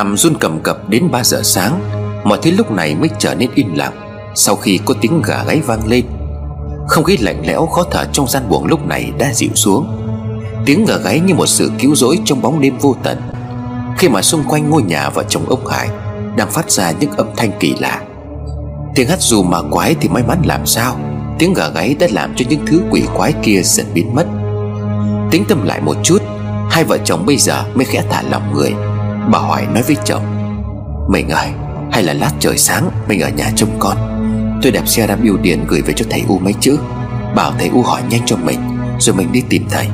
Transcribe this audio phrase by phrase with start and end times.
[0.00, 1.80] Nằm run cầm cập đến 3 giờ sáng,
[2.24, 3.92] Mọi thứ lúc này mới trở nên im lặng
[4.34, 6.04] Sau khi có tiếng gà gáy vang lên.
[6.88, 9.86] Không khí lạnh lẽo khó thở trong gian buồng lúc này đã dịu xuống.
[10.66, 13.20] Tiếng gà gáy như một sự cứu rỗi trong bóng đêm vô tận.
[13.98, 15.88] Khi mà xung quanh ngôi nhà vợ chồng ông Hải
[16.36, 18.02] Đang phát ra những âm thanh kỳ lạ.
[18.94, 20.96] Tiếng hát dù mà quái thì may mắn làm sao,
[21.38, 24.26] Tiếng gà gáy đã làm cho những thứ quỷ quái kia dần biến mất.
[25.30, 26.22] Tính tâm lại một chút,
[26.70, 28.74] Hai vợ chồng bây giờ mới khẽ thả lòng người.
[29.30, 30.22] Bà Hoài nói với chồng.
[31.08, 31.48] Mình ơi
[31.92, 33.96] hay là lát trời sáng Mình ở nhà trông con.
[34.62, 36.78] Tôi đẹp xe ra biêu điện gửi về cho thầy U mấy chữ.
[37.36, 38.58] Bảo thầy U hỏi nhanh cho mình,
[38.98, 39.86] Rồi mình đi tìm thầy.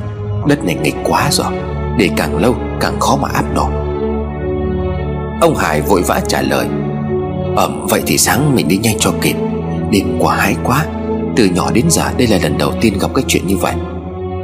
[0.46, 1.52] Đất này nghịch quá rồi,
[1.98, 3.70] Để càng lâu càng khó mà áp nổi
[5.40, 6.66] Ông Hải vội vã trả lời.
[7.56, 9.37] Ẩm, vậy thì sáng mình đi nhanh cho kịp.
[9.90, 10.87] Đêm quá hái quá,
[11.37, 13.74] Từ nhỏ đến giờ đây là lần đầu tiên gặp cái chuyện như vậy.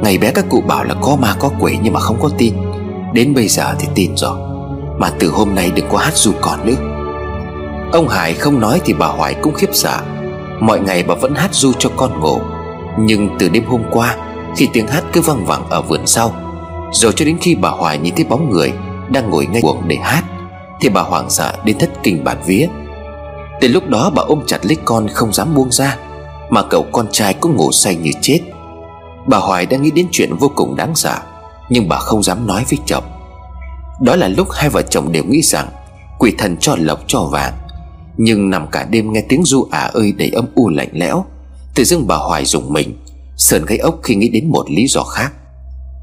[0.03, 2.53] Ngày bé các cụ bảo là có ma có quỷ nhưng mà không có tin.
[3.13, 4.52] Đến bây giờ thì tin rồi.
[5.03, 6.75] Mà từ hôm nay đừng có hát du còn nữa.
[7.91, 9.99] Ông Hải không nói thì bà Hoài cũng khiếp sợ.
[10.59, 12.41] Mọi ngày bà vẫn hát du cho con ngủ.
[12.99, 14.15] Nhưng từ đêm hôm qua,
[14.57, 16.33] Khi tiếng hát cứ văng vẳng ở vườn sau,
[16.91, 18.73] Rồi cho đến khi bà Hoài nhìn thấy bóng người
[19.09, 20.23] Đang ngồi ngay buồng để hát,
[20.81, 22.67] Thì bà hoảng sợ đến thất kinh bản vía.
[23.61, 25.97] Từ lúc đó bà ôm chặt lấy con không dám buông ra,
[26.49, 28.39] Mà cậu con trai cũng ngủ say như chết.
[29.27, 31.15] Bà Hoài đang nghĩ đến chuyện vô cùng đáng sợ,
[31.69, 33.12] Nhưng bà không dám nói với chồng.
[34.01, 35.67] Đó là lúc hai vợ chồng đều nghĩ rằng
[36.19, 37.53] Quỷ thần cho lộc cho vàng.
[38.17, 41.25] Nhưng nằm cả đêm nghe tiếng du ả ơi đầy âm u lạnh lẽo,
[41.75, 42.97] Tự dưng bà Hoài dùng mình,
[43.37, 45.33] Sờn gây ốc khi nghĩ đến một lý do khác.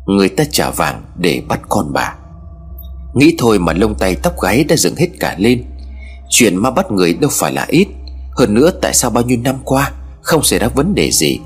[0.06, 2.14] Người ta trả vàng để bắt con bà.
[3.14, 5.64] Nghĩ thôi mà lông tay tóc gáy đã dựng hết cả lên.
[6.28, 7.88] Chuyện ma bắt người đâu phải là ít.
[8.36, 11.38] Hơn nữa tại sao bao nhiêu năm qua Không xảy ra vấn đề gì?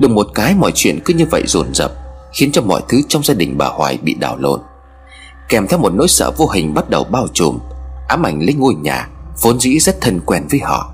[0.00, 1.92] Đừng một cái mọi chuyện cứ như vậy dồn dập,
[2.32, 4.60] Khiến cho mọi thứ trong gia đình bà Hoài bị đảo lộn.
[5.48, 7.58] Kèm theo một nỗi sợ vô hình bắt đầu bao trùm.
[8.08, 9.08] Ám ảnh lên ngôi nhà,
[9.40, 10.92] Vốn dĩ rất thân quen với họ.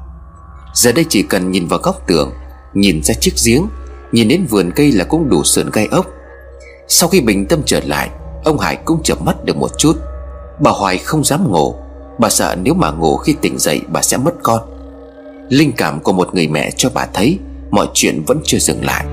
[0.74, 2.32] Giờ đây chỉ cần nhìn vào góc tường,
[2.74, 3.66] Nhìn ra chiếc giếng,
[4.12, 6.06] Nhìn đến vườn cây là cũng đủ sườn gai ốc.
[6.88, 8.10] Sau khi bình tâm trở lại,
[8.44, 9.96] Ông Hải cũng chợp mắt được một chút.
[10.60, 11.74] Bà Hoài không dám ngủ,
[12.18, 14.60] Bà sợ nếu mà ngủ khi tỉnh dậy bà sẽ mất con.
[15.48, 17.38] Linh cảm của một người mẹ cho bà thấy,
[17.70, 19.06] Mọi chuyện vẫn chưa dừng lại.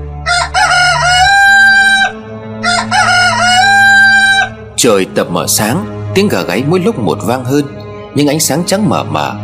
[4.82, 7.64] Trời tập mở sáng, Tiếng gà gáy mỗi lúc một vang hơn
[8.14, 9.34] Nhưng ánh sáng trắng mờ mờ,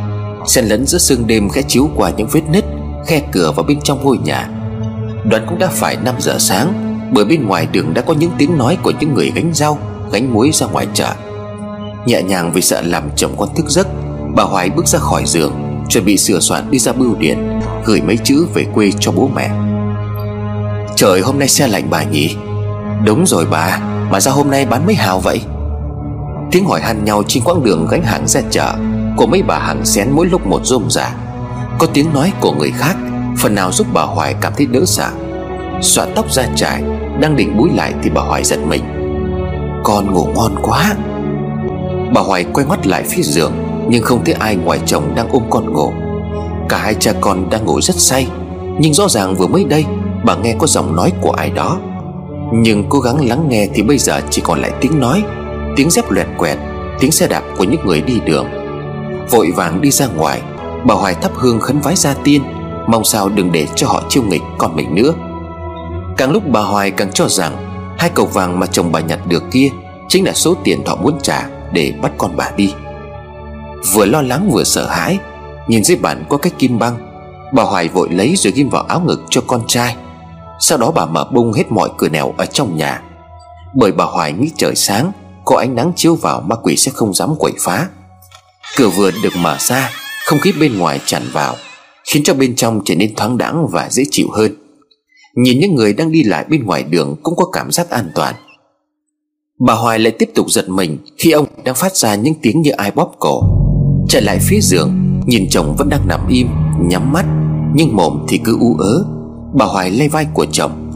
[0.46, 2.64] Xen lẫn giữa sương đêm khẽ chiếu qua những vết nứt,
[3.06, 4.48] Khe cửa vào bên trong ngôi nhà.
[5.24, 6.72] Đoàn cũng đã phải 5 giờ sáng,
[7.12, 9.78] Bởi bên ngoài đường đã có những tiếng nói Của những người gánh rau,
[10.12, 11.14] Gánh muối ra ngoài chợ.
[12.06, 13.86] Nhẹ nhàng vì sợ làm chồng con thức giấc,
[14.34, 15.52] Bà Hoài bước ra khỏi giường,
[15.88, 19.30] Chuẩn bị sửa soạn đi ra bưu điện, Gửi mấy chữ về quê cho bố
[19.34, 19.50] mẹ.
[20.96, 22.36] Trời hôm nay xe lạnh bà nhỉ?
[23.04, 23.95] Đúng rồi bà.
[24.10, 25.40] Mà sao hôm nay bán mấy hào vậy?
[26.50, 28.74] Tiếng hỏi han nhau trên quãng đường gánh hàng ra chợ,
[29.16, 31.14] Của mấy bà hàng xén mỗi lúc một rôm rả.
[31.78, 32.96] Có tiếng nói của người khác,
[33.38, 35.10] Phần nào giúp bà Hoài cảm thấy đỡ sợ.
[35.80, 36.82] Xoa tóc ra trải
[37.20, 38.82] Đang định búi lại thì bà Hoài giật mình.
[39.84, 40.94] Con ngủ ngon quá.
[42.14, 43.52] Bà Hoài quay mắt lại phía giường,
[43.88, 45.92] Nhưng không thấy ai ngoài chồng đang ôm con ngủ.
[46.68, 48.28] Cả hai cha con đang ngủ rất say,
[48.80, 49.84] Nhưng rõ ràng vừa mới đây,
[50.24, 51.78] Bà nghe có giọng nói của ai đó.
[52.52, 55.22] Nhưng cố gắng lắng nghe thì bây giờ chỉ còn lại tiếng nói,
[55.76, 56.58] Tiếng dép loẹt quẹt,
[57.00, 58.46] Tiếng xe đạp của những người đi đường.
[59.30, 60.42] Vội vàng đi ra ngoài,
[60.86, 62.42] Bà Hoài thắp hương khấn vái gia tiên,
[62.86, 65.12] Mong sao đừng để cho họ chiêu nghịch con mình nữa.
[66.16, 67.56] Càng lúc bà Hoài càng cho rằng
[67.98, 69.68] Hai cầu vàng mà chồng bà nhặt được kia
[70.08, 72.74] Chính là số tiền họ muốn trả Để bắt con bà đi.
[73.94, 75.18] Vừa lo lắng vừa sợ hãi,
[75.68, 76.96] Nhìn dưới bàn có cái kim băng,
[77.52, 79.96] Bà Hoài vội lấy rồi ghim vào áo ngực cho con trai.
[80.60, 83.02] Sau đó bà mở bung hết mọi cửa nẻo ở trong nhà.
[83.74, 85.12] Bởi bà Hoài nghĩ trời sáng,
[85.44, 87.88] Có ánh nắng chiếu vào ma quỷ sẽ không dám quậy phá.
[88.76, 89.90] Cửa vườn được mở ra,
[90.26, 91.54] Không khí bên ngoài tràn vào,
[92.12, 94.52] Khiến cho bên trong trở nên thoáng đãng và dễ chịu hơn.
[95.36, 98.34] Nhìn những người đang đi lại bên ngoài đường Cũng có cảm giác an toàn.
[99.66, 102.70] Bà Hoài lại tiếp tục giật mình Khi ông đang phát ra những tiếng như
[102.70, 103.42] ai bóp cổ.
[104.08, 106.48] Chạy lại phía giường, Nhìn chồng vẫn đang nằm im,
[106.80, 107.24] Nhắm mắt,
[107.74, 109.15] Nhưng mồm thì cứ ú ớ.
[109.56, 110.90] Bà Hoài lay vai của chồng.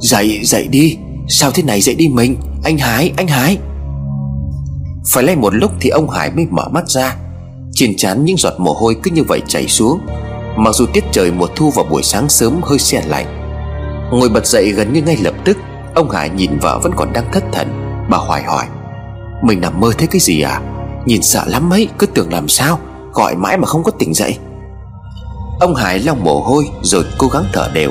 [0.00, 0.96] Dậy dậy đi.
[1.28, 2.36] Sao thế này dậy đi mình?
[2.64, 3.58] Anh Hải anh Hải.
[5.12, 7.16] Phải lay một lúc thì ông Hải mới mở mắt ra.
[7.72, 9.98] Trên trán những giọt mồ hôi cứ như vậy chảy xuống.
[10.56, 13.26] Mặc dù tiết trời mùa thu vào buổi sáng sớm hơi xe lạnh.
[14.12, 15.56] Ngồi bật dậy gần như ngay lập tức,
[15.94, 17.68] Ông Hải nhìn vợ vẫn còn đang thất thần.
[18.10, 18.64] Bà Hoài hỏi,
[19.42, 20.60] Mình nằm mơ thấy cái gì à?
[21.06, 22.78] Nhìn sợ lắm ấy, cứ tưởng làm sao?
[23.12, 24.38] Gọi mãi mà không có tỉnh dậy.
[25.60, 27.90] Ông Hải lau mồ hôi Rồi cố gắng thở đều.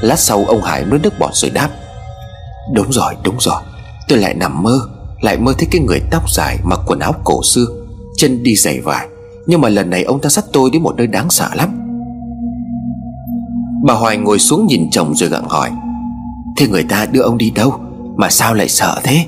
[0.00, 1.68] Lát sau ông Hải nuốt nước bọt rồi đáp.
[2.72, 3.62] Đúng rồi đúng rồi.
[4.08, 4.80] Tôi lại nằm mơ,
[5.20, 7.66] Lại mơ thấy cái người tóc dài Mặc quần áo cổ xưa,
[8.16, 9.08] Chân đi giày vải.
[9.46, 11.78] Nhưng mà lần này ông ta dắt tôi đến một nơi đáng sợ lắm.
[13.84, 15.70] Bà Hoài ngồi xuống nhìn chồng rồi gặng hỏi.
[16.56, 17.74] Thế người ta đưa ông đi đâu?
[18.16, 19.26] Mà sao lại sợ thế?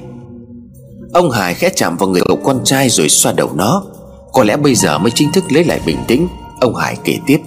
[1.12, 3.84] Ông Hải khẽ chạm vào người cậu con trai rồi xoa đầu nó.
[4.32, 6.28] Có lẽ bây giờ mới chính thức lấy lại bình tĩnh,
[6.60, 7.38] Ông Hải kể tiếp.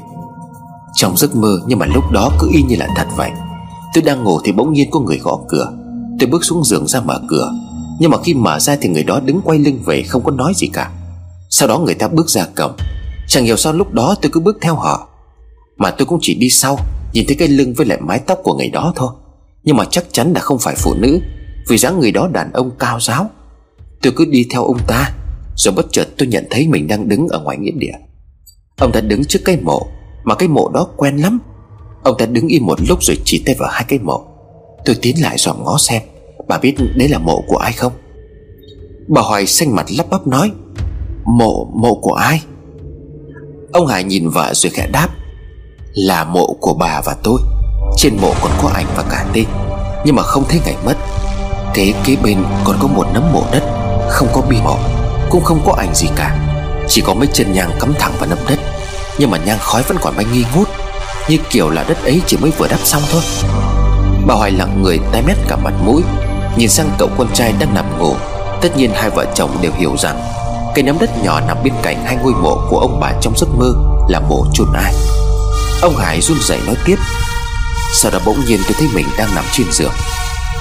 [0.97, 3.31] Trong giấc mơ, nhưng mà lúc đó cứ y như là thật vậy.
[3.93, 5.73] Tôi đang ngủ thì bỗng nhiên có người gõ cửa.
[6.19, 7.51] Tôi bước xuống giường ra mở cửa.
[7.99, 10.53] Nhưng mà khi mở ra thì người đó đứng quay lưng về, không có nói
[10.55, 10.91] gì cả.
[11.49, 12.71] Sau đó người ta bước ra cổng.
[13.27, 15.07] Chẳng hiểu sao lúc đó tôi cứ bước theo họ.
[15.77, 16.77] Mà tôi cũng chỉ đi sau,
[17.13, 19.09] Nhìn thấy cái lưng với lại mái tóc của người đó thôi.
[19.63, 21.19] Nhưng mà chắc chắn là không phải phụ nữ,
[21.67, 23.29] Vì dáng người đó đàn ông cao giáo.
[24.01, 25.11] Tôi cứ đi theo ông ta,
[25.55, 27.93] Rồi bất chợt tôi nhận thấy mình đang đứng ở ngoài nghĩa địa.
[28.77, 29.87] Ông ta đứng trước cái mộ
[30.27, 31.39] mà cái mộ đó quen lắm.
[32.03, 34.25] Ông ta đứng im một lúc rồi chỉ tay vào hai cái mộ.
[34.85, 36.01] Tôi tiến lại dòm ngó xem
[36.47, 37.91] Bà biết đấy là mộ của ai không?
[39.07, 40.51] Bà Hoài xanh mặt lắp bắp nói
[41.25, 42.41] Mộ, mộ của ai?
[43.73, 45.09] Ông Hải nhìn vợ rồi khẽ đáp
[45.93, 47.39] Là mộ của bà và tôi.
[47.97, 49.45] Trên mộ còn có ảnh và cả tên.
[50.05, 50.95] Nhưng mà không thấy ngày mất.
[51.73, 53.63] Kế kế bên còn có một nấm mộ đất
[54.09, 54.77] Không có bia mộ
[55.29, 56.37] Cũng không có ảnh gì cả.
[56.87, 58.59] Chỉ có mấy chân nhang cắm thẳng vào nấm đất.
[59.17, 60.69] Nhưng mà nhang khói vẫn còn bay nghi ngút,
[61.29, 63.21] Như kiểu là đất ấy chỉ mới vừa đắp xong thôi.
[64.27, 66.03] Bà Hoài lặng người tái mét cả mặt mũi,
[66.57, 68.15] Nhìn sang cậu con trai đang nằm ngủ.
[68.61, 70.21] Tất nhiên hai vợ chồng đều hiểu rằng,
[70.75, 73.47] Cái nắm đất nhỏ nằm bên cạnh hai ngôi mộ của ông bà trong giấc
[73.57, 73.73] mơ
[74.09, 74.93] Là mộ chôn ai.
[75.81, 76.95] Ông Hải run rẩy nói tiếp.
[77.93, 79.93] Sau đó bỗng nhiên tôi thấy mình đang nằm trên giường.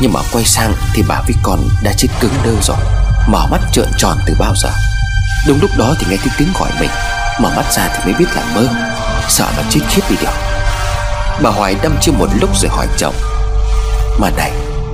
[0.00, 2.76] Nhưng mà quay sang thì bà với con đã chết cứng đơ rồi,
[3.28, 4.70] Mở mắt trợn tròn từ bao giờ.
[5.46, 6.90] Đúng lúc đó thì nghe thấy tiếng gọi mình.
[7.40, 8.68] Mở mắt ra thì mới biết là mơ.
[9.28, 10.32] Sợ mà chết khiếp đi được.
[11.42, 13.14] Bà Hoài đâm chiêu một lúc rồi hỏi chồng.
[14.18, 14.50] Mà này,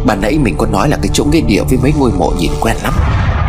[0.07, 2.51] Bà nãy mình có nói là cái chỗ nghĩa địa với mấy ngôi mộ nhìn
[2.61, 2.95] quen lắm.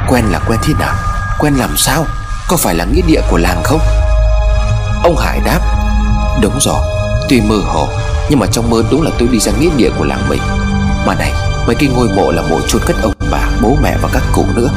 [0.09, 0.95] Quen là quen thế nào?
[1.39, 2.05] Quen làm sao?
[2.47, 3.79] Có phải là nghĩa địa của làng không?
[5.03, 5.59] Ông Hải đáp.
[6.41, 6.83] Đúng rồi,
[7.29, 7.87] Tuy mơ hồ,
[8.29, 10.41] Nhưng mà trong mơ đúng là tôi đi ra nghĩa địa của làng mình.
[11.05, 11.31] Mà này,
[11.67, 14.45] Mấy cái ngôi mộ là mộ chôn cất ông bà, Bố mẹ và các cụ
[14.55, 14.69] nữa.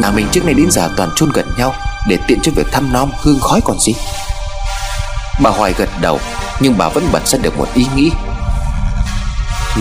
[0.00, 1.74] Nhà mình trước nay đến giờ toàn chôn gần nhau,
[2.08, 3.94] Để tiện cho việc thăm nom hương khói còn gì.
[5.42, 6.18] Bà Hoài gật đầu,
[6.60, 8.10] Nhưng bà vẫn bật ra được một ý nghĩ.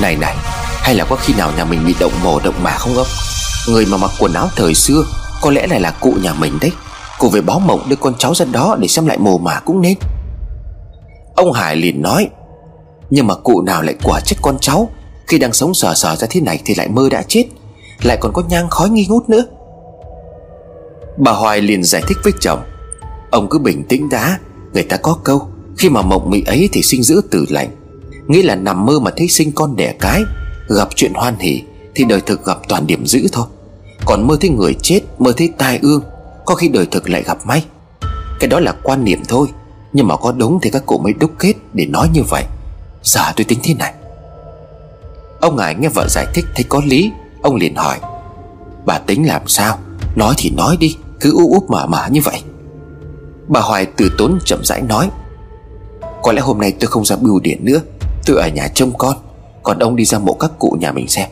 [0.02, 0.36] Này này,
[0.82, 3.08] Hay là có khi nào nhà mình bị động mồ động mà không ông?
[3.68, 5.04] Người mà mặc quần áo thời xưa,
[5.42, 6.72] Có lẽ này là cụ nhà mình đấy.
[7.20, 9.82] Cụ về báo mộng đưa con cháu ra đó Để xem lại mồ mả cũng
[9.82, 9.98] nên.
[11.36, 12.30] Ông Hải liền nói,
[13.10, 14.90] Nhưng mà cụ nào lại quả chết con cháu?
[15.28, 17.46] Khi đang sống sờ sờ ra thế này Thì lại mơ đã chết.
[18.04, 19.44] Lại còn có nhang khói nghi ngút nữa.
[21.18, 22.60] Bà Hoài liền giải thích với chồng,
[23.32, 24.40] Ông cứ bình tĩnh đã,
[24.74, 25.48] Người ta có câu,
[25.78, 27.70] Khi mà mộng mị ấy thì sinh giữ tử lành
[28.28, 30.24] nghĩ là nằm mơ mà thấy sinh con đẻ cái,
[30.68, 31.62] Gặp chuyện hoan hỉ
[31.96, 33.46] Thì đời thực gặp toàn điểm dữ thôi.
[34.06, 36.02] Còn mơ thấy người chết, Mơ thấy tai ương,
[36.46, 37.66] Có khi đời thực lại gặp may.
[38.40, 39.48] Cái đó là quan niệm thôi,
[39.94, 42.44] Nhưng mà có đúng thì các cụ mới đúc kết để nói như vậy.
[43.04, 43.94] Giờ tôi tính thế này.
[45.40, 48.00] Ông ngài nghe vợ giải thích thấy có lý, Ông liền hỏi,
[48.86, 49.80] Bà tính làm sao?
[50.16, 50.98] Nói thì nói đi.
[51.20, 52.42] Cứ úp úp mở mở như vậy.
[53.48, 55.10] Bà Hoài từ tốn chậm rãi nói,
[56.24, 57.82] Có lẽ hôm nay tôi không ra bưu điện nữa,
[58.26, 59.18] Tôi ở nhà trông con,
[59.64, 61.30] Còn ông đi ra mộ các cụ nhà mình xem.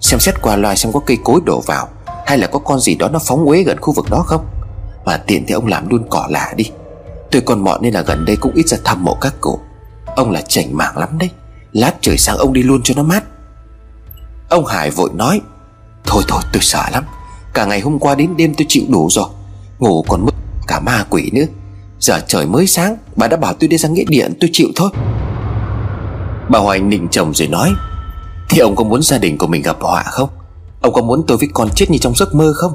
[0.00, 1.88] Xem xét qua loài xem có cây cối đổ vào,
[2.26, 4.46] Hay là có con gì đó nó phóng uế gần khu vực đó không?
[5.04, 6.70] Mà tiện thì ông làm luôn cỏ lạ đi.
[7.30, 9.60] Tôi còn mọn nên là gần đây cũng ít ra thăm mộ các cụ.
[10.16, 11.30] Ông là chảnh mảng lắm đấy,
[11.72, 13.24] Lát trời sáng ông đi luôn cho nó mát.
[14.48, 15.40] Ông Hải vội nói,
[16.04, 17.04] Thôi thôi, tôi sợ lắm.
[17.54, 19.26] Cả ngày hôm qua đến đêm tôi chịu đủ rồi.
[19.78, 20.34] Ngủ còn mất
[20.66, 21.44] cả ma quỷ nữa.
[22.00, 24.90] Giờ trời mới sáng, Bà đã bảo tôi đi ra nghĩa điện, tôi chịu thôi.
[26.48, 27.70] Bà Hoài nịnh chồng rồi nói
[28.48, 30.28] Thì ông có muốn gia đình của mình gặp họa không?
[30.80, 32.72] Ông có muốn tôi với con chết như trong giấc mơ không?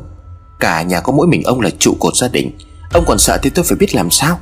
[0.60, 2.52] Cả nhà có mỗi mình ông là trụ cột gia đình.
[2.94, 4.40] Ông còn sợ thì tôi phải biết làm sao.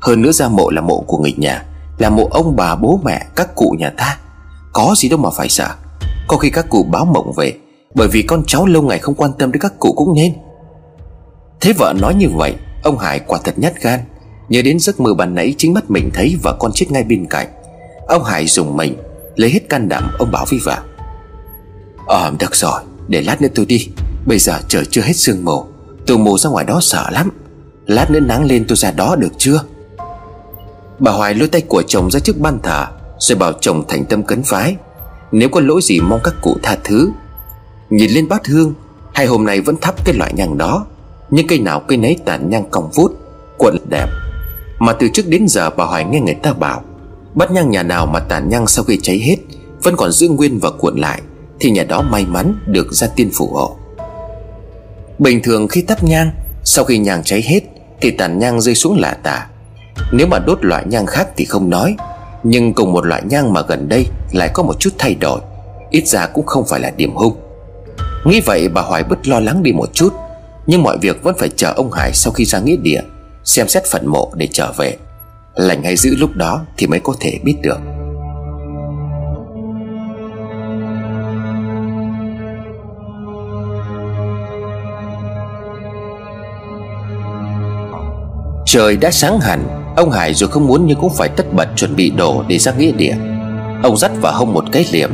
[0.00, 1.64] Hơn nữa ra mộ là mộ của người nhà,
[1.98, 4.18] Là mộ ông bà bố mẹ các cụ nhà ta.
[4.72, 5.68] Có gì đâu mà phải sợ.
[6.28, 7.52] Có khi các cụ báo mộng về
[7.94, 10.32] bởi vì con cháu lâu ngày không quan tâm đến các cụ cũng nên.
[11.60, 14.00] Thế vợ nói như vậy, Ông Hải quả thật nhát gan.
[14.48, 17.26] Nhớ đến giấc mơ ban nãy chính mắt mình thấy vợ con chết ngay bên
[17.26, 17.46] cạnh.
[18.06, 18.96] Ông Hải dùng mình,
[19.36, 20.78] Lấy hết can đảm ông bảo với vợ.
[22.06, 23.88] Ờ được rồi, Để lát nữa tôi đi.
[24.26, 25.64] Bây giờ trời chưa hết sương mù.
[26.06, 27.30] Tôi mù ra ngoài đó sợ lắm.
[27.86, 29.60] Lát nữa nắng lên tôi ra đó được chưa?
[30.98, 32.86] Bà Hoài lôi tay của chồng ra trước ban thờ,
[33.18, 34.76] Rồi bảo chồng thành tâm cấn phái.
[35.32, 37.10] Nếu có lỗi gì mong các cụ tha thứ
[37.90, 38.74] Nhìn lên bát hương,
[39.14, 40.86] Hai hôm nay vẫn thắp cái loại nhang đó.
[41.30, 43.12] Nhưng cây nào cây nấy tàn nhang cong vút
[43.58, 44.06] Cuộn đẹp.
[44.78, 46.82] Mà từ trước đến giờ bà Hoài nghe người ta bảo,
[47.34, 49.36] Bát nhang nhà nào mà tàn nhang sau khi cháy hết,
[49.82, 51.22] Vẫn còn giữ nguyên và cuộn lại,
[51.60, 53.76] Thì nhà đó may mắn được ra tiên phù hộ.
[55.18, 56.30] Bình thường khi thắp nhang,
[56.64, 57.60] Sau khi nhang cháy hết,
[58.00, 59.46] Thì tàn nhang rơi xuống lạ tả.
[60.12, 61.96] Nếu mà đốt loại nhang khác thì không nói,
[62.42, 65.40] Nhưng cùng một loại nhang mà gần đây Lại có một chút thay đổi,
[65.90, 67.43] Ít ra cũng không phải là điểm hung.
[68.24, 70.12] Nghĩ vậy bà Hoài bớt lo lắng đi một chút.
[70.66, 73.00] Nhưng mọi việc vẫn phải chờ ông Hải sau khi ra nghĩa địa,
[73.44, 74.96] Xem xét phần mộ để trở về.
[75.54, 77.78] Lành hay giữ lúc đó thì mới có thể biết được.
[88.66, 91.96] Trời đã sáng hẳn, Ông Hải dù không muốn nhưng cũng phải tất bật chuẩn
[91.96, 93.14] bị đồ để ra nghĩa địa.
[93.82, 95.10] Ông dắt vào hông một cái liềm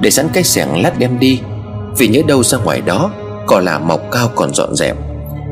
[0.00, 1.40] Để sẵn cái xẻng lát đem đi
[1.98, 3.10] vì nhớ đâu ra ngoài đó
[3.46, 4.96] Cỏ là mọc cao còn dọn dẹp.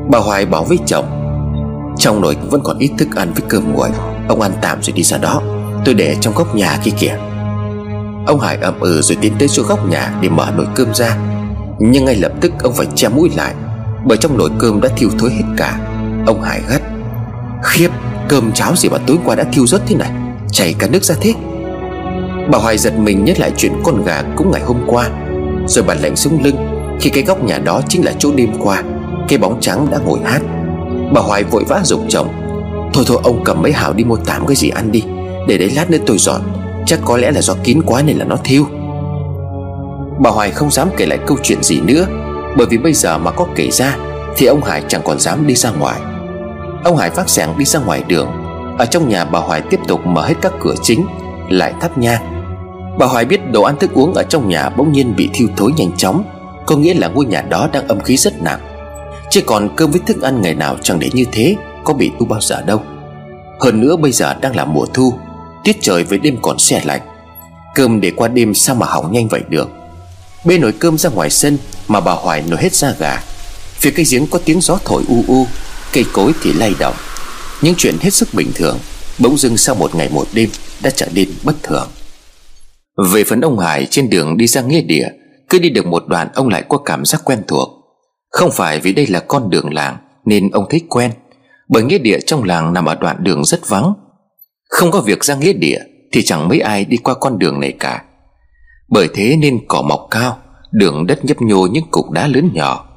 [0.09, 1.05] Bà Hoài bảo với chồng,
[1.97, 3.89] Trong nồi vẫn còn ít thức ăn với cơm nguội,
[4.27, 5.41] Ông ăn tạm rồi đi ra đó.
[5.85, 7.17] Tôi để trong góc nhà kia kìa.
[8.27, 11.17] Ông Hải ậm ừ rồi tiến tới chỗ góc nhà Để mở nồi cơm ra.
[11.79, 13.53] Nhưng ngay lập tức ông phải che mũi lại,
[14.05, 15.79] Bởi trong nồi cơm đã thiêu thối hết cả.
[16.25, 16.81] Ông Hải gắt
[17.63, 17.89] Khiếp,
[18.29, 20.11] cơm cháo gì mà tối qua đã thiêu rớt thế này,
[20.51, 21.33] Chảy cả nước ra thế.
[22.51, 25.09] Bà Hoài giật mình nhớ lại chuyện con gà cũng ngày hôm qua.
[25.67, 26.55] Rồi bà lạnh xuống lưng.
[26.99, 28.83] Khi cái góc nhà đó chính là chỗ đêm qua,
[29.27, 30.41] Cái bóng trắng đã ngồi hát.
[31.13, 32.27] Bà Hoài vội vã dục chồng.
[32.93, 35.03] Thôi thôi, ông cầm mấy hào đi mua tạm cái gì ăn đi.
[35.47, 36.41] Để đấy lát nữa tôi dọn.
[36.85, 38.65] Chắc có lẽ là do kín quá nên là nó thiêu.
[40.19, 42.05] Bà Hoài không dám kể lại câu chuyện gì nữa.
[42.57, 43.97] Bởi vì bây giờ mà có kể ra,
[44.37, 45.99] Thì ông Hải chẳng còn dám đi ra ngoài.
[46.83, 48.27] Ông Hải phát sáng đi ra ngoài đường.
[48.77, 51.05] Ở trong nhà bà Hoài tiếp tục mở hết các cửa chính,
[51.49, 52.42] Lại thắp nhang.
[52.97, 55.71] Bà Hoài biết đồ ăn thức uống ở trong nhà bỗng nhiên bị thiêu thối
[55.77, 56.23] nhanh chóng,
[56.65, 58.59] Có nghĩa là ngôi nhà đó đang âm khí rất nặng.
[59.31, 62.25] Chứ còn cơm với thức ăn ngày nào chẳng để như thế, Có bị tu
[62.25, 62.81] bao giờ đâu.
[63.59, 65.13] Hơn nữa bây giờ đang là mùa thu,
[65.63, 67.01] Tiết trời với đêm còn xe lạnh.
[67.75, 69.69] Cơm để qua đêm sao mà hỏng nhanh vậy được?
[70.45, 71.57] Bê nồi cơm ra ngoài sân
[71.87, 73.23] Mà bà Hoài nổi hết da gà.
[73.73, 75.47] Phía cây giếng có tiếng gió thổi u u,
[75.93, 76.95] Cây cối thì lay động.
[77.61, 78.79] Những chuyện hết sức bình thường,
[79.19, 80.49] Bỗng dưng sau một ngày một đêm
[80.81, 81.87] Đã trở nên bất thường.
[82.97, 85.07] Về phần ông Hải, trên đường đi ra nghĩa địa,
[85.49, 87.69] Cứ đi được một đoạn ông lại có cảm giác quen thuộc.
[88.29, 91.11] Không phải vì đây là con đường làng, Nên ông thấy quen,
[91.69, 93.93] Bởi nghĩa địa trong làng nằm ở đoạn đường rất vắng.
[94.69, 95.79] Không có việc ra nghĩa địa,
[96.11, 98.03] Thì chẳng mấy ai đi qua con đường này cả.
[98.89, 100.37] Bởi thế nên cỏ mọc cao,
[100.71, 102.89] Đường đất nhấp nhô những cục đá lớn nhỏ.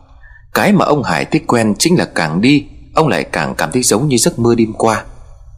[0.55, 3.83] Cái mà ông Hải thích quen chính là càng đi, Ông lại càng cảm thấy
[3.83, 5.05] giống như giấc mơ đêm qua.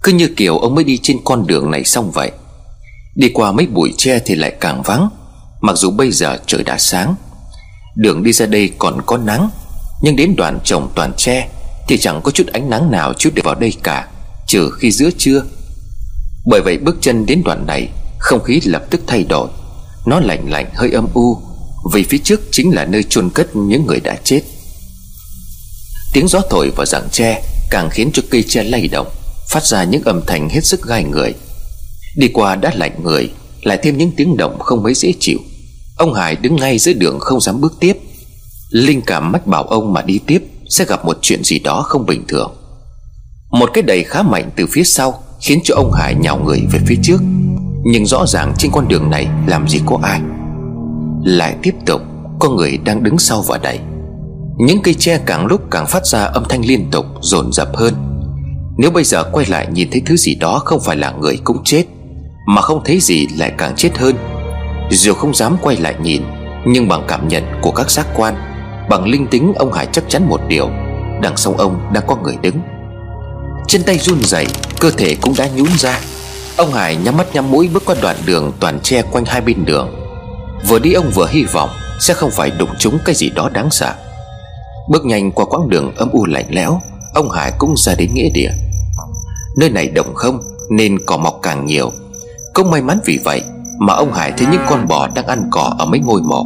[0.02, 2.30] Cứ như kiểu ông mới đi trên con đường này xong vậy.
[3.18, 5.08] Đi qua mấy bụi tre thì lại càng vắng.
[5.60, 7.14] Mặc dù bây giờ trời đã sáng,
[7.96, 9.50] Đường đi ra đây còn có nắng,
[10.02, 11.48] Nhưng đến đoạn trồng toàn tre
[11.88, 14.08] Thì chẳng có chút ánh nắng nào chút được vào đây cả,
[14.46, 15.42] Trừ khi giữa trưa.
[16.46, 19.48] Bởi vậy bước chân đến đoạn này, Không khí lập tức thay đổi.
[20.06, 21.42] Nó lạnh lạnh, hơi âm u,
[21.92, 24.40] Vì phía trước chính là nơi chôn cất những người đã chết.
[26.12, 29.08] Tiếng gió thổi vào rặng tre Càng khiến cho cây tre lay động,
[29.48, 31.34] Phát ra những âm thanh hết sức gai người.
[32.16, 33.30] Đi qua đã lạnh người,
[33.62, 35.38] Lại thêm những tiếng động không mấy dễ chịu.
[35.96, 37.96] Ông Hải đứng ngay giữa đường không dám bước tiếp.
[38.70, 42.06] Linh cảm mách bảo ông mà đi tiếp, Sẽ gặp một chuyện gì đó không
[42.06, 42.54] bình thường.
[43.50, 46.78] Một cái đầy khá mạnh từ phía sau Khiến cho ông Hải nhào người về
[46.86, 47.18] phía trước.
[47.84, 50.20] Nhưng rõ ràng trên con đường này Làm gì có ai.
[51.24, 52.00] Lại tiếp tục,
[52.40, 53.78] Có người đang đứng sau và đẩy.
[54.58, 57.94] Những cây tre càng lúc càng phát ra âm thanh liên tục, dồn dập hơn.
[58.78, 61.64] Nếu bây giờ quay lại nhìn thấy thứ gì đó không phải là người cũng
[61.64, 61.84] chết
[62.50, 64.16] mà không thấy gì lại càng chết hơn.
[64.90, 66.22] Dù không dám quay lại nhìn,
[66.66, 68.34] Nhưng bằng cảm nhận của các giác quan,
[68.90, 70.68] Bằng linh tính ông Hải chắc chắn một điều,
[71.22, 72.60] Đằng sau ông đang có người đứng.
[73.66, 74.46] Chân tay run rẩy,
[74.80, 76.00] Cơ thể cũng đã nhún ra.
[76.56, 79.64] Ông Hải nhắm mắt nhắm mũi bước qua đoạn đường toàn tre quanh hai bên
[79.64, 79.94] đường.
[80.68, 83.70] Vừa đi ông vừa hy vọng Sẽ không phải đụng trúng cái gì đó đáng
[83.70, 83.94] sợ.
[84.90, 86.80] Bước nhanh qua quãng đường âm u lạnh lẽo,
[87.14, 88.50] Ông Hải cũng ra đến nghĩa địa.
[89.56, 90.40] Nơi này đồng không
[90.70, 91.92] Nên cỏ mọc càng nhiều
[92.58, 93.42] cũng may mắn vì vậy
[93.78, 96.44] Mà ông Hải thấy những con bò đang ăn cỏ ở mấy ngôi mộ.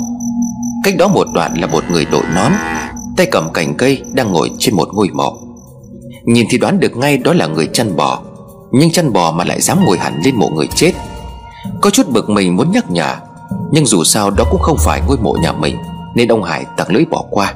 [0.84, 2.52] Cách đó một đoạn là một người đội nón,
[3.16, 5.36] Tay cầm cành cây đang ngồi trên một ngôi mộ.
[6.24, 8.20] Nhìn thì đoán được ngay đó là người chăn bò,
[8.72, 10.92] Nhưng chăn bò mà lại dám ngồi hẳn lên mộ người chết.
[11.80, 13.14] Có chút bực mình muốn nhắc nhở,
[13.70, 15.76] Nhưng dù sao đó cũng không phải ngôi mộ nhà mình,
[16.14, 17.54] Nên ông Hải tặng lưỡi bỏ qua.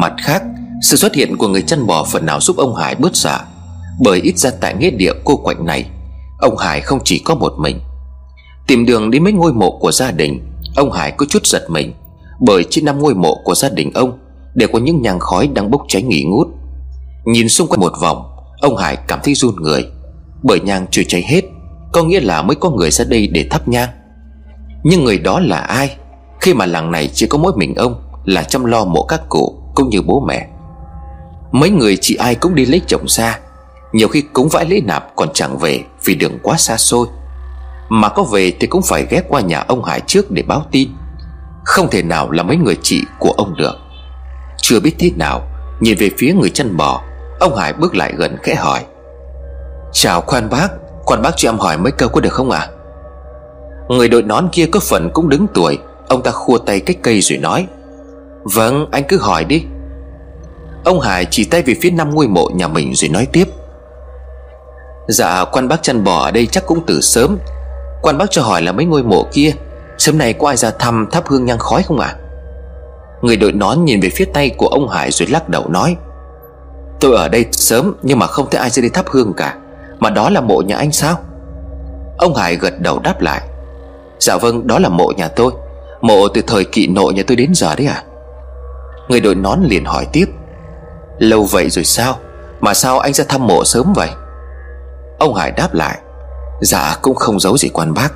[0.00, 0.42] Mặt khác,
[0.82, 3.40] Sự xuất hiện của người chăn bò phần nào giúp ông Hải bớt sợ,
[4.00, 5.90] Bởi ít ra tại nghĩa địa cô quạnh này
[6.42, 7.80] Ông Hải không chỉ có một mình.
[8.66, 10.40] Tìm đường đến mấy ngôi mộ của gia đình,
[10.76, 11.92] Ông Hải có chút giật mình,
[12.40, 14.18] Bởi trên năm ngôi mộ của gia đình ông
[14.54, 16.48] Đều có những nhang khói đang bốc cháy nghỉ ngút.
[17.24, 18.22] Nhìn xung quanh một vòng,
[18.60, 19.86] Ông Hải cảm thấy run người,
[20.42, 21.44] Bởi nhang chưa cháy hết,
[21.92, 23.88] Có nghĩa là mới có người ra đây để thắp nhang.
[24.84, 25.96] Nhưng người đó là ai?
[26.40, 29.62] Khi mà làng này chỉ có mỗi mình ông Là chăm lo mộ các cụ
[29.74, 30.48] cũng như bố mẹ.
[31.52, 33.38] Mấy người chị ai cũng đi lấy chồng xa,
[33.92, 35.84] Nhiều khi cúng vãi lễ nạp còn chẳng về.
[36.04, 37.06] Vì đường quá xa xôi.
[37.88, 40.88] Mà có về thì cũng phải ghé qua nhà ông Hải trước để báo tin.
[41.64, 43.74] Không thể nào là mấy người chị của ông được.
[44.56, 45.48] Chưa biết thế nào,
[45.82, 47.02] Nhìn về phía người chăn bò,
[47.40, 48.84] Ông Hải bước lại gần khẽ hỏi.
[49.92, 50.68] Chào khoan bác
[51.04, 52.58] Khoan bác cho em hỏi mấy câu có được không ạ?
[52.58, 52.70] À?
[53.88, 55.78] Người đội nón kia có phần cũng đứng tuổi,
[56.08, 57.66] Ông ta khua tay cách cây rồi nói.
[58.42, 59.62] Vâng anh cứ hỏi đi.
[60.84, 63.48] Ông Hải chỉ tay về phía năm ngôi mộ nhà mình rồi nói tiếp.
[65.08, 67.38] Dạ quan bác chăn bò ở đây chắc cũng từ sớm.
[68.02, 69.52] Quan bác cho hỏi là mấy ngôi mộ kia,
[69.98, 72.08] Sớm nay có ai ra thăm thắp hương nhang khói không ạ?
[72.08, 72.18] À?
[73.22, 75.96] Người đội nón nhìn về phía tay của ông Hải rồi lắc đầu nói,
[77.00, 79.56] Tôi ở đây sớm nhưng mà không thấy ai ra đi thắp hương cả,
[79.98, 81.18] Mà đó là mộ nhà anh sao?
[82.18, 83.40] Ông Hải gật đầu đáp lại
[84.18, 85.52] Dạ vâng đó là mộ nhà tôi.
[86.00, 88.04] Mộ từ thời kỵ nội nhà tôi đến giờ đấy à
[89.08, 90.26] Người đội nón liền hỏi tiếp,
[91.18, 92.18] Lâu vậy rồi sao?
[92.60, 94.08] Mà sao anh ra thăm mộ sớm vậy?
[95.22, 95.98] Ông Hải đáp lại
[96.60, 98.12] Dạ cũng không giấu gì quan bác.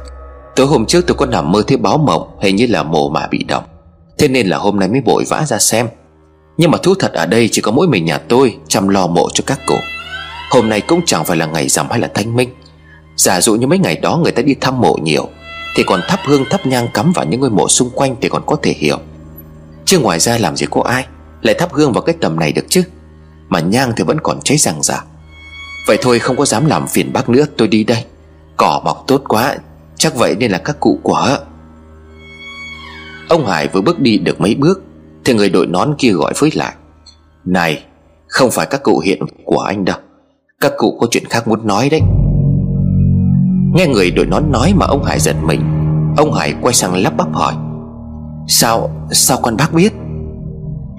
[0.56, 3.26] Tối hôm trước tôi có nằm mơ thấy báo mộng, Hình như là mộ mà
[3.26, 3.64] bị động.
[4.18, 5.88] Thế nên là hôm nay mới vội vã ra xem.
[6.56, 9.28] Nhưng mà thú thật ở đây chỉ có mỗi mình nhà tôi Chăm lo mộ
[9.34, 9.74] cho các cụ.
[10.50, 12.48] Hôm nay cũng chẳng phải là ngày rằm hay là thanh minh.
[13.16, 15.28] Giả dụ như mấy ngày đó người ta đi thăm mộ nhiều,
[15.76, 18.42] Thì còn thắp hương thắp nhang cắm vào những ngôi mộ xung quanh Thì còn
[18.46, 18.98] có thể hiểu.
[19.84, 21.06] Chứ ngoài ra làm gì có ai
[21.42, 22.82] Lại thắp hương vào cái tầm này được chứ?
[23.48, 25.06] Mà nhang thì vẫn còn cháy răng rạc
[25.86, 28.04] Vậy thôi không có dám làm phiền bác nữa, Tôi đi đây.
[28.56, 29.56] Cỏ mọc tốt quá,
[29.96, 31.38] Chắc vậy nên là các cụ của.
[33.28, 34.82] Ông Hải vừa bước đi được mấy bước,
[35.24, 36.74] Thì người đội nón kia gọi với lại.
[37.44, 37.84] Này,
[38.28, 39.96] Không phải các cụ hiện của anh đâu.
[40.60, 42.00] Các cụ có chuyện khác muốn nói đấy.
[43.74, 45.60] Nghe người đội nón nói mà ông Hải giật mình,
[46.16, 47.54] Ông Hải quay sang lắp bắp hỏi.
[48.48, 49.92] Sao Sao con bác biết?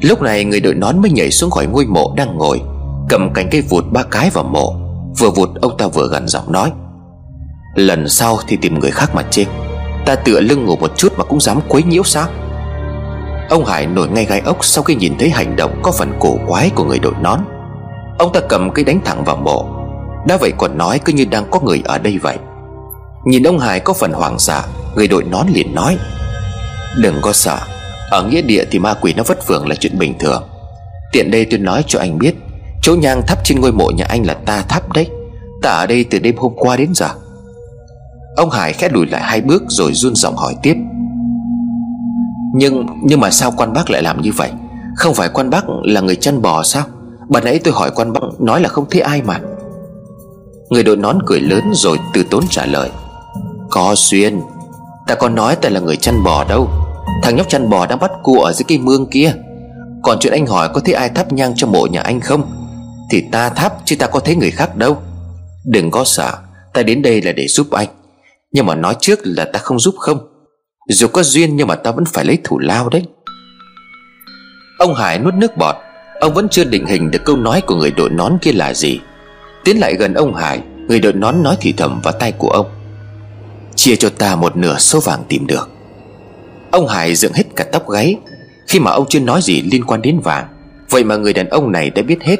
[0.01, 2.61] Lúc này người đội nón mới nhảy xuống khỏi ngôi mộ đang ngồi.
[3.09, 4.75] Cầm cành cây vụt ba cái vào mộ.
[5.19, 6.71] Vừa vụt, ông ta vừa gần giọng nói,
[7.77, 9.43] Lần sau thì tìm người khác mà chê.
[10.05, 12.27] Ta tựa lưng ngủ một chút mà cũng dám quấy nhiễu sao?
[13.49, 16.37] Ông Hải nổi ngay gai ốc Sau khi nhìn thấy hành động có phần cổ
[16.47, 17.39] quái của người đội nón.
[18.17, 19.65] Ông ta cầm cây đánh thẳng vào mộ.
[20.27, 22.37] Đã vậy còn nói cứ như đang có người ở đây vậy.
[23.25, 24.61] Nhìn ông Hải có phần hoảng sợ,
[24.95, 25.97] Người đội nón liền nói,
[27.01, 27.57] Đừng có sợ.
[28.11, 30.43] Ở nghĩa địa thì ma quỷ nó vất vưởng là chuyện bình thường.
[31.11, 32.35] Tiện đây tôi nói cho anh biết
[32.87, 35.07] Chỗ nhang thắp trên ngôi mộ nhà anh là ta thắp đấy.
[35.61, 37.07] Ta ở đây từ đêm hôm qua đến giờ.
[38.35, 40.75] Ông Hải khẽ lùi lại hai bước rồi run giọng hỏi tiếp.
[42.53, 44.51] Nhưng nhưng mà sao quan bác lại làm như vậy?
[44.95, 46.83] Không phải quan bác là người chăn bò sao?
[47.29, 49.39] Bà nãy tôi hỏi quan bác nói là không thấy ai mà.
[50.69, 52.89] Người đội nón cười lớn rồi từ tốn trả lời.
[53.69, 54.41] Có xuyên,
[55.07, 56.69] Ta còn nói ta là người chăn bò đâu.
[57.23, 59.33] Thằng nhóc chăn bò đang bắt cua ở dưới cây mương kia.
[60.03, 62.66] Còn chuyện anh hỏi có thấy ai thắp nhang cho mộ nhà anh không?
[63.11, 65.01] Thì ta thắp chứ ta có thấy người khác đâu.
[65.65, 66.37] Đừng có sợ,
[66.73, 67.87] Ta đến đây là để giúp anh.
[68.51, 70.17] Nhưng mà nói trước là ta không giúp không.
[70.89, 73.03] Dù có duyên nhưng mà ta vẫn phải lấy thủ lao đấy.
[74.79, 75.75] Ông Hải nuốt nước bọt.
[76.19, 78.99] Ông vẫn chưa định hình được câu nói của người đội nón kia là gì.
[79.63, 82.65] Tiến lại gần ông Hải, Người đội nón nói thì thầm vào tay của ông.
[83.75, 85.69] Chia cho ta một nửa số vàng tìm được.
[86.71, 88.15] Ông Hải dựng hết cả tóc gáy.
[88.67, 90.47] Khi mà ông chưa nói gì liên quan đến vàng,
[90.89, 92.37] Vậy mà người đàn ông này đã biết hết.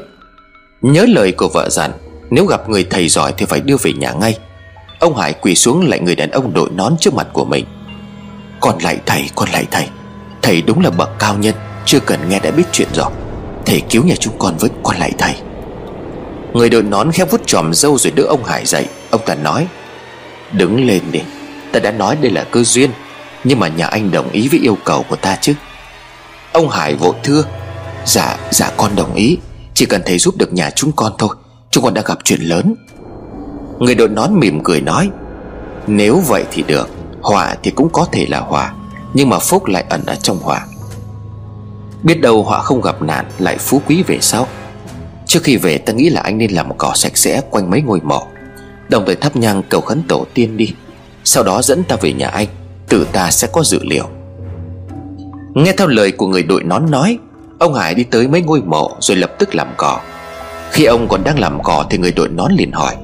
[0.82, 1.92] Nhớ lời của vợ dặn
[2.30, 4.38] Nếu gặp người thầy giỏi thì phải đưa về nhà ngay.
[4.98, 7.64] Ông Hải quỳ xuống lại người đàn ông đội nón trước mặt của mình.
[8.60, 9.88] Con lại thầy, con lại thầy.
[10.42, 13.10] Thầy đúng là bậc cao nhân Chưa cần nghe đã biết chuyện rồi
[13.66, 15.34] Thầy cứu nhà chúng con với con lại thầy.
[16.52, 18.86] Người đội nón khép vút tròm dâu rồi đỡ ông Hải dậy.
[19.10, 19.66] Ông ta nói
[20.52, 21.20] Đứng lên đi
[21.72, 22.90] Ta đã nói đây là cơ duyên
[23.44, 25.54] Nhưng mà nhà anh đồng ý với yêu cầu của ta chứ.
[26.52, 27.44] Ông Hải vội thưa
[28.04, 29.38] Dạ dạ con đồng ý.
[29.78, 31.36] Chỉ cần thầy giúp được nhà chúng con thôi,
[31.70, 32.74] Chúng con đã gặp chuyện lớn.
[33.78, 35.10] Người đội nón mỉm cười nói,
[35.86, 36.88] Nếu vậy thì được,
[37.20, 38.74] Họa thì cũng có thể là họa,
[39.14, 40.66] Nhưng mà phúc lại ẩn ở trong họa.
[42.02, 44.46] Biết đâu họa không gặp nạn, Lại phú quý về sau.
[45.26, 48.00] Trước khi về, ta nghĩ là anh nên làm cỏ sạch sẽ Quanh mấy ngôi
[48.00, 48.26] mộ
[48.88, 50.74] Đồng thời thắp nhang cầu khấn tổ tiên đi.
[51.24, 52.46] Sau đó dẫn ta về nhà anh
[52.88, 54.08] Tự ta sẽ có dự liệu.
[55.54, 57.18] Nghe theo lời của người đội nón nói
[57.58, 60.00] Ông Hải đi tới mấy ngôi mộ Rồi lập tức làm cỏ.
[60.70, 62.94] Khi ông còn đang làm cỏ Thì người đội nón liền hỏi,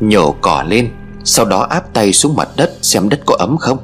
[0.00, 0.90] Nhổ cỏ lên,
[1.24, 3.78] Sau đó áp tay xuống mặt đất Xem đất có ấm không?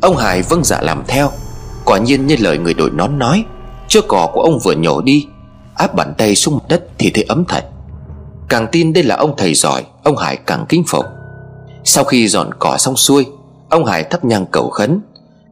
[0.00, 1.30] Ông Hải vâng dạ làm theo.
[1.84, 3.44] Quả nhiên như lời người đội nón nói
[3.88, 5.26] Chưa cỏ của ông vừa nhổ đi,
[5.74, 7.64] Áp bàn tay xuống mặt đất thì thấy ấm thật.
[8.48, 11.04] Càng tin đây là ông thầy giỏi, Ông Hải càng kính phục.
[11.84, 13.26] Sau khi dọn cỏ xong xuôi,
[13.68, 15.00] Ông Hải thắp nhang cầu khấn,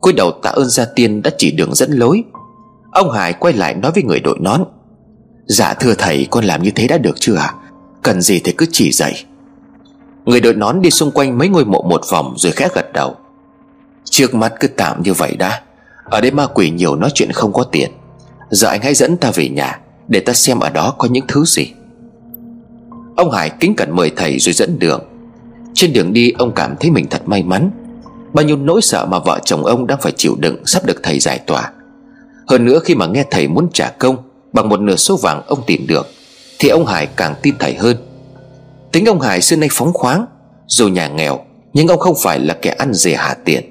[0.01, 2.25] cúi đầu tạ ơn gia tiên đã chỉ đường dẫn lối.
[2.91, 4.65] Ông Hải quay lại nói với người đội nón.
[5.47, 7.55] Dạ thưa thầy, con làm như thế đã được chưa ạ?
[8.03, 9.25] Cần gì thì cứ chỉ dạy.
[10.25, 13.17] Người đội nón đi xung quanh mấy ngôi mộ một vòng Rồi khẽ gật đầu.
[14.05, 15.63] Trước mắt cứ tạm như vậy đã.
[16.05, 17.91] Ở đây ma quỷ nhiều nói chuyện không có tiền.
[18.51, 21.45] Giờ anh hãy dẫn ta về nhà, Để ta xem ở đó có những thứ
[21.45, 21.73] gì.
[23.17, 25.05] Ông Hải kính cẩn mời thầy rồi dẫn đường.
[25.75, 27.71] Trên đường đi, ông cảm thấy mình thật may mắn.
[28.33, 31.19] Bao nhiêu nỗi sợ mà vợ chồng ông đang phải chịu đựng Sắp được thầy
[31.19, 31.73] giải tỏa.
[32.51, 34.17] Hơn nữa khi mà nghe thầy muốn trả công,
[34.53, 36.07] Bằng một nửa số vàng ông tìm được,
[36.59, 37.97] Thì ông Hải càng tin thầy hơn.
[38.93, 40.27] Tính ông Hải xưa nay phóng khoáng,
[40.67, 41.39] Dù nhà nghèo,
[41.73, 43.65] Nhưng ông không phải là kẻ ăn rẻ hạ tiền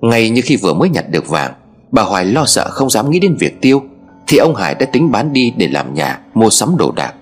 [0.00, 1.52] Ngay như khi vừa mới nhặt được vàng,
[1.90, 3.82] Bà Hoài lo sợ không dám nghĩ đến việc tiêu,
[4.26, 7.14] Thì ông Hải đã tính bán đi để làm nhà, Mua sắm đồ đạc.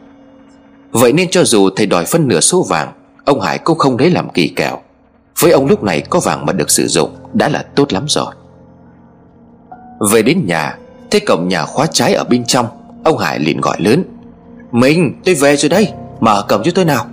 [0.90, 2.92] Vậy nên cho dù thầy đòi phân nửa số vàng,
[3.24, 4.78] Ông Hải cũng không lấy làm kỳ kèo
[5.38, 8.34] Với ông lúc này có vàng mà được sử dụng, Đã là tốt lắm rồi.
[10.10, 10.78] Về đến nhà
[11.10, 12.66] Thấy cổng nhà khóa trái ở bên trong
[13.04, 14.04] Ông Hải liền gọi lớn.
[14.72, 17.06] Mình tôi về rồi đây Mở cổng cho tôi nào.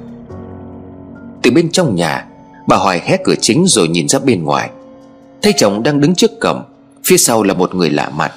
[1.41, 2.25] Từ bên trong nhà
[2.67, 4.69] Bà Hoài hé cửa chính rồi nhìn ra bên ngoài.
[5.41, 6.63] Thấy chồng đang đứng trước cổng
[7.05, 8.31] Phía sau là một người lạ mặt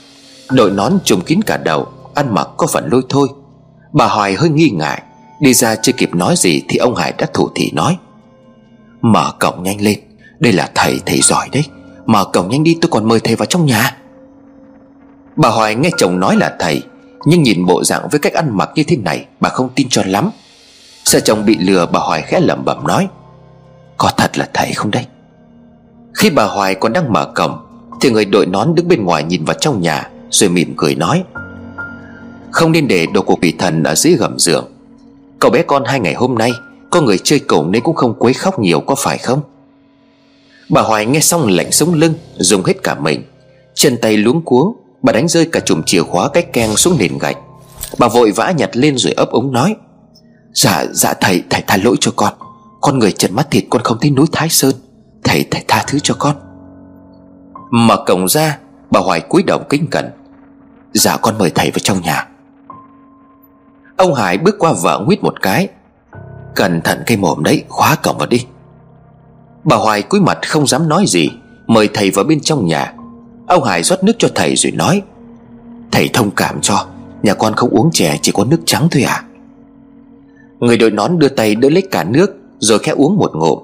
[0.50, 3.28] Đội nón trùm kín cả đầu Ăn mặc có phần lôi thôi.
[3.92, 5.02] Bà Hoài hơi nghi ngại
[5.40, 7.96] Đi ra chưa kịp nói gì Thì ông Hải đã thủ thị nói.
[9.00, 9.98] Mở cổng nhanh lên
[10.38, 11.64] Đây là thầy, thầy giỏi đấy
[12.06, 13.96] Mở cổng nhanh đi tôi còn mời thầy vào trong nhà.
[15.36, 16.82] Bà Hoài nghe chồng nói là thầy,
[17.24, 20.02] Nhưng nhìn bộ dạng với cách ăn mặc như thế này, Bà không tin cho
[20.06, 20.30] lắm.
[21.04, 23.08] Sợ chồng bị lừa, bà Hoài khẽ lẩm bẩm nói,
[23.96, 25.06] Có thật là thầy không đây?
[26.14, 27.58] Khi bà Hoài còn đang mở cổng,
[28.00, 31.22] Thì người đội nón đứng bên ngoài nhìn vào trong nhà, Rồi mỉm cười nói,
[32.50, 34.64] Không nên để đồ của quỷ thần ở dưới gầm giường.
[35.38, 36.52] Cậu bé con hai ngày hôm nay,
[36.90, 39.40] Có người chơi cổng nên cũng không quấy khóc nhiều, có phải không?
[40.68, 43.22] Bà Hoài nghe xong lạnh sống lưng, Dùng hết cả mình,
[43.74, 47.18] Chân tay luống cuống Bà đánh rơi cả chùm chìa khóa cách keng xuống nền
[47.18, 47.36] gạch.
[47.98, 49.76] Bà vội vã nhặt lên rồi ấp ống nói
[50.54, 52.32] Dạ dạ thầy thầy tha lỗi cho con.
[52.80, 54.74] Con người trần mắt thịt, con không thấy núi Thái Sơn.
[55.24, 56.36] Thầy thầy tha thứ cho con.
[57.70, 58.58] Mở cổng ra,
[58.90, 60.10] Bà Hoài cúi đầu kính cẩn.
[60.92, 62.28] Dạ con mời thầy vào trong nhà.
[63.96, 65.68] Ông Hải bước qua vợ nguyết một cái.
[66.54, 68.46] Cẩn thận cây mồm đấy, Khóa cổng vào đi.
[69.64, 71.30] Bà Hoài cúi mặt không dám nói gì,
[71.66, 72.94] Mời thầy vào bên trong nhà.
[73.52, 75.02] Ông Hải rót nước cho thầy rồi nói,
[75.90, 76.86] Thầy thông cảm cho,
[77.22, 79.24] Nhà con không uống chè, chỉ có nước trắng thôi à
[80.60, 83.58] Người đội nón đưa tay đỡ lấy cả nước, Rồi khẽ uống một ngụm.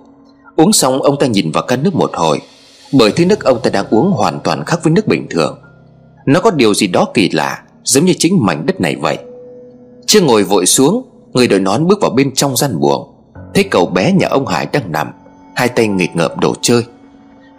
[0.57, 2.41] Uống xong, ông ta nhìn vào căn nước một hồi,
[2.93, 5.59] Bởi thứ nước ông ta đang uống hoàn toàn khác với nước bình thường.
[6.27, 9.19] Nó có điều gì đó kỳ lạ, Giống như chính mảnh đất này vậy.
[10.07, 13.15] Chưa ngồi vội xuống, Người đội nón bước vào bên trong gian buồng.
[13.55, 15.13] Thấy cậu bé nhà ông Hải đang nằm,
[15.57, 16.85] Hai tay nghịch ngợm đồ chơi.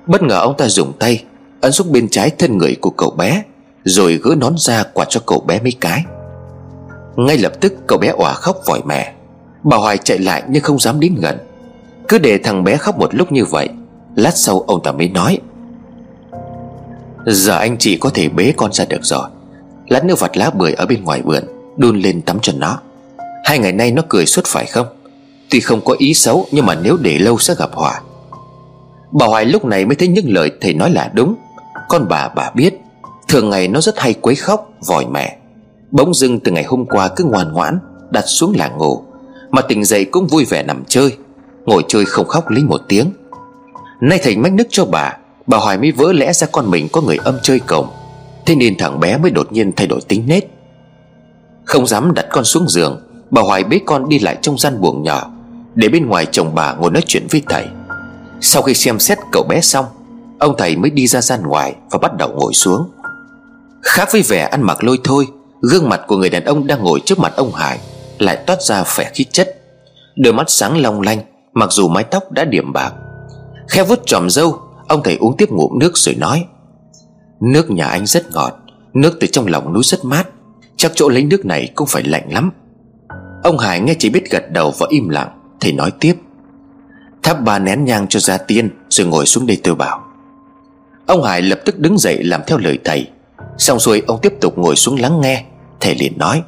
[0.08, 1.24] Bất ngờ ông ta dùng tay
[1.62, 3.44] Ấn xuống bên trái thân người của cậu bé,
[3.84, 6.04] Rồi gỡ nón ra quạt cho cậu bé mấy cái.
[7.16, 9.14] Ngay lập tức, cậu bé òa khóc vòi mẹ
[9.64, 11.38] Bà Hoài chạy lại nhưng không dám đến gần.
[12.08, 13.70] Cứ để thằng bé khóc một lúc như vậy,
[14.16, 15.40] Lát sau ông ta mới nói,
[17.26, 19.30] Giờ anh chị có thể bế con ra được rồi.
[19.88, 21.44] Lát nữa vặt lá bưởi ở bên ngoài vườn,
[21.78, 22.80] Đun lên tắm cho nó.
[23.44, 24.88] Hai ngày nay nó cười suốt phải không?
[25.50, 28.02] Tuy không có ý xấu, Nhưng mà nếu để lâu sẽ gặp họa.
[29.12, 31.36] Bà Hoài lúc này mới thấy những lời thầy nói là đúng.
[31.90, 32.74] Con bà bà biết,
[33.28, 35.38] Thường ngày nó rất hay quấy khóc, Vòi mẹ.
[35.92, 37.80] Bỗng dưng từ ngày hôm qua cứ ngoan ngoãn,
[38.10, 39.04] Đặt xuống là ngủ,
[39.52, 41.18] Mà tỉnh dậy cũng vui vẻ nằm chơi,
[41.66, 43.12] Ngồi chơi không khóc lấy một tiếng.
[44.02, 47.02] Nay thầy mách nước cho bà Bà Hoài mới vỡ lẽ ra con mình có
[47.02, 47.88] người âm chơi cổng.
[48.46, 50.44] Thế nên thằng bé mới đột nhiên thay đổi tính nết.
[51.66, 55.04] Không dám đặt con xuống giường, Bà Hoài bế con đi lại trong gian buồng
[55.04, 55.32] nhỏ,
[55.76, 57.66] Để bên ngoài chồng bà ngồi nói chuyện với thầy.
[58.42, 59.86] Sau khi xem xét cậu bé xong
[60.40, 62.90] Ông thầy mới đi ra gian ngoài Và bắt đầu ngồi xuống.
[63.82, 65.28] Khác với vẻ ăn mặc lôi thôi,
[65.62, 67.80] Gương mặt của người đàn ông đang ngồi trước mặt ông Hải
[68.20, 69.56] Lại toát ra vẻ khí chất.
[70.16, 71.20] Đôi mắt sáng long lanh,
[71.54, 72.94] Mặc dù mái tóc đã điểm bạc.
[73.68, 76.46] Khe vút tròm dâu Ông thầy uống tiếp ngụm nước rồi nói,
[77.42, 78.54] Nước nhà anh rất ngọt,
[78.94, 80.28] Nước từ trong lòng núi rất mát,
[80.78, 82.52] Chắc chỗ lấy nước này cũng phải lạnh lắm.
[83.44, 86.14] Ông Hải nghe chỉ biết gật đầu và im lặng, Thầy nói tiếp
[87.24, 90.09] Thắp ba nén nhang cho gia tiên, Rồi ngồi xuống đây tôi bảo.
[91.10, 93.08] Ông Hải lập tức đứng dậy làm theo lời thầy.
[93.58, 95.44] Xong rồi ông tiếp tục ngồi xuống lắng nghe.
[95.80, 96.42] Thầy liền nói,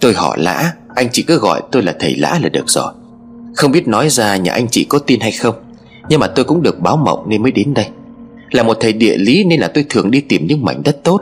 [0.00, 2.92] Tôi họ lã, Anh chị cứ gọi tôi là thầy lã là được rồi.
[3.56, 5.54] Không biết nói ra nhà anh chị có tin hay không,
[6.08, 7.86] Nhưng mà tôi cũng được báo mộng nên mới đến đây.
[8.50, 11.20] Là một thầy địa lý nên là tôi thường đi tìm những mảnh đất tốt.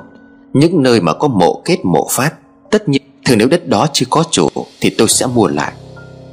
[0.53, 2.35] Những nơi mà có mộ kết, mộ phát,
[2.71, 4.49] Tất nhiên thường nếu đất đó chưa có chủ
[4.81, 5.73] Thì tôi sẽ mua lại.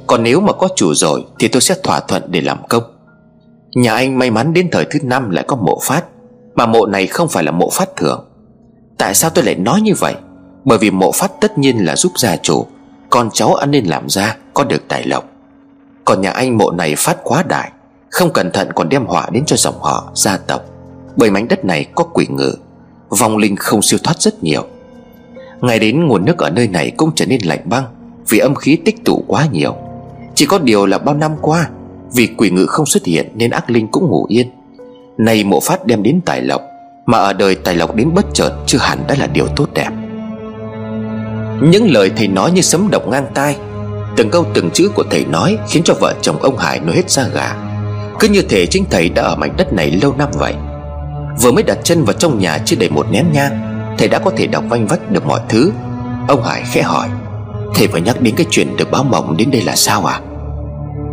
[0.06, 2.82] Còn nếu mà có chủ rồi Thì tôi sẽ thỏa thuận để làm công.
[3.74, 6.04] Nhà anh may mắn đến thời thứ năm lại có mộ phát,
[6.54, 8.24] Mà mộ này không phải là mộ phát thường.
[8.98, 10.14] Tại sao tôi lại nói như vậy?
[10.64, 12.66] Bởi vì mộ phát tất nhiên là giúp gia chủ,
[13.10, 15.24] Con cháu ăn nên làm ra Có được tài lộc.
[16.04, 17.70] Còn nhà anh mộ này phát quá đại,
[18.10, 20.62] Không cẩn thận còn đem họa đến cho dòng họ, Gia tộc.
[21.16, 22.54] Bởi mảnh đất này có quỷ ngự,
[23.08, 24.66] Vong linh không siêu thoát rất nhiều.
[25.60, 27.84] Ngày đến nguồn nước ở nơi này cũng trở nên lạnh băng,
[28.28, 29.76] Vì âm khí tích tụ quá nhiều.
[30.34, 31.68] Chỉ có điều là bao năm qua
[32.14, 34.50] vì quỷ ngự không xuất hiện Nên ác linh cũng ngủ yên.
[35.18, 36.62] Nay mộ phát đem đến tài lộc,
[37.06, 39.90] Mà ở đời tài lộc đến bất chợt Chưa hẳn đã là điều tốt đẹp.
[41.62, 43.56] Những lời thầy nói như sấm động ngang tai,
[44.16, 47.10] Từng câu từng chữ của thầy nói Khiến cho vợ chồng ông Hải nổi hết
[47.10, 47.56] da gà.
[48.18, 50.54] Cứ như thể chính thầy đã ở mảnh đất này lâu năm vậy.
[51.42, 53.60] Vừa mới đặt chân vào trong nhà chưa đầy một nén nhang,
[53.98, 55.72] Thầy đã có thể đọc vanh vách được mọi thứ.
[56.28, 57.08] Ông Hải khẽ hỏi,
[57.74, 60.20] Thầy vừa nhắc đến cái chuyện được báo mộng đến đây là sao à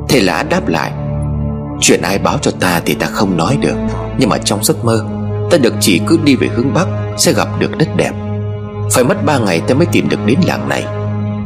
[0.09, 0.91] Thầy lã đáp lại,
[1.81, 3.75] Chuyện ai báo cho ta thì ta không nói được,
[4.17, 5.05] Nhưng mà trong giấc mơ,
[5.51, 8.11] Ta được chỉ cứ đi về hướng Bắc Sẽ gặp được đất đẹp.
[8.91, 10.85] Phải mất ba ngày ta mới tìm được đến làng này.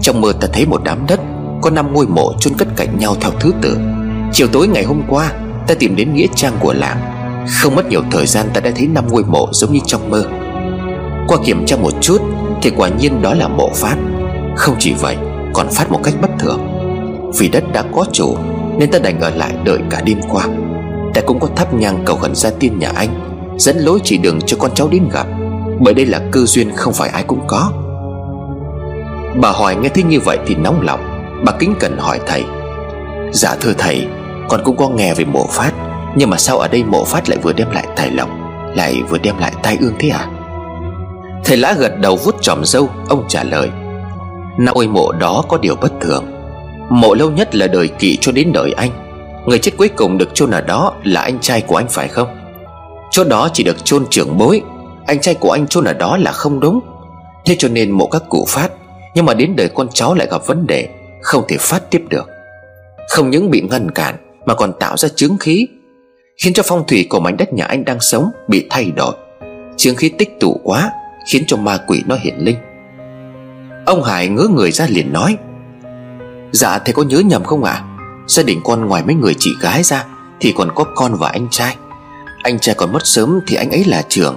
[0.01, 1.19] Trong mơ ta thấy một đám đất,
[1.61, 3.77] Có năm ngôi mộ chôn cất cạnh nhau theo thứ tự.
[4.31, 5.31] Chiều tối ngày hôm qua,
[5.67, 6.97] Ta tìm đến nghĩa trang của làng.
[7.61, 10.23] Không mất nhiều thời gian ta đã thấy năm ngôi mộ giống như trong mơ.
[11.27, 12.21] Qua kiểm tra một chút
[12.61, 13.95] Thì quả nhiên đó là mộ phát
[14.55, 15.17] Không chỉ vậy,
[15.53, 16.72] còn phát một cách bất thường.
[17.37, 18.37] Vì đất đã có chủ,
[18.77, 20.45] Nên ta đành ở lại đợi cả đêm qua.
[21.13, 23.09] Ta cũng có thắp nhang cầu khẩn gia tiên nhà anh,
[23.57, 25.27] Dẫn lối chỉ đường cho con cháu đến gặp,
[25.79, 27.71] Bởi đây là cơ duyên không phải ai cũng có.
[29.41, 30.99] Bà hỏi nghe thấy như vậy thì nóng lòng,
[31.45, 32.43] Bà kính cẩn hỏi thầy.
[33.31, 34.07] Dạ thưa thầy,
[34.49, 35.71] Con cũng có nghe về mộ phát,
[36.15, 38.29] Nhưng mà sao ở đây mộ phát lại vừa đem lại tài lộc,
[38.75, 40.27] Lại vừa đem lại tai ương thế à
[41.43, 43.69] Thầy lã gật đầu vuốt tròm dâu Ông trả lời.
[44.57, 46.32] Nào ôi mộ đó có điều bất thường.
[46.93, 48.91] Mộ lâu nhất là đời kỵ cho đến đời anh.
[49.45, 52.27] Người chết cuối cùng được chôn ở đó Là anh trai của anh phải không?
[53.11, 54.61] Chỗ đó chỉ được chôn trưởng bối.
[55.05, 56.79] Anh trai của anh chôn ở đó là không đúng.
[57.45, 58.69] Thế cho nên mộ các cụ phát.
[59.15, 60.89] Nhưng mà đến đời con cháu lại gặp vấn đề.
[61.21, 62.29] Không thể phát tiếp được.
[63.09, 65.67] Không những bị ngăn cản, Mà còn tạo ra chứng khí.
[66.37, 69.15] Khiến cho phong thủy của mảnh đất nhà anh đang sống Bị thay đổi.
[69.77, 70.91] Chứng khí tích tụ quá,
[71.27, 72.57] Khiến cho ma quỷ nó hiện linh.
[73.85, 75.37] Ông Hải ngứa người ra liền nói
[76.53, 77.71] Dạ thầy có nhớ nhầm không ạ?
[77.71, 77.83] À?
[78.27, 80.05] Gia đình con ngoài mấy người chị gái ra,
[80.39, 81.75] Thì còn có con và anh trai.
[82.43, 84.35] Anh trai còn mất sớm thì anh ấy là trưởng.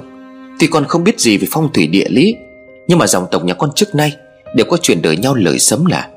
[0.61, 2.35] Thì con không biết gì về phong thủy địa lý,
[2.89, 4.13] Nhưng mà dòng tộc nhà con trước nay
[4.55, 6.09] Đều có truyền đời nhau lời sấm là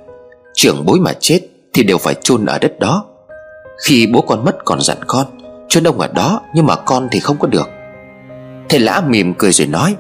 [0.54, 1.42] Trưởng bối mà chết
[1.74, 3.06] Thì đều phải chôn ở đất đó.
[3.86, 5.28] Khi bố con mất còn dặn con,
[5.70, 7.70] chôn ông ở đó nhưng mà con thì không có được.
[8.70, 9.96] Thầy lã mỉm cười rồi nói,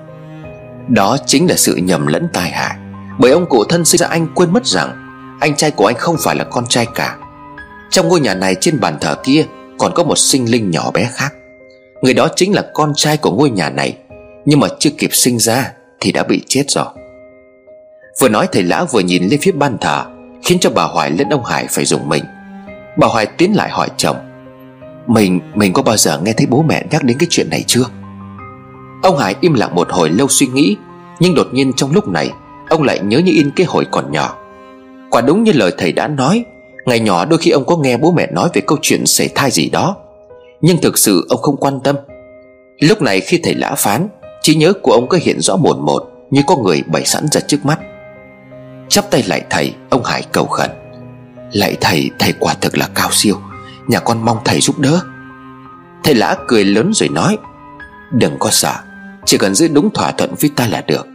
[0.87, 2.75] đó chính là sự nhầm lẫn tai hại.
[3.19, 5.08] Bởi ông cụ thân sinh ra anh quên mất rằng
[5.39, 7.17] anh trai của anh không phải là con trai cả.
[7.89, 9.45] Trong ngôi nhà này trên bàn thờ kia
[9.77, 11.33] Còn có một sinh linh nhỏ bé khác.
[12.01, 13.97] Người đó chính là con trai của ngôi nhà này
[14.45, 16.85] Nhưng mà chưa kịp sinh ra Thì đã bị chết rồi.
[18.19, 20.05] Vừa nói thầy lão vừa nhìn lên phía ban thờ
[20.43, 22.23] Khiến cho bà Hoài lẫn ông Hải phải dùng mình.
[22.97, 24.17] Bà Hoài tiến lại hỏi chồng
[25.07, 27.85] Mình, mình có bao giờ nghe thấy bố mẹ nhắc đến cái chuyện này chưa?
[29.03, 30.77] Ông Hải im lặng một hồi lâu suy nghĩ
[31.19, 32.31] Nhưng đột nhiên trong lúc này
[32.69, 34.35] Ông lại nhớ như in cái hồi còn nhỏ.
[35.11, 36.45] Quả đúng như lời thầy đã nói,
[36.85, 39.51] Ngày nhỏ đôi khi ông có nghe bố mẹ nói về câu chuyện sảy thai
[39.51, 39.95] gì đó.
[40.61, 41.95] Nhưng thực sự ông không quan tâm.
[42.79, 44.07] Lúc này khi thầy lã phán,
[44.41, 47.41] trí nhớ của ông có hiện rõ một một Như có người bày sẵn ra
[47.47, 47.79] trước mắt.
[48.89, 50.69] Chắp tay lại thầy, Ông Hải cầu khẩn.
[51.51, 53.35] Lại thầy thầy quả thực là cao siêu.
[53.87, 54.99] Nhà con mong thầy giúp đỡ.
[56.03, 57.37] Thầy lã cười lớn rồi nói,
[58.11, 58.73] Đừng có sợ,
[59.25, 61.07] chỉ cần giữ đúng thỏa thuận với ta là được.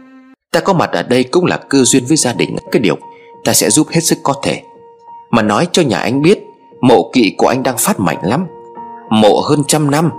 [0.51, 2.55] Ta có mặt ở đây cũng là cơ duyên với gia đình.
[2.71, 2.97] Cái điều
[3.45, 4.61] ta sẽ giúp hết sức có thể.
[5.31, 6.39] Mà nói cho nhà anh biết,
[6.81, 8.47] Mộ kỵ của anh đang phát mạnh lắm.
[9.09, 10.11] Mộ hơn trăm năm,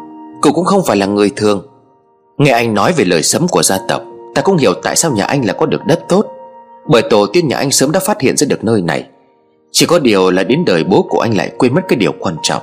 [0.42, 1.66] Cậu cũng không phải là người thường.
[2.38, 4.02] Nghe anh nói về lời sấm của gia tộc,
[4.34, 6.26] Ta cũng hiểu tại sao nhà anh là có được đất tốt.
[6.88, 9.04] Bởi tổ tiên nhà anh sớm đã phát hiện ra được nơi này.
[9.72, 12.36] Chỉ có điều là đến đời bố của anh lại quên mất cái điều quan
[12.42, 12.62] trọng.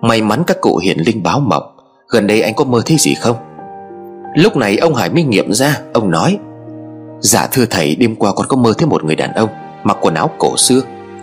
[0.00, 1.76] May mắn các cụ hiện linh báo mộng,
[2.08, 3.36] Gần đây anh có mơ thấy gì không?
[4.36, 6.38] Lúc này ông Hải mới nghiệm ra, Ông nói
[7.20, 9.48] Dạ thưa thầy, đêm qua con có mơ thấy một người đàn ông.
[9.84, 10.80] Mặc quần áo cổ xưa,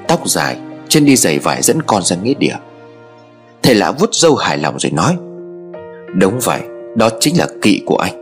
[0.07, 2.55] Tóc dài Chân đi giày vải dẫn con ra nghĩa địa.
[3.63, 5.15] Thầy lão vút dâu hài lòng rồi nói,
[6.15, 6.61] Đúng vậy,
[6.95, 8.13] Đó chính là kỵ của anh.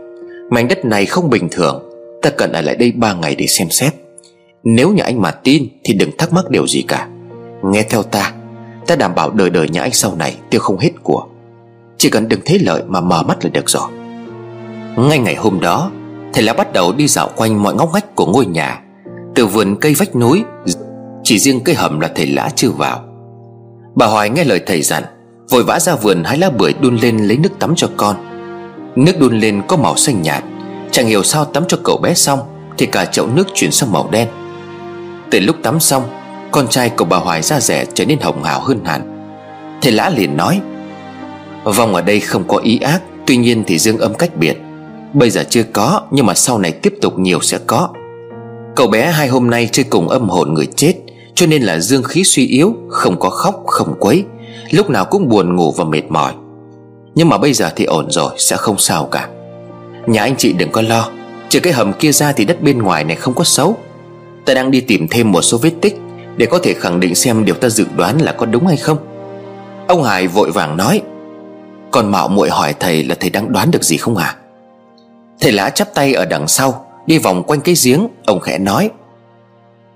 [0.51, 1.83] Mảnh đất này không bình thường,
[2.21, 3.93] Ta cần ở lại đây ba ngày để xem xét.
[4.63, 7.07] Nếu nhà anh mà tin Thì đừng thắc mắc điều gì cả.
[7.63, 8.33] Nghe theo ta
[8.87, 11.25] Ta đảm bảo đời đời nhà anh sau này tiêu không hết của.
[11.97, 13.89] Chỉ cần đừng thấy lợi mà mở mắt là được rồi.
[14.97, 15.91] Ngay ngày hôm đó,
[16.33, 18.81] Thầy lão bắt đầu đi dạo quanh mọi ngóc ngách của ngôi nhà.
[19.35, 20.43] Từ vườn cây vách núi,
[21.23, 23.03] Chỉ riêng cây hầm là thầy lã chưa vào.
[23.95, 25.03] Bà Hoài nghe lời thầy dặn,
[25.49, 28.15] Vội vã ra vườn hái lá bưởi đun lên lấy nước tắm cho con.
[28.95, 30.43] Nước đun lên có màu xanh nhạt,
[30.91, 32.39] Chẳng hiểu sao tắm cho cậu bé xong
[32.77, 34.27] Thì cả chậu nước chuyển sang màu đen.
[35.31, 36.03] Từ lúc tắm xong,
[36.51, 39.01] Con trai của bà Hoài da rẻ trở nên hồng hào hơn hẳn.
[39.81, 40.61] Thầy lã liền nói,
[41.63, 44.57] Vong ở đây không có ý ác, Tuy nhiên thì dương âm cách biệt.
[45.13, 47.89] Bây giờ chưa có, Nhưng mà sau này tiếp tục nhiều sẽ có.
[48.79, 50.93] Cậu bé hai hôm nay chơi cùng âm hồn người chết,
[51.35, 54.23] Cho nên là dương khí suy yếu, Không có khóc, không quấy.
[54.71, 56.33] Lúc nào cũng buồn ngủ và mệt mỏi.
[57.15, 59.29] Nhưng mà bây giờ thì ổn rồi, Sẽ không sao cả.
[60.07, 61.11] Nhà anh chị đừng có lo,
[61.49, 63.77] Trừ cái hầm kia ra thì đất bên ngoài này không có xấu.
[64.45, 65.97] Ta đang đi tìm thêm một số vết tích
[66.37, 68.97] Để có thể khẳng định xem điều ta dự đoán là có đúng hay không.
[69.87, 71.01] Ông Hải vội vàng nói
[71.91, 74.35] Còn mạo muội hỏi thầy là thầy đang đoán được gì không à
[75.39, 78.89] Thầy lã chắp tay ở đằng sau Đi vòng quanh cái giếng, Ông khẽ nói.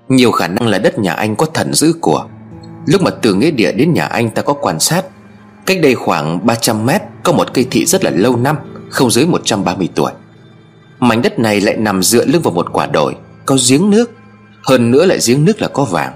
[0.08, 2.26] Nhiều khả năng là đất nhà anh có thần giữ của.
[2.86, 5.04] Lúc mà từ nghĩa địa đến nhà anh ta có quan sát,
[5.66, 8.56] Cách đây khoảng 300 mét, Có một cây thị rất là lâu năm,
[8.90, 10.12] Không dưới 130 tuổi.
[10.98, 13.14] Mảnh đất này lại nằm dựa lưng vào một quả đồi,
[13.46, 14.10] Có giếng nước.
[14.62, 16.12] Hơn nữa lại giếng nước là có vàng.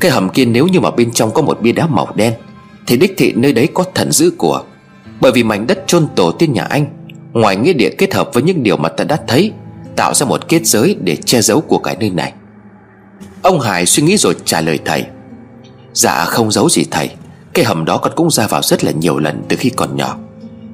[0.00, 2.32] Cái hầm kia nếu như mà bên trong có một bia đá màu đen,
[2.86, 4.62] Thì đích thị nơi đấy có thần giữ của.
[5.20, 6.86] Bởi vì mảnh đất chôn tổ tiên nhà anh,
[7.32, 9.52] Ngoài nghĩa địa kết hợp với những điều mà ta đã thấy
[9.96, 12.32] Tạo ra một kết giới để che giấu của cái nơi này.
[13.42, 15.04] Ông Hải suy nghĩ rồi trả lời thầy.
[15.92, 17.10] Dạ không giấu gì thầy,
[17.54, 20.16] Cái hầm đó con cũng ra vào rất là nhiều lần từ khi còn nhỏ.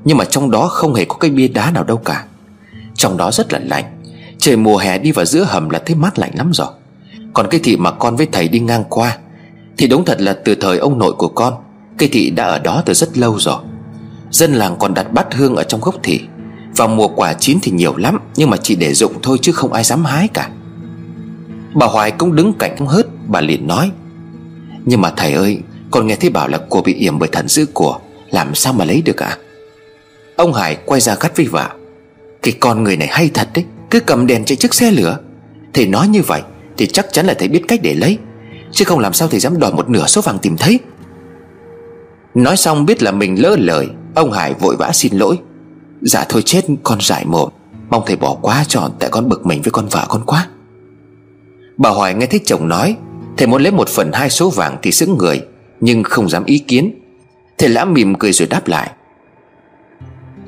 [0.04, 2.24] Nhưng mà trong đó không hề có cái bia đá nào đâu cả.
[2.94, 3.84] Trong đó rất là lạnh,
[4.38, 6.68] Trời mùa hè đi vào giữa hầm là thấy mát lạnh lắm rồi.
[7.34, 9.18] Còn cái thị mà con với thầy đi ngang qua,
[9.76, 11.54] Thì đúng thật là từ thời ông nội của con
[11.98, 13.58] Cây thị đã ở đó từ rất lâu rồi.
[14.30, 16.20] Dân làng còn đặt bát hương ở trong gốc thị.
[16.78, 19.72] Vào mùa quả chín thì nhiều lắm, Nhưng mà chỉ để dụng thôi chứ không
[19.72, 20.50] ai dám hái cả.
[21.74, 23.90] Bà Hoài cũng đứng cạnh không hớt, Bà liền nói,
[24.84, 25.58] Nhưng mà thầy ơi,
[25.90, 27.98] Con nghe thấy bảo là cô bị yểm bởi thần dữ của,
[28.30, 29.28] Làm sao mà lấy được ạ?
[29.28, 29.38] À?
[30.36, 31.68] Ông Hải quay ra gắt với vợ,
[32.42, 35.18] Cái con người này hay thật đấy, Cứ cầm đèn chạy trước xe lửa.
[35.74, 36.42] Thầy nói như vậy
[36.76, 38.18] Thì chắc chắn là thầy biết cách để lấy,
[38.72, 40.80] Chứ không làm sao thầy dám đòi một nửa số vàng tìm thấy.
[42.34, 45.38] Nói xong biết là mình lỡ lời, Ông Hải vội vã xin lỗi.
[46.02, 47.48] Dạ thôi chết, con giải mồm
[47.90, 50.48] Mong thầy bỏ qua cho Tại con bực mình với con vợ con quá.
[51.76, 52.96] Bà Hoài nghe thấy chồng nói,
[53.36, 55.40] Thầy muốn lấy một phần hai số vàng thì xứng người,
[55.80, 57.00] Nhưng không dám ý kiến.
[57.58, 58.90] Thầy lã mỉm cười rồi đáp lại,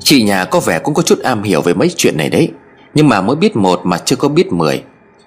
[0.03, 2.51] Chị nhà có vẻ cũng có chút am hiểu về mấy chuyện này đấy,
[2.95, 4.83] Nhưng mà mới biết một mà chưa có biết mười.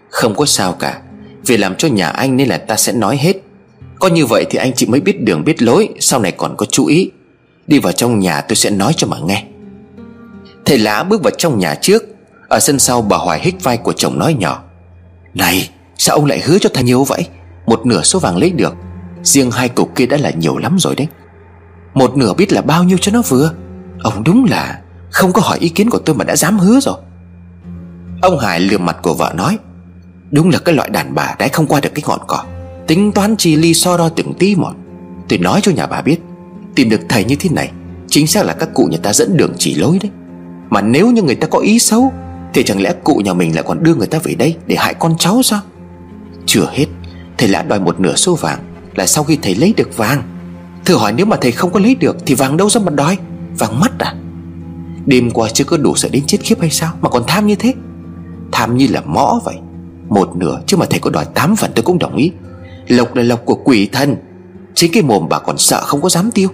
[0.08, 1.00] Không có sao cả,
[1.46, 3.36] Vì làm cho nhà anh nên là ta sẽ nói hết.
[3.98, 6.66] Có như vậy thì anh chị mới biết đường biết lối, Sau này còn có
[6.66, 7.10] chú ý.
[7.66, 9.44] Đi vào trong nhà tôi sẽ nói cho mà nghe.
[10.64, 12.04] Thầy lá bước vào trong nhà trước.
[12.48, 14.62] Ở sân sau bà Hoài hít vai của chồng nói nhỏ.
[15.34, 17.28] Này, sao ông lại hứa cho thầy nhiều vậy?
[17.66, 18.74] Một nửa số vàng lấy được.
[19.22, 21.06] Riêng hai cục kia đã là nhiều lắm rồi đấy.
[21.94, 23.52] Một nửa biết là bao nhiêu cho nó vừa.
[24.02, 26.96] Ông đúng là Không có hỏi ý kiến của tôi mà đã dám hứa rồi.
[28.22, 29.58] Ông Hải lừa mặt của vợ nói,
[30.30, 32.44] Đúng là cái loại đàn bà đã không qua được cái ngọn cỏ.
[32.86, 34.72] Tính toán chi ly so đo từng tí một.
[35.28, 36.18] Tôi nói cho nhà bà biết,
[36.74, 37.70] Tìm được thầy như thế này,
[38.08, 40.10] Chính xác là các cụ nhà ta dẫn đường chỉ lối đấy.
[40.74, 42.12] Mà nếu như người ta có ý xấu,
[42.54, 44.94] Thì chẳng lẽ cụ nhà mình lại còn đưa người ta về đây Để hại
[44.94, 45.60] con cháu sao?
[46.46, 46.86] Chưa hết,
[47.38, 48.58] Thầy đã đòi một nửa số vàng
[48.94, 50.22] Là sau khi thầy lấy được vàng.
[50.84, 53.18] Thử hỏi nếu mà thầy không có lấy được Thì vàng đâu ra mà đòi?
[53.58, 54.14] Vàng mắt à?
[55.06, 57.54] Đêm qua chưa có đủ sợ đến chết khiếp hay sao Mà còn tham như
[57.54, 57.74] thế?
[58.52, 59.56] Tham như là mõ vậy.
[60.08, 62.32] Một nửa chứ mà thầy có đòi tám phần tôi cũng đồng ý.
[62.88, 64.16] Lộc là lộc của quỷ thần.
[64.74, 66.48] Chính cái mồm bà còn sợ không có dám tiêu.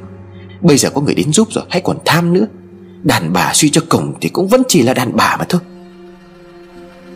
[0.60, 2.46] Bây giờ có người đến giúp rồi hay còn tham nữa.
[3.02, 5.60] Đàn bà suy cho cùng thì cũng vẫn chỉ là đàn bà mà thôi.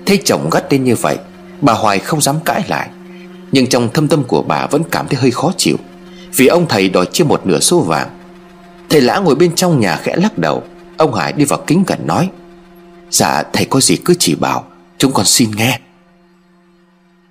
[0.07, 1.19] Thấy chồng gắt lên như vậy,
[1.61, 2.91] Bà Hoài không dám cãi lại.
[3.53, 5.77] Nhưng trong thâm tâm của bà vẫn cảm thấy hơi khó chịu,
[6.37, 8.09] Vì ông thầy đòi chia một nửa số vàng.
[8.91, 10.63] Thầy lã ngồi bên trong nhà khẽ lắc đầu.
[10.97, 12.31] Ông Hải đi vào kính gần nói
[13.11, 14.65] Dạ thầy có gì cứ chỉ bảo,
[14.99, 15.81] Chúng con xin nghe.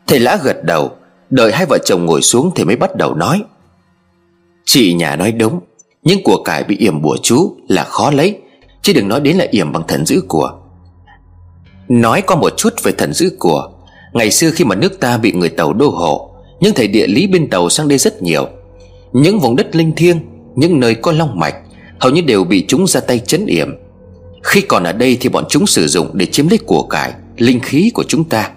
[0.07, 0.95] Thầy lã gật đầu,
[1.29, 3.43] Đợi hai vợ chồng ngồi xuống thì mới bắt đầu nói,
[4.65, 5.59] Chị nhà nói đúng
[6.03, 8.39] Nhưng của cải bị yểm bùa chú là khó lấy.
[8.83, 10.51] Chứ đừng nói đến là yểm bằng thần giữ của.
[11.89, 13.69] Nói có một chút về thần giữ của,
[14.13, 16.29] Ngày xưa khi mà nước ta bị người Tàu đô hộ,
[16.59, 18.47] Những thầy địa lý bên Tàu sang đây rất nhiều.
[19.13, 20.19] Những vùng đất linh thiêng,
[20.55, 21.55] Những nơi có long mạch,
[21.99, 23.75] Hầu như đều bị chúng ra tay chấn yểm.
[24.43, 27.59] Khi còn ở đây thì bọn chúng sử dụng để chiếm lấy của cải, Linh
[27.59, 28.51] khí của chúng ta.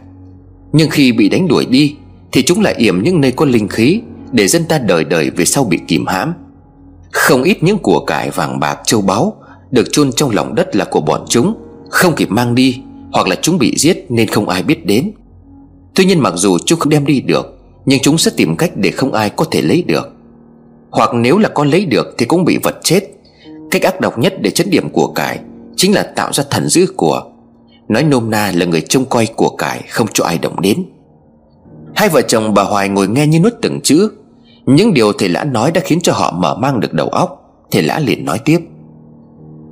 [0.73, 1.97] Nhưng khi bị đánh đuổi đi,
[2.33, 4.01] Thì chúng lại yểm những nơi có linh khí
[4.33, 6.35] Để dân ta đời đời về sau bị kìm hãm.
[7.13, 9.37] Không ít những của cải vàng bạc, châu báu
[9.71, 11.55] được chôn trong lòng đất là của bọn chúng,
[11.91, 12.81] Không kịp mang đi,
[13.13, 15.13] Hoặc là chúng bị giết nên không ai biết đến.
[15.95, 18.91] Tuy nhiên mặc dù chúng không đem đi được, Nhưng chúng sẽ tìm cách để
[18.91, 20.13] không ai có thể lấy được.
[20.91, 23.01] Hoặc nếu là có lấy được Thì cũng bị vật chết.
[23.71, 25.39] Cách ác độc nhất để chất điểm của cải
[25.77, 27.23] Chính là tạo ra thần dữ của.
[27.89, 30.85] Nói nôm na là người trông coi của cải, Không cho ai động đến.
[31.95, 34.11] Hai vợ chồng bà Hoài ngồi nghe như nuốt từng chữ.
[34.67, 37.83] Những điều thầy lã nói đã khiến cho họ mở mang được đầu óc, Thầy
[37.83, 38.61] lã liền nói tiếp.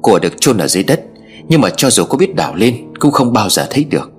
[0.04, 1.04] Của được chôn ở dưới đất.
[1.48, 4.10] Nhưng mà cho dù có biết đào lên, Cũng không bao giờ thấy được.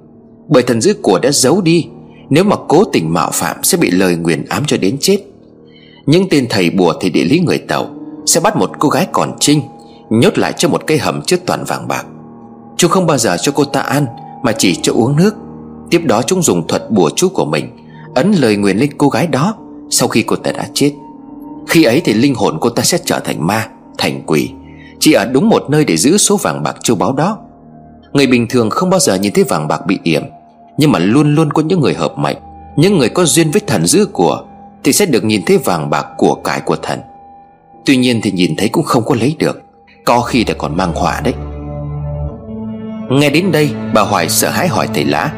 [0.47, 1.87] Bởi thần dữ của đã giấu đi,
[2.29, 5.17] Nếu mà cố tình mạo phạm Sẽ bị lời nguyền ám cho đến chết.
[6.05, 7.89] Những tên thầy bùa thì địa lý người Tàu
[8.25, 9.61] Sẽ bắt một cô gái còn trinh,
[10.09, 12.05] Nhốt lại cho một cây hầm trước toàn vàng bạc.
[12.77, 14.05] Chúng không bao giờ cho cô ta ăn,
[14.43, 15.35] Mà chỉ cho uống nước.
[15.89, 17.77] Tiếp đó chúng dùng thuật bùa chú của mình,
[18.15, 19.55] Ấn lời nguyền lên cô gái đó
[19.89, 20.91] Sau khi cô ta đã chết.
[21.67, 23.67] Khi ấy thì linh hồn cô ta sẽ trở thành ma,
[23.97, 24.49] Thành quỷ
[24.99, 27.37] chỉ ở đúng một nơi để giữ số vàng bạc châu báu đó.
[28.13, 30.23] Người bình thường không bao giờ nhìn thấy vàng bạc bị yểm,
[30.77, 32.37] Nhưng mà luôn luôn có những người hợp mệnh,
[32.75, 34.43] Những người có duyên với thần giữ của,
[34.83, 36.99] Thì sẽ được nhìn thấy vàng bạc của cải của thần.
[37.85, 39.61] Tuy nhiên thì nhìn thấy cũng không có lấy được,
[40.05, 41.33] Có khi đã còn mang họa đấy.
[43.09, 45.31] Nghe đến đây, bà Hoài sợ hãi hỏi thầy Lã.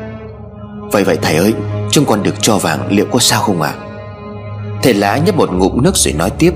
[0.92, 1.54] Vậy vậy thầy ơi,
[1.92, 3.74] Chúng con được cho vàng liệu có sao không ạ?
[3.78, 3.84] À?
[4.84, 6.54] Thầy Lã nhấp một ngụm nước rồi nói tiếp.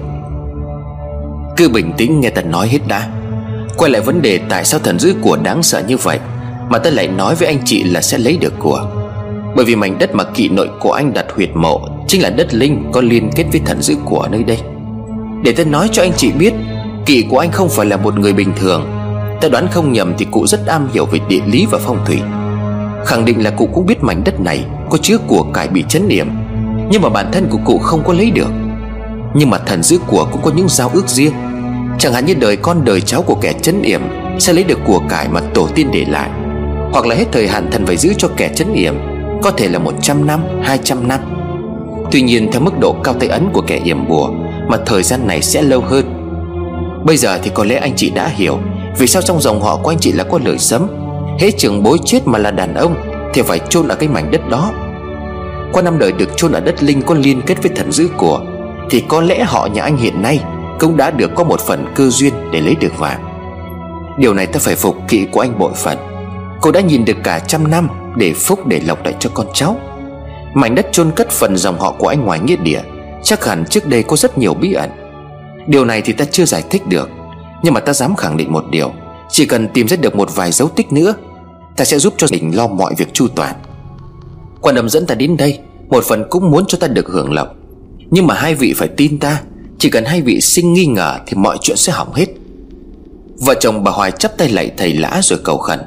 [1.58, 3.10] Cứ bình tĩnh nghe ta nói hết đã.
[3.78, 6.20] Quay lại vấn đề tại sao thần giữ của đáng sợ như vậy
[6.70, 8.90] Mà ta lại nói với anh chị là sẽ lấy được của.
[9.56, 12.54] Bởi vì mảnh đất mà kỵ nội của anh đặt huyệt mộ Chính là đất
[12.54, 14.58] linh có liên kết với thần giữ của nơi đây.
[15.44, 16.54] Để ta nói cho anh chị biết,
[17.06, 18.86] Kỵ của anh không phải là một người bình thường.
[19.42, 22.20] Ta đoán không nhầm thì cụ rất am hiểu về địa lý và phong thủy.
[23.06, 26.08] Khẳng định là cụ cũng biết mảnh đất này Có chứa của cải bị chấn
[26.08, 26.28] niệm,
[26.92, 28.50] Nhưng mà bản thân của cụ không có lấy được.
[29.34, 31.34] Nhưng mà thần giữ của cũng có những giao ước riêng.
[32.00, 34.02] Chẳng hạn như đời con đời cháu của kẻ chấn yểm
[34.40, 36.30] Sẽ lấy được của cải mà tổ tiên để lại.
[36.92, 38.96] Hoặc là hết thời hạn thần phải giữ cho kẻ chấn yểm
[39.44, 41.20] Có thể là 100 năm, 200 năm.
[42.12, 44.30] Tuy nhiên theo mức độ cao tay ấn của kẻ yểm bùa
[44.68, 46.18] Mà thời gian này sẽ lâu hơn.
[47.06, 48.60] Bây giờ thì có lẽ anh chị đã hiểu
[48.98, 50.88] Vì sao trong dòng họ của anh chị là có lời sấm
[51.40, 52.96] Hễ trường bối chết mà là đàn ông
[53.34, 54.72] Thì phải chôn ở cái mảnh đất đó.
[55.74, 58.40] Qua năm đời được chôn ở đất linh có liên kết với thần giữ của
[58.92, 60.40] thì có lẽ họ nhà anh hiện nay
[60.80, 63.24] Cũng đã được có một phần cơ duyên để lấy được vàng.
[64.18, 65.98] Điều này ta phải phục kỵ của anh bội phận.
[66.62, 67.88] Cô đã nhìn được cả trăm năm
[68.18, 69.80] Để phúc để lộc lại cho con cháu.
[70.54, 72.82] Mảnh đất chôn cất phần dòng họ của anh ngoài nghĩa địa,
[73.24, 74.90] Chắc hẳn trước đây có rất nhiều bí ẩn.
[75.68, 77.10] Điều này thì ta chưa giải thích được,
[77.64, 78.92] Nhưng mà ta dám khẳng định một điều,
[79.30, 81.14] Chỉ cần tìm ra được một vài dấu tích nữa,
[81.78, 83.56] Ta sẽ giúp cho đình lo mọi việc chu toàn.
[84.62, 87.61] Quan âm dẫn ta đến đây, Một phần cũng muốn cho ta được hưởng lộc.
[88.12, 89.42] Nhưng mà hai vị phải tin ta.
[89.80, 92.26] Chỉ cần hai vị sinh nghi ngờ Thì mọi chuyện sẽ hỏng hết.
[93.38, 95.80] Vợ chồng bà Hoài chắp tay lạy thầy lã rồi cầu khẩn.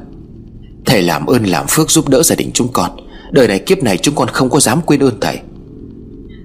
[0.86, 2.90] Thầy làm ơn làm phước giúp đỡ gia đình chúng con.
[3.30, 5.38] Đời này kiếp này chúng con không có dám quên ơn thầy.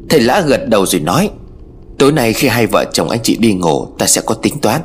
[0.10, 1.30] Thầy lã gật đầu rồi nói,
[2.00, 4.82] Tối nay khi hai vợ chồng anh chị đi ngủ, Ta sẽ có tính toán.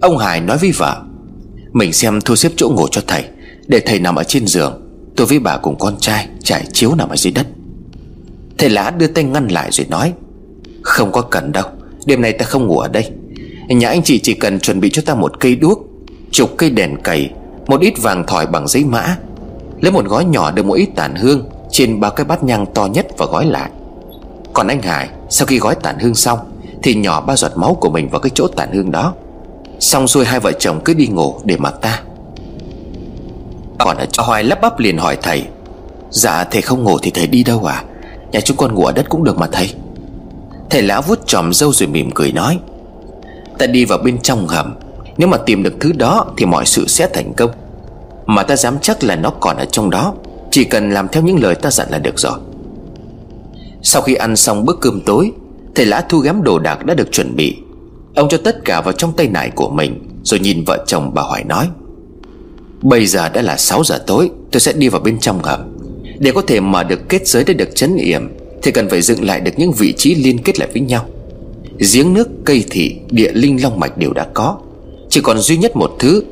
[0.00, 1.02] Ông Hải nói với vợ,
[1.72, 3.24] Mình xem thu xếp chỗ ngủ cho thầy,
[3.66, 4.82] Để thầy nằm ở trên giường.
[5.16, 7.46] Tôi với bà cùng con trai trải chiếu nằm ở dưới đất.
[8.62, 10.12] Thầy lã đưa tay ngăn lại rồi nói,
[10.82, 11.64] Không có cần đâu,
[12.06, 13.10] Đêm nay ta không ngủ ở đây.
[13.68, 15.86] Nhà anh chị chỉ cần chuẩn bị cho ta một cây đuốc,
[16.30, 17.30] Chục cây đèn cầy
[17.66, 19.16] Một ít vàng thỏi bằng giấy mã,
[19.80, 22.86] Lấy một gói nhỏ được một ít tàn hương Trên ba cái bát nhang to
[22.86, 23.70] nhất và gói lại.
[24.52, 26.38] Còn anh Hải, Sau khi gói tàn hương xong,
[26.82, 29.14] Thì nhỏ ba giọt máu của mình vào cái chỗ tàn hương đó.
[29.80, 32.02] Xong xuôi hai vợ chồng cứ đi ngủ để mặc ta.
[33.78, 35.44] Còn ở chỗ Hoài lắp bắp liền hỏi thầy
[36.10, 37.84] Dạ thầy không ngủ thì thầy đi đâu à?
[38.32, 39.74] Nhà chúng con ngủ ở đất cũng được mà thầy.
[40.70, 42.58] Thầy lão vuốt tròm dâu rồi mỉm cười nói,
[43.58, 44.74] Ta đi vào bên trong hầm.
[45.16, 47.50] Nếu mà tìm được thứ đó Thì mọi sự sẽ thành công.
[48.26, 50.14] Mà ta dám chắc là nó còn ở trong đó.
[50.50, 52.38] Chỉ cần làm theo những lời ta dặn là được rồi.
[53.82, 55.32] Sau khi ăn xong bữa cơm tối,
[55.74, 57.56] Thầy lã thu ghém đồ đạc đã được chuẩn bị.
[58.14, 61.22] Ông cho tất cả vào trong tay nải của mình, Rồi nhìn vợ chồng bà
[61.22, 61.68] Hoài nói,
[62.82, 65.71] Bây giờ đã là 6 giờ tối, Tôi sẽ đi vào bên trong hầm.
[66.22, 68.28] Để có thể mở được kết giới để được chấn yểm
[68.62, 71.06] Thì cần phải dựng lại được những vị trí liên kết lại với nhau.
[71.92, 74.58] Giếng nước, cây thị, địa linh long mạch đều đã có.
[75.08, 76.22] Chỉ còn duy nhất một thứ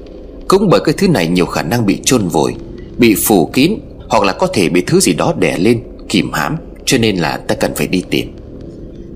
[0.49, 2.55] Cũng bởi cái thứ này nhiều khả năng bị chôn vùi
[2.99, 3.75] Bị phủ kín
[4.09, 7.37] Hoặc là có thể bị thứ gì đó đè lên Kìm hãm Cho nên là
[7.37, 8.37] ta cần phải đi tìm.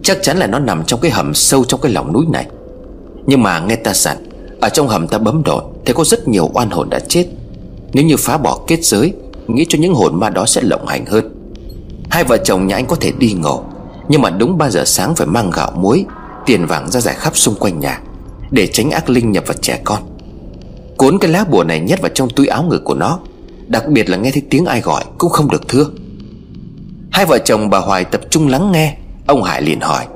[0.02, 2.46] Chắc chắn là nó nằm trong cái hầm sâu trong cái lòng núi này.
[3.26, 4.16] Nhưng mà nghe ta dặn
[4.60, 7.26] Ở trong hầm ta bấm đột Thì có rất nhiều oan hồn đã chết.
[7.92, 9.12] Nếu như phá bỏ kết giới
[9.46, 11.34] Nghĩ cho những hồn ma đó sẽ lộng hành hơn.
[12.10, 13.60] Hai vợ chồng nhà anh có thể đi ngủ,
[14.08, 16.04] Nhưng mà đúng 3 giờ sáng phải mang gạo muối,
[16.46, 18.00] Tiền vàng ra giải khắp xung quanh nhà,
[18.50, 20.02] Để tránh ác linh nhập vào trẻ con.
[20.96, 23.18] Cuốn cái lá bùa này nhét vào trong túi áo ngực của nó,
[23.66, 25.86] Đặc biệt là nghe thấy tiếng ai gọi Cũng không được thưa.
[27.12, 30.06] Hai vợ chồng bà Hoài tập trung lắng nghe, Ông Hải liền hỏi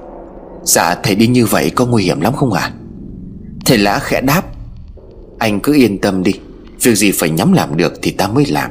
[0.63, 2.61] Dạ thầy đi như vậy có nguy hiểm lắm không ạ?
[2.61, 2.73] À?
[3.67, 4.43] Thầy lã khẽ đáp,
[5.39, 6.33] Anh cứ yên tâm đi,
[6.83, 8.71] Việc gì phải nhắm làm được thì ta mới làm.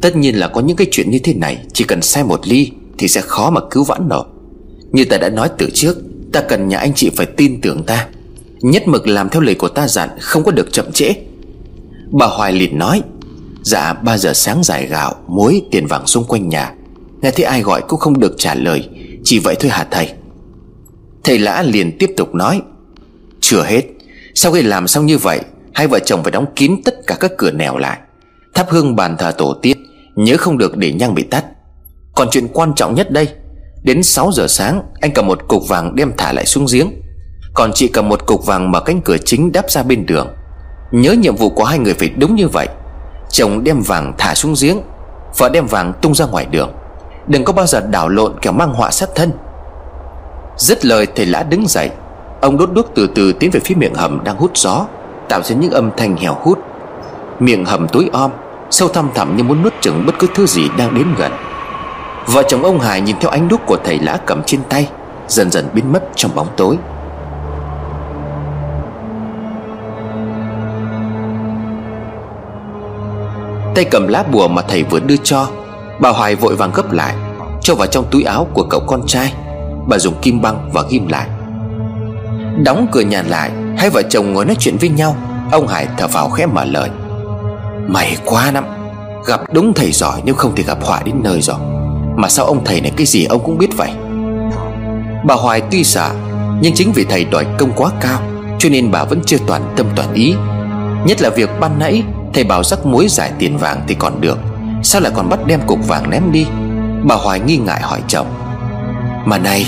[0.00, 2.70] Tất nhiên là có những cái chuyện như thế này, Chỉ cần sai một ly
[2.98, 4.24] Thì sẽ khó mà cứu vãn nổi.
[4.92, 5.96] Như ta đã nói từ trước,
[6.32, 8.06] Ta cần nhà anh chị phải tin tưởng ta.
[8.60, 11.14] Nhất mực làm theo lời của ta dặn, Không có được chậm trễ.
[12.10, 13.02] Bà Hoài liền nói
[13.62, 16.74] Dạ 3 giờ sáng giải gạo, Muối, tiền vàng xung quanh nhà.
[17.22, 18.88] Nghe thấy ai gọi cũng không được trả lời,
[19.24, 20.12] Chỉ vậy thôi hả thầy?
[21.24, 22.60] Thầy lã liền tiếp tục nói,
[23.40, 23.82] Chưa hết,
[24.34, 25.40] Sau khi làm xong như vậy,
[25.74, 27.98] Hai vợ chồng phải đóng kín tất cả các cửa nẻo lại.
[28.54, 29.87] Thắp hương bàn thờ tổ tiên
[30.18, 31.44] Nhớ không được để nhang bị tắt.
[32.14, 33.28] Còn chuyện quan trọng nhất đây,
[33.82, 36.90] Đến 6 giờ sáng, Anh cầm một cục vàng đem thả lại xuống giếng.
[37.54, 40.28] Còn chị cầm một cục vàng mở cánh cửa chính đắp ra bên đường.
[40.92, 42.68] Nhớ nhiệm vụ của hai người phải đúng như vậy.
[43.30, 44.78] Chồng đem vàng thả xuống giếng,
[45.38, 46.72] Vợ đem vàng tung ra ngoài đường.
[47.26, 49.30] Đừng có bao giờ đảo lộn kẻo mang họa sát thân.
[50.56, 51.90] Dứt lời, thầy lã đứng dậy.
[52.40, 54.86] Ông đốt đuốc từ từ tiến về phía miệng hầm đang hút gió,
[55.28, 56.58] Tạo ra những âm thanh hèo hút.
[57.40, 58.30] Miệng hầm tối om
[58.70, 61.32] Sâu thăm thẳm như muốn nuốt chửng bất cứ thứ gì đang đến gần.
[62.26, 64.88] Vợ chồng ông Hải nhìn theo ánh đuốc của thầy lã cầm trên tay,
[65.28, 66.76] Dần dần biến mất trong bóng tối.
[73.74, 75.46] Tay cầm lá bùa mà thầy vừa đưa cho,
[76.00, 77.14] Bà Hoài vội vàng gấp lại,
[77.60, 79.34] Cho vào trong túi áo của cậu con trai.
[79.86, 81.28] Bà dùng kim băng và ghim lại.
[82.64, 85.16] Đóng cửa nhà lại, Hai vợ chồng ngồi nói chuyện với nhau.
[85.52, 86.90] Ông Hải thở vào khẽ mở lời.
[87.88, 88.64] Mày quá lắm.
[89.26, 91.56] Gặp đúng thầy giỏi nếu không thì gặp họa đến nơi rồi.
[92.16, 93.90] Mà sao ông thầy này cái gì ông cũng biết vậy?
[95.24, 96.10] Bà Hoài tuy sợ,
[96.60, 98.20] Nhưng chính vì thầy đòi công quá cao,
[98.58, 100.34] Cho nên bà vẫn chưa toàn tâm toàn ý.
[101.06, 102.02] Nhất là việc ban nãy,
[102.34, 104.38] Thầy bảo rắc muối giải tiền vàng thì còn được.
[104.82, 106.46] Sao lại còn bắt đem cục vàng ném đi?
[107.04, 108.26] Bà Hoài nghi ngại hỏi chồng.
[109.24, 109.66] Mà này,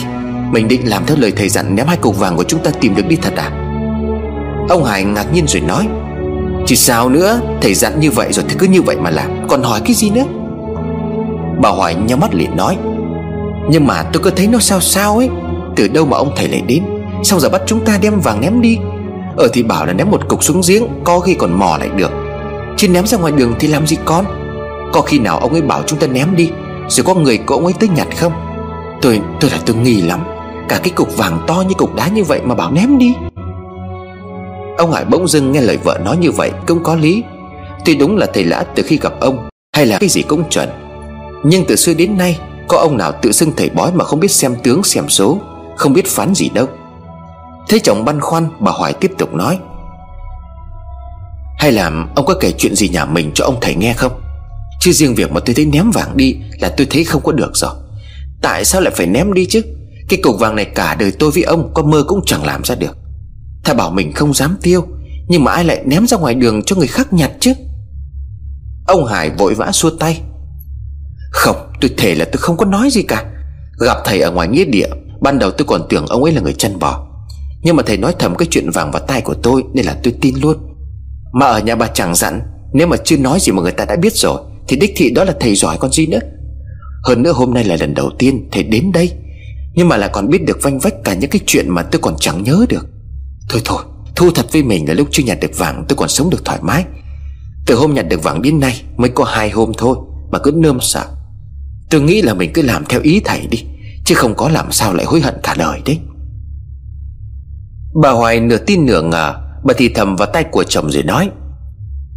[0.53, 2.95] Mình định làm theo lời thầy dặn ném hai cục vàng của chúng ta tìm
[2.95, 3.51] được đi thật à?
[4.69, 5.89] Ông Hải ngạc nhiên rồi nói.
[6.71, 9.31] Chỉ sao nữa, Thầy dặn như vậy rồi thì cứ như vậy mà làm.
[9.49, 10.25] Còn hỏi cái gì nữa?
[11.63, 12.77] Bà Hoài nhắm mắt liền nói,
[13.71, 15.29] Nhưng mà tôi cứ thấy nó sao sao ấy.
[15.77, 16.85] Từ đâu mà ông thầy lại đến?
[17.25, 18.79] Sao giờ bắt chúng ta đem vàng ném đi?
[19.37, 22.11] Ở thì bảo là ném một cục xuống giếng, Có khi còn mò lại được.
[22.77, 24.25] Chứ ném ra ngoài đường thì làm gì con?
[24.93, 26.51] Có khi nào ông ấy bảo chúng ta ném đi,
[26.89, 28.33] Rồi có người của ông ấy tới nhặt không?
[29.03, 30.21] Tôi tôi là tôi nghi lắm.
[30.69, 33.15] Cả cái cục vàng to như cục đá như vậy mà bảo ném đi.
[34.81, 37.23] Ông Hải bỗng dưng nghe lời vợ nói như vậy cũng có lý.
[37.85, 40.69] Tuy đúng là thầy lã từ khi gặp ông, Hay là cái gì cũng chuẩn.
[41.45, 44.31] Nhưng từ xưa đến nay, Có ông nào tự xưng thầy bói mà không biết
[44.31, 45.39] xem tướng, xem số,
[45.77, 46.67] Không biết phán gì đâu.
[47.69, 49.59] Thấy chồng băn khoăn, bà Hoài tiếp tục nói.
[51.59, 54.13] Hay là ông có kể chuyện gì nhà mình cho ông thầy nghe không?
[54.81, 57.51] Chứ riêng việc mà tôi thấy ném vàng đi Là tôi thấy không có được
[57.55, 57.75] rồi.
[58.43, 59.63] Tại sao lại phải ném đi chứ?
[60.09, 62.75] Cái cục vàng này cả đời tôi với ông Có mơ cũng chẳng làm ra
[62.75, 63.00] được.
[63.65, 64.87] Thà bảo mình không dám tiêu,
[65.29, 67.53] Nhưng mà ai lại ném ra ngoài đường cho người khác nhặt chứ?
[68.87, 70.21] Ông Hải vội vã xua tay.
[71.31, 73.25] Không, tôi thể là tôi không có nói gì cả.
[73.81, 74.89] Gặp thầy ở ngoài nghĩa địa,
[75.21, 77.07] Ban đầu tôi còn tưởng ông ấy là người chân bò.
[77.63, 80.15] Nhưng mà thầy nói thầm cái chuyện vàng vào tai của tôi Nên là tôi
[80.21, 80.57] tin luôn.
[81.33, 82.41] Mà ở nhà bà chẳng dặn,
[82.73, 85.25] Nếu mà chưa nói gì mà người ta đã biết rồi, Thì đích thị đó
[85.25, 86.21] là thầy giỏi con gì nữa?
[87.05, 89.13] Hơn nữa hôm nay là lần đầu tiên thầy đến đây,
[89.75, 92.15] Nhưng mà lại còn biết được vanh vách cả những cái chuyện mà tôi còn
[92.21, 92.87] chẳng nhớ được.
[93.51, 93.83] Thôi thôi,
[94.17, 96.59] Thu thật với mình là lúc chưa nhặt được vàng tôi còn sống được thoải
[96.63, 96.85] mái.
[97.67, 99.97] Từ hôm nhặt được vàng đến nay Mới có hai hôm thôi
[100.31, 101.07] Mà cứ nơm sợ.
[101.91, 103.65] Tôi nghĩ là mình cứ làm theo ý thầy đi,
[104.05, 105.99] Chứ không có làm sao lại hối hận cả đời đấy.
[108.03, 109.35] Bà Hoài nửa tin nửa ngờ,
[109.65, 111.31] Bà thì thầm vào tay của chồng rồi nói,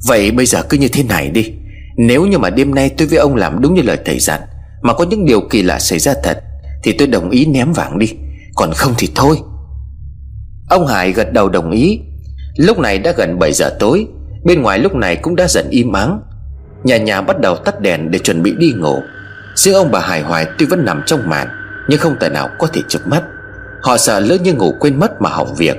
[0.07, 1.51] Vậy bây giờ cứ như thế này đi,
[1.97, 4.41] Nếu như mà đêm nay tôi với ông làm đúng như lời thầy dặn,
[4.81, 6.43] Mà có những điều kỳ lạ xảy ra thật,
[6.83, 8.13] Thì tôi đồng ý ném vàng đi,
[8.55, 9.37] Còn không thì thôi.
[10.69, 11.99] Ông Hải gật đầu đồng ý.
[12.57, 14.07] Lúc này đã gần 7 giờ tối,
[14.43, 16.21] Bên ngoài lúc này cũng đã dần im ắng
[16.83, 18.99] Nhà nhà bắt đầu tắt đèn để chuẩn bị đi ngủ.
[19.55, 21.47] Riêng ông bà Hải Hoài tuy vẫn nằm trong màn,
[21.87, 23.23] Nhưng không thể nào có thể chụp mắt.
[23.81, 25.77] Họ sợ lỡ như ngủ quên mất mà hỏng việc.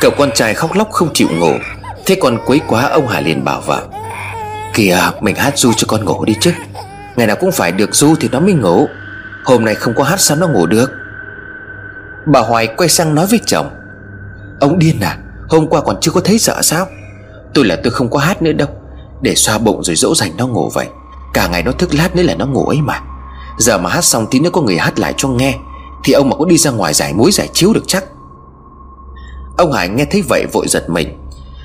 [0.00, 1.52] Cậu con trai khóc lóc không chịu ngủ,
[2.06, 3.82] Thế còn quấy quá ông Hải liền bảo vợ,
[4.74, 6.52] Kìa, mình hát du cho con ngủ đi chứ.
[7.16, 8.88] Ngày nào cũng phải được du thì nó mới ngủ.
[9.44, 10.90] Hôm nay không có hát sao nó ngủ được?
[12.26, 13.70] Bà Hoài quay sang nói với chồng.
[14.60, 15.18] Ông điên à
[15.48, 16.86] Hôm qua còn chưa có thấy sợ sao?
[17.54, 18.68] Tôi là tôi không có hát nữa đâu.
[19.20, 20.86] Để xoa bụng rồi dỗ dành nó ngủ vậy.
[21.34, 23.00] Cả ngày nó thức lát nữa là nó ngủ ấy mà.
[23.58, 25.54] Giờ mà hát xong tí nữa có người hát lại cho nghe.
[26.04, 28.04] Thì ông mà có đi ra ngoài giải muối giải chiếu được chắc.
[29.58, 31.18] Ông Hải nghe thấy vậy vội giật mình.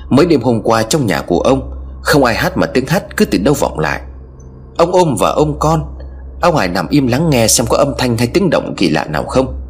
[0.08, 1.70] Mới đêm hôm qua trong nhà của ông,
[2.02, 4.00] Không ai hát mà tiếng hát cứ từ đâu vọng lại.
[4.76, 5.96] Ông ôm và ôm con.
[6.40, 9.04] Ông Hải nằm im lắng nghe xem có âm thanh hay tiếng động kỳ lạ
[9.04, 9.61] nào không.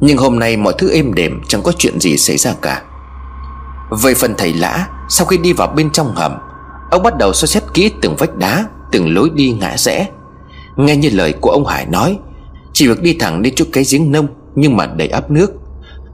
[0.00, 2.82] Nhưng hôm nay mọi thứ êm đềm, Chẳng có chuyện gì xảy ra cả.
[4.02, 6.32] Về phần thầy lã, Sau khi đi vào bên trong hầm,
[6.90, 10.08] Ông bắt đầu soi xét kỹ từng vách đá, Từng lối đi ngã rẽ.
[10.76, 12.18] Nghe như lời của ông Hải nói,
[12.72, 15.52] Chỉ việc đi thẳng đến chỗ cái giếng nông Nhưng mà đầy áp nước.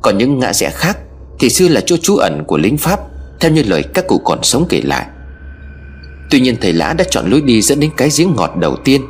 [0.02, 0.98] Còn những ngã rẽ khác
[1.38, 3.00] Thì xưa là chỗ trú ẩn của lính Pháp,
[3.40, 5.06] Theo như lời các cụ còn sống kể lại.
[6.30, 9.02] Tuy nhiên thầy Lã đã chọn lối đi dẫn đến cái giếng ngọt đầu tiên,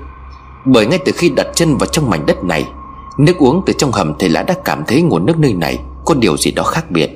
[0.65, 2.65] Bởi ngay từ khi đặt chân vào trong mảnh đất này
[3.19, 6.15] Nước uống từ trong hầm thầy Lã đã cảm thấy nguồn nước nơi này Có
[6.15, 7.11] điều gì đó khác biệt.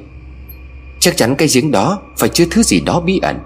[1.00, 3.38] Chắc chắn cái giếng đó phải chứa thứ gì đó bí ẩn.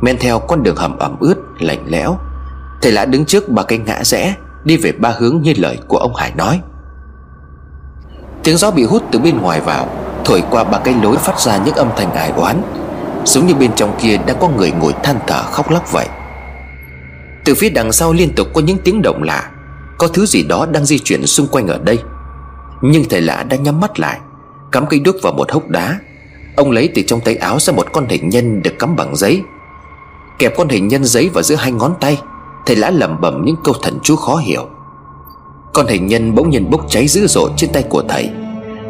[0.00, 2.16] Men theo con đường hầm ẩm ướt, lạnh lẽo,
[2.82, 5.96] Thầy Lã đứng trước ba cái ngã rẽ, Đi về ba hướng như lời của
[5.96, 6.60] ông Hải nói.
[8.44, 9.88] Tiếng gió bị hút từ bên ngoài vào,
[10.24, 12.62] Thổi qua ba cái lối phát ra những âm thanh ải oán,
[13.24, 16.08] Giống như bên trong kia đã có người ngồi than thở khóc lóc vậy.
[17.44, 19.50] Từ phía đằng sau liên tục có những tiếng động lạ
[20.00, 21.98] có thứ gì đó đang di chuyển xung quanh ở đây.
[22.82, 24.20] Nhưng thầy lạ đã nhắm mắt lại,
[24.72, 25.98] Cắm cây đuốc vào một hốc đá.
[26.56, 29.42] Ông lấy từ trong tay áo ra một con hình nhân được cắm bằng giấy.
[30.38, 32.20] Kẹp con hình nhân giấy vào giữa hai ngón tay,
[32.66, 34.68] Thầy lã lẩm bẩm những câu thần chú khó hiểu.
[35.74, 38.30] Con hình nhân bỗng nhiên bốc cháy dữ dội trên tay của thầy.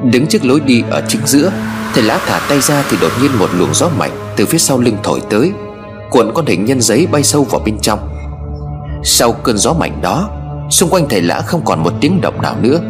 [0.04, 1.52] Đứng trước lối đi ở chính giữa,
[1.94, 4.78] Thầy lã thả tay ra thì đột nhiên một luồng gió mạnh Từ phía sau
[4.78, 5.52] lưng thổi tới,
[6.10, 7.98] Cuộn con hình nhân giấy bay sâu vào bên trong.
[9.04, 10.39] Sau cơn gió mạnh đó
[10.70, 12.80] Xung quanh thầy lã không còn một tiếng động nào nữa.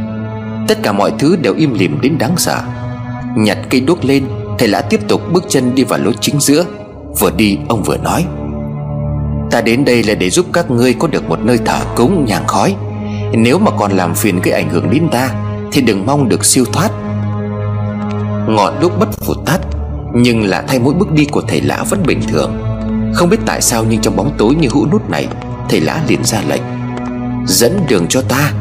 [0.69, 2.63] Tất cả mọi thứ đều im lìm đến đáng sợ.
[3.37, 4.25] Nhặt cây đuốc lên,
[4.59, 6.65] Thầy lã tiếp tục bước chân đi vào lối chính giữa.
[7.21, 8.25] Vừa đi, ông vừa nói,
[9.51, 12.43] Ta đến đây là để giúp các ngươi có được một nơi thờ cúng nhàn
[12.47, 12.77] khói.
[13.33, 15.31] Nếu mà còn làm phiền gây ảnh hưởng đến ta,
[15.73, 16.91] Thì đừng mong được siêu thoát.
[18.49, 19.59] Ngọn đuốc bất phụt tắt
[20.15, 22.53] Nhưng là thay mỗi bước đi của thầy lã vẫn bình thường.
[23.15, 25.29] Không biết tại sao nhưng trong bóng tối như hũ nút này,
[25.69, 26.63] Thầy lã liền ra lệnh
[27.47, 28.53] Dẫn đường cho ta.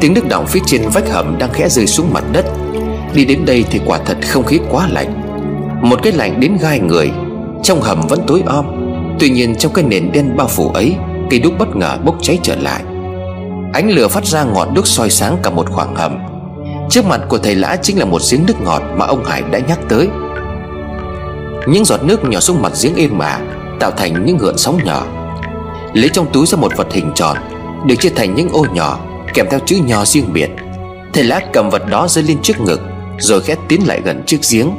[0.00, 2.44] Tiếng nước đọng phía trên vách hầm đang khẽ rơi xuống mặt đất.
[3.14, 5.22] Đi đến đây thì quả thật không khí quá lạnh.
[5.82, 7.10] Một cái lạnh đến gai người,
[7.62, 8.66] Trong hầm vẫn tối om.
[9.18, 10.96] Tuy nhiên trong cái nền đen bao phủ ấy,
[11.30, 12.82] Cây đúc bất ngờ bốc cháy trở lại.
[13.72, 16.18] Ánh lửa phát ra ngọn đuốc soi sáng cả một khoảng hầm.
[16.90, 19.58] Trước mặt của thầy lã chính là một giếng nước ngọt Mà ông Hải đã
[19.58, 20.08] nhắc tới.
[21.66, 23.40] Những giọt nước nhỏ xuống mặt giếng êm ả,
[23.80, 25.06] Tạo thành những gợn sóng nhỏ.
[25.94, 27.36] Lấy trong túi ra một vật hình tròn,
[27.86, 29.00] Được chia thành những ô nhỏ,
[29.34, 30.50] Kèm theo chữ nho riêng biệt.
[31.12, 32.80] Thầy lã cầm vật đó dưới lên trước ngực,
[33.18, 34.70] Rồi khẽ tiến lại gần chiếc giếng.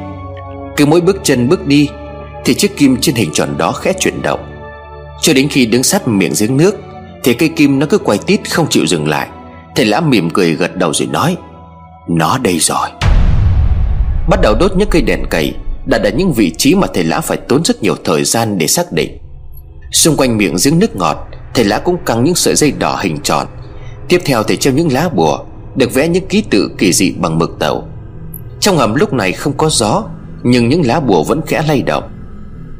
[0.77, 1.89] Cứ mỗi bước chân bước đi,
[2.45, 4.39] Thì chiếc kim trên hình tròn đó khẽ chuyển động.
[5.21, 6.75] Cho đến khi đứng sát miệng giếng nước,
[7.23, 9.27] Thì cây kim nó cứ quay tít không chịu dừng lại.
[9.75, 11.37] Thầy lã mỉm cười gật đầu rồi nói,
[12.09, 12.89] Nó đây rồi.
[14.29, 15.53] Bắt đầu đốt những cây đèn cầy,
[15.85, 18.67] Đặt ở những vị trí mà thầy lã phải tốn rất nhiều thời gian để
[18.67, 19.20] xác định.
[19.91, 23.17] Xung quanh miệng giếng nước ngọt, Thầy lá cũng căng những sợi dây đỏ hình
[23.23, 23.47] tròn.
[24.09, 25.39] Tiếp theo thầy treo những lá bùa,
[25.75, 27.87] Được vẽ những ký tự kỳ dị bằng mực tàu.
[28.59, 30.03] Trong hầm lúc này không có gió,
[30.43, 32.11] Nhưng những lá bùa vẫn khẽ lay động.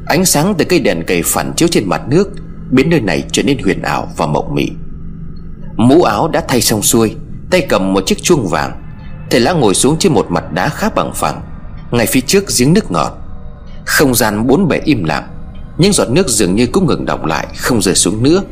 [0.06, 2.28] Ánh sáng từ cây đèn cầy phản chiếu trên mặt nước,
[2.70, 4.68] Biến nơi này trở nên huyền ảo và mộng mị.
[5.76, 7.14] Mũ áo đã thay xong xuôi,
[7.50, 8.82] Tay cầm một chiếc chuông vàng.
[9.30, 11.42] Thầy lá ngồi xuống trên một mặt đá khá bằng phẳng,
[11.90, 13.12] Ngay phía trước giếng nước ngọt.
[13.86, 15.31] Không gian bốn bề im lặng.
[15.78, 18.42] Những giọt nước dường như cũng ngừng đọng lại, Không rơi xuống nữa.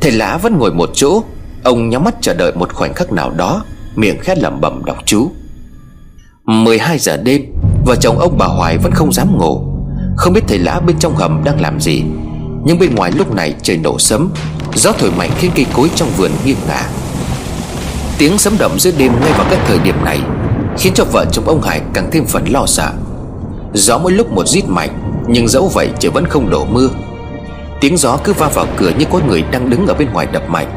[0.00, 1.22] Thầy lã vẫn ngồi một chỗ,
[1.64, 3.64] Ông nhắm mắt chờ đợi một khoảnh khắc nào đó,
[3.96, 5.30] Miệng khét lẩm bẩm đọc chú.
[6.44, 7.42] 12 giờ đêm,
[7.86, 9.60] Vợ chồng ông bà Hoài vẫn không dám ngủ.
[10.16, 12.02] Không biết thầy lã bên trong hầm đang làm gì,
[12.64, 14.30] Nhưng bên ngoài lúc này trời nổ sấm,
[14.74, 16.88] Gió thổi mạnh khiến cây cối trong vườn nghiêng ngả.
[18.18, 20.20] Tiếng sấm động giữa đêm ngay vào các thời điểm này
[20.78, 22.92] Khiến cho vợ chồng ông Hải càng thêm phần lo sợ.
[23.74, 26.88] Gió mỗi lúc một rít mạnh nhưng dẫu vậy trời vẫn không đổ mưa.
[27.80, 30.42] Tiếng gió cứ va vào cửa như có người đang đứng ở bên ngoài đập
[30.48, 30.74] mạnh.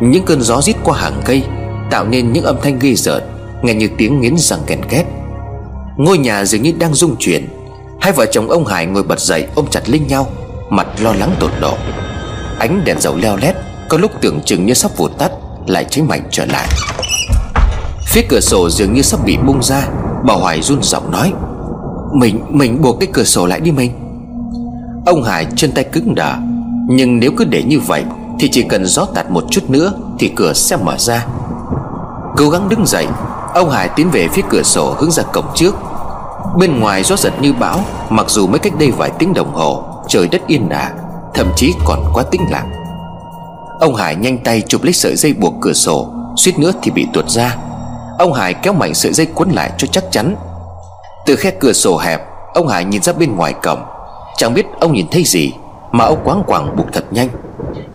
[0.00, 1.42] Những cơn gió rít qua hàng cây,
[1.90, 3.22] Tạo nên những âm thanh ghê rợn,
[3.62, 5.06] Nghe như tiếng nghiến răng kèn két
[5.96, 7.48] Ngôi nhà dường như đang rung chuyển.
[8.00, 10.26] Hai vợ chồng ông Hải ngồi bật dậy ôm chặt lên nhau,
[10.70, 11.76] Mặt lo lắng tột độ.
[12.58, 13.54] Ánh đèn dầu leo lét,
[13.88, 15.30] Có lúc tưởng chừng như sắp vụt tắt,
[15.66, 16.68] Lại cháy mạnh trở lại.
[18.06, 19.88] Phía cửa sổ dường như sắp bị bung ra,
[20.24, 21.32] Bà Hoài run giọng nói.
[22.12, 23.92] Mình, mình buộc cái cửa sổ lại đi mình.
[25.06, 26.34] Ông Hải chân tay cứng đờ
[26.88, 28.04] Nhưng nếu cứ để như vậy
[28.38, 31.26] Thì chỉ cần gió tạt một chút nữa Thì cửa sẽ mở ra.
[32.36, 33.06] Cố gắng đứng dậy
[33.54, 35.74] Ông Hải tiến về phía cửa sổ hướng ra cổng trước.
[36.58, 37.80] Bên ngoài gió giật như bão
[38.10, 40.92] Mặc dù mới cách đây vài tiếng đồng hồ Trời đất yên ả
[41.34, 42.70] Thậm chí còn quá tĩnh lặng.
[43.80, 47.06] Ông Hải nhanh tay chụp lấy sợi dây buộc cửa sổ Suýt nữa thì bị
[47.12, 47.56] tuột ra.
[48.18, 50.36] Ông Hải kéo mạnh sợi dây cuốn lại cho chắc chắn.
[51.26, 52.20] Từ khe cửa sổ hẹp
[52.54, 53.82] Ông Hải nhìn ra bên ngoài cổng.
[54.36, 55.52] Chẳng biết ông nhìn thấy gì
[55.92, 57.28] Mà ông quáng quàng buộc thật nhanh.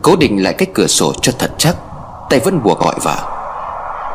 [0.01, 1.75] Cố định lại cái cửa sổ cho thật chắc.
[2.29, 3.15] Tay vẫn buộc gọi vợ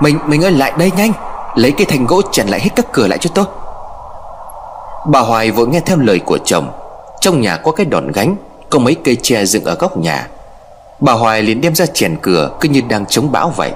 [0.01, 1.13] Mình, mình ơi lại đây nhanh.
[1.55, 3.45] Lấy cái thành gỗ chèn lại hết các cửa lại cho tôi.
[5.07, 6.71] Bà Hoài vội nghe theo lời của chồng.
[7.21, 8.37] Trong nhà có cái đòn gánh
[8.71, 10.29] Có mấy cây tre dựng ở góc nhà.
[11.01, 13.73] Bà Hoài liền đem ra chèn cửa Cứ như đang chống bão vậy.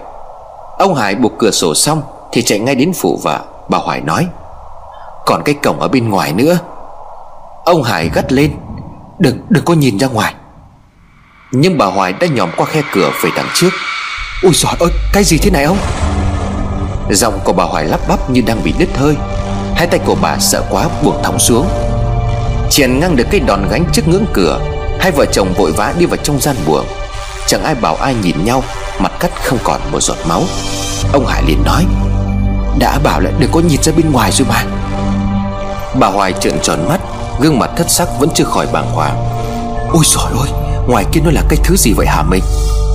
[0.78, 3.40] Ông Hải buộc cửa sổ xong Thì chạy ngay đến phụ vợ.
[3.68, 4.26] Bà Hoài nói
[5.26, 6.58] còn cái cổng ở bên ngoài nữa.
[7.64, 8.50] Ông Hải gắt lên,
[9.18, 10.34] Đừng đừng có nhìn ra ngoài.
[11.52, 13.70] Nhưng bà Hoài đã nhòm qua khe cửa về đằng trước.
[14.42, 15.76] Ôi giời ơi, cái gì thế này ông?
[17.10, 19.16] Giọng của bà Hoài lắp bắp như đang bị đứt hơi.
[19.74, 21.68] Hai tay của bà sợ quá buông thòng xuống.
[22.70, 24.60] Chèn ngang được cái đòn gánh trước ngưỡng cửa,
[25.00, 26.86] Hai vợ chồng vội vã đi vào trong gian buồng.
[27.46, 28.62] Chẳng ai bảo ai nhìn nhau,
[28.98, 30.42] Mặt cắt không còn một giọt máu.
[31.12, 31.86] Ông Hải liền nói,
[32.78, 34.64] Đã bảo là đừng có nhìn ra bên ngoài rồi mà.
[35.94, 37.00] Bà Hoài trợn tròn mắt,
[37.40, 39.24] Gương mặt thất sắc vẫn chưa khỏi bàng hoàng.
[39.92, 40.50] Ôi giời ơi,
[40.88, 42.42] Ngoài kia nó là cái thứ gì vậy hả mình?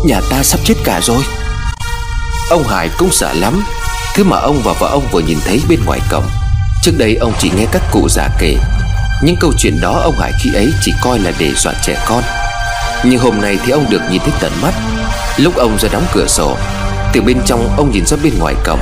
[0.06, 1.24] Nhà ta sắp chết cả rồi.
[2.50, 3.64] Ông Hải cũng sợ lắm.
[4.16, 6.24] Thứ mà ông và vợ ông vừa nhìn thấy bên ngoài cổng.
[6.84, 8.58] Trước đây ông chỉ nghe các cụ già kể.
[9.24, 12.24] Những câu chuyện đó ông Hải khi ấy chỉ coi là để dọa trẻ con.
[13.04, 14.74] Nhưng hôm nay thì ông được nhìn thấy tận mắt.
[15.38, 16.58] Lúc ông ra đóng cửa sổ,
[17.14, 18.80] Từ bên trong ông nhìn ra bên ngoài cổng.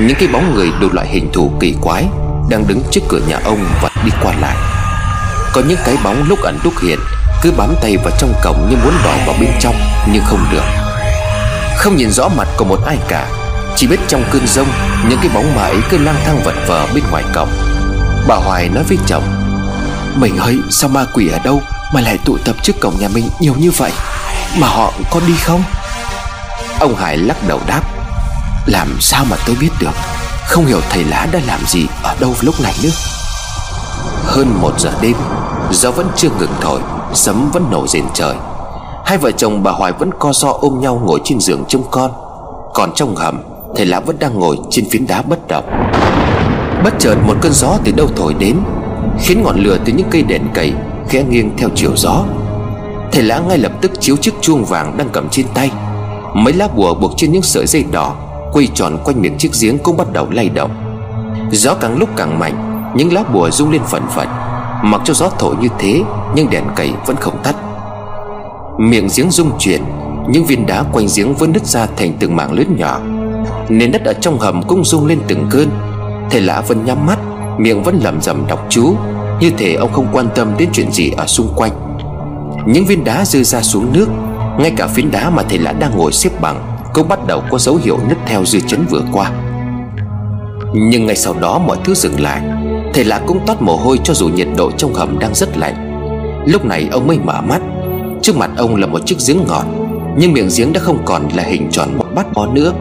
[0.00, 2.04] Những cái bóng người đủ loại hình thù kỳ quái.
[2.52, 4.56] Đang đứng trước cửa nhà ông và đi qua lại.
[5.52, 6.98] Có những cái bóng lúc ẩn lúc hiện,
[7.42, 9.74] Cứ bám tay vào trong cổng như muốn đòi vào bên trong,
[10.12, 10.62] Nhưng không được.
[11.76, 13.28] Không nhìn rõ mặt của một ai cả,
[13.76, 14.68] Chỉ biết trong cơn rông,
[15.08, 17.50] Những cái bóng mà ấy cứ lang thang vật vờ bên ngoài cổng.
[18.28, 19.24] Bà Hoài nói với chồng,
[20.14, 21.62] Mình ơi sao ma quỷ ở đâu
[21.94, 23.92] Mà lại tụ tập trước cổng nhà mình nhiều như vậy?
[24.58, 25.62] Mà họ có đi không?
[26.80, 27.82] Ông Hải lắc đầu đáp,
[28.66, 30.11] Làm sao mà tôi biết được?
[30.52, 32.90] Không hiểu thầy lá đã làm gì Ở đâu lúc này nữa.
[34.24, 35.16] Hơn một giờ đêm,
[35.70, 36.80] Gió vẫn chưa ngừng thổi,
[37.14, 38.34] Sấm vẫn nổ rền trời.
[39.04, 42.10] Hai vợ chồng bà Hoài vẫn co so ôm nhau ngồi trên giường trông con.
[42.74, 43.42] Còn trong hầm,
[43.76, 45.64] Thầy Lã vẫn đang ngồi trên phiến đá bất động.
[46.84, 48.56] Bất chợt một cơn gió từ đâu thổi đến,
[49.20, 50.72] Khiến ngọn lửa từ những cây đèn cầy
[51.08, 52.24] Khẽ nghiêng theo chiều gió.
[53.12, 55.70] Thầy Lã ngay lập tức chiếu chiếc chuông vàng đang cầm trên tay.
[56.34, 58.16] Mấy lá bùa buộc trên những sợi dây đỏ
[58.52, 60.70] Quay tròn quanh miệng chiếc giếng cũng bắt đầu lay động.
[61.50, 64.28] Gió càng lúc càng mạnh, Những lá bùa rung lên phần phật.
[64.82, 66.02] Mặc cho gió thổi như thế,
[66.34, 67.56] Nhưng đèn cầy vẫn không tắt.
[68.78, 69.82] Miệng giếng rung chuyển,
[70.28, 73.00] Những viên đá quanh giếng vẫn nứt ra thành từng mảng lớn nhỏ.
[73.68, 75.68] Nền đất ở trong hầm cũng rung lên từng cơn.
[76.30, 77.18] Thầy lạ vẫn nhắm mắt,
[77.58, 78.94] Miệng vẫn lẩm rẩm đọc chú.
[79.40, 81.72] Như thể ông không quan tâm đến chuyện gì ở xung quanh.
[82.66, 84.06] Những viên đá rơi ra xuống nước,
[84.58, 87.58] Ngay cả phiến đá mà thầy lạ đang ngồi xếp bằng cũng bắt đầu có
[87.58, 89.32] dấu hiệu nứt theo dư chấn vừa qua.
[90.74, 92.42] Nhưng ngay sau đó mọi thứ dừng lại,
[92.94, 95.74] Thầy Lạc cũng toát mồ hôi cho dù nhiệt độ trong hầm đang rất lạnh.
[96.46, 97.60] Lúc này ông mới mở mắt.
[98.22, 99.64] Trước mặt ông là một chiếc giếng ngọt
[100.16, 102.72] Nhưng miệng giếng đã không còn là hình tròn một bát bó nữa.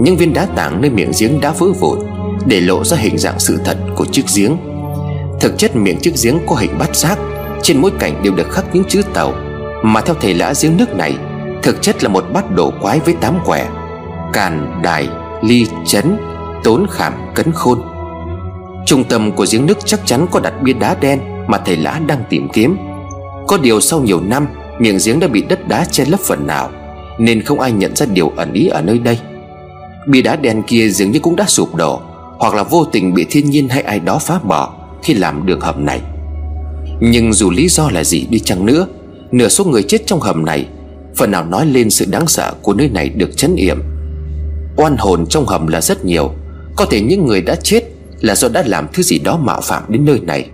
[0.00, 1.98] Những viên đá tảng nơi miệng giếng đã vỡ vụn
[2.46, 4.56] Để lộ ra hình dạng sự thật của chiếc giếng.
[5.40, 7.18] Thực chất miệng chiếc giếng có hình bát giác,
[7.62, 9.32] Trên mỗi cạnh đều được khắc những chữ tàu.
[9.82, 11.14] Mà theo thầy lã, giếng nước này
[11.68, 13.68] Thực chất là một bát đổ quái với tám quẻ
[14.32, 15.08] Càn, đài,
[15.42, 16.16] ly, chấn
[16.64, 17.78] Tốn khảm, cấn khôn.
[18.86, 22.00] Trung tâm của giếng nước chắc chắn có đặt bia đá đen Mà thầy lã
[22.06, 22.76] đang tìm kiếm.
[23.48, 24.46] Có điều sau nhiều năm
[24.78, 26.70] Miệng giếng đã bị đất đá che lấp phần nào
[27.18, 29.18] Nên không ai nhận ra điều ẩn ý ở nơi đây.
[30.06, 32.00] Bia đá đen kia dường như cũng đã sụp đổ
[32.38, 35.60] Hoặc là vô tình bị thiên nhiên hay ai đó phá bỏ Khi làm đường
[35.60, 36.00] hầm này.
[37.00, 38.86] Nhưng dù lý do là gì đi chăng nữa
[39.32, 40.66] Nửa số người chết trong hầm này
[41.18, 43.78] Phần nào nói lên sự đáng sợ của nơi này được chấn yểm.
[44.76, 46.32] Oan hồn trong hầm là rất nhiều,
[46.76, 47.82] Có thể những người đã chết
[48.20, 50.48] Là do đã làm thứ gì đó mạo phạm đến nơi này.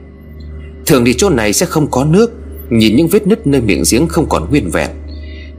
[0.87, 2.33] Thường thì chỗ này sẽ không có nước,
[2.71, 4.91] Nhìn những vết nứt nơi miệng giếng không còn nguyên vẹn.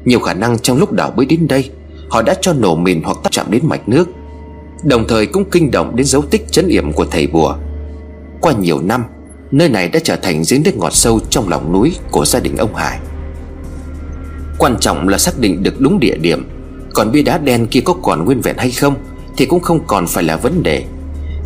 [0.06, 1.70] Nhiều khả năng trong lúc đảo bới đến đây,
[2.10, 4.10] Họ đã cho nổ mìn hoặc tác chạm đến mạch nước,
[4.84, 7.56] Đồng thời cũng kinh động đến dấu tích chấn yểm của thầy bùa.
[8.42, 9.04] Qua nhiều năm,
[9.52, 12.58] Nơi này đã trở thành giếng nước ngọt sâu trong lòng núi của gia đình
[12.58, 13.00] ông Hải.
[14.58, 16.50] Quan trọng là xác định được đúng địa điểm.
[16.94, 18.96] Còn bia đá đen kia có còn nguyên vẹn hay không
[19.38, 20.84] Thì cũng không còn phải là vấn đề.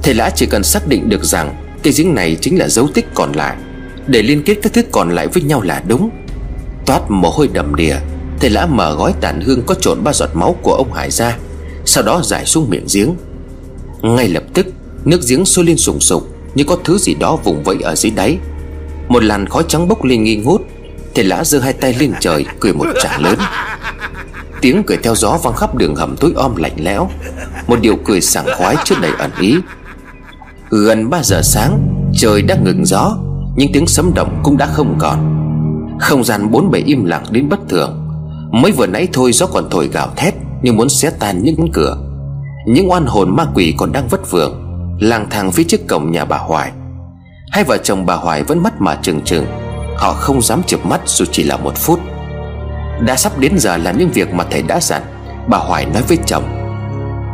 [0.03, 3.05] Thầy lã chỉ cần xác định được rằng Cái giếng này chính là dấu tích
[3.13, 3.57] còn lại.
[4.07, 6.09] Để liên kết các thứ còn lại với nhau là đúng.
[6.85, 7.95] Toát mồ hôi đầm đìa,
[8.39, 11.37] Thầy lã mở gói tàn hương có trộn ba giọt máu của ông Hải ra,
[11.85, 13.15] Sau đó giải xuống miệng giếng.
[14.01, 14.67] Ngay lập tức,
[15.05, 18.11] Nước giếng sôi lên sùng sục Như có thứ gì đó vùng vẫy ở dưới
[18.11, 18.37] đáy.
[19.07, 20.61] Một làn khói trắng bốc lên nghi ngút
[21.19, 23.39] Thầy lã giơ hai tay lên trời, Cười một tràng lớn.
[24.61, 27.09] Tiếng cười theo gió vang khắp đường hầm tối om lạnh lẽo.
[27.67, 29.55] Một điều cười sảng khoái trước đầy ẩn ý.
[30.69, 33.17] Gần 3 giờ sáng, Trời đã ngừng gió,
[33.55, 35.19] Nhưng tiếng sấm động cũng đã không còn.
[35.99, 38.09] Không gian bốn bề im lặng đến bất thường.
[38.51, 41.71] Mới vừa nãy thôi gió còn thổi gào thét Như muốn xé tan những cánh
[41.73, 41.97] cửa.
[42.67, 44.65] Những oan hồn ma quỷ còn đang vất vưởng,
[44.99, 46.71] Lang thang phía trước cổng nhà bà Hoài.
[47.51, 49.45] Hai vợ chồng bà Hoài vẫn mắt mà trừng trừng.
[49.99, 51.99] Họ không dám chụp mắt dù chỉ là một phút.
[53.05, 55.01] Đã sắp đến giờ làm những việc mà thầy đã dặn,
[55.47, 56.43] Bà Hoài nói với chồng.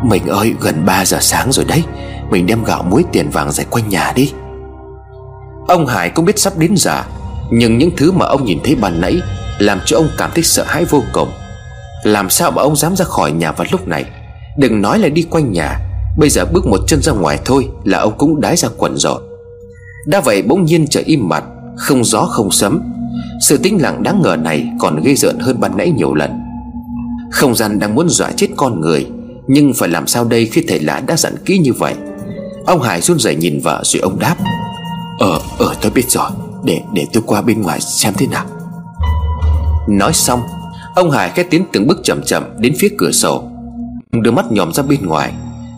[0.04, 1.84] Mình ơi, gần 3 giờ sáng rồi đấy,
[2.30, 4.34] Mình đem gạo muối tiền vàng giải quanh nhà đi.
[5.68, 7.04] Ông Hải cũng biết sắp đến giờ,
[7.52, 9.22] Nhưng những thứ mà ông nhìn thấy ban nãy
[9.60, 11.30] Làm cho ông cảm thấy sợ hãi vô cùng.
[12.04, 14.06] Làm sao mà ông dám ra khỏi nhà vào lúc này?
[14.58, 15.80] Đừng nói là đi quanh nhà,
[16.18, 19.22] Bây giờ bước một chân ra ngoài thôi Là ông cũng đái ra quần rồi.
[20.08, 21.44] Đã vậy bỗng nhiên trời im mặt
[21.78, 22.82] không gió không sấm.
[23.42, 26.32] Sự tĩnh lặng đáng ngờ này Còn ghê rợn hơn ban nãy nhiều lần.
[27.32, 29.08] Không gian đang muốn dọa chết con người
[29.48, 31.94] Nhưng phải làm sao đây khi thầy lã đã dặn kỹ như vậy?
[32.66, 34.36] Ông Hải run rẩy nhìn vợ rồi ông đáp
[35.20, 36.30] Ờ, ờ tôi biết rồi.
[36.64, 38.46] Để, để tôi qua bên ngoài xem thế nào.
[39.90, 40.42] Nói xong
[40.96, 43.44] Ông Hải khẽ tiến từng bước chậm chậm đến phía cửa sổ.
[44.12, 45.34] Đưa mắt nhòm ra bên ngoài.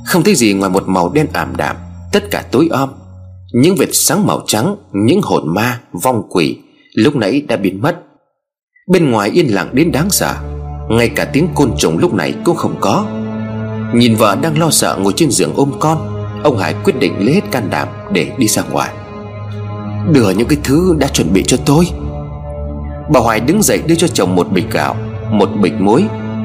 [0.06, 1.76] Không thấy gì ngoài một màu đen ảm đạm
[2.12, 2.90] Tất cả tối om.
[3.54, 6.58] Những vệt sáng màu trắng Những hồn ma, vong quỷ
[6.96, 7.96] Lúc nãy đã biến mất.
[8.92, 10.36] Bên ngoài yên lặng đến đáng sợ.
[10.90, 13.06] Ngay cả tiếng côn trùng lúc này cũng không có.
[13.94, 15.98] Nhìn vợ đang lo sợ ngồi trên giường ôm con
[16.44, 18.94] Ông Hải quyết định lấy hết can đảm để đi ra ngoài.
[20.14, 21.86] Đưa những cái thứ đã chuẩn bị cho tôi.
[23.14, 24.96] Bà Hoài đứng dậy đưa cho chồng một bịch gạo
[25.32, 26.04] Một bịch muối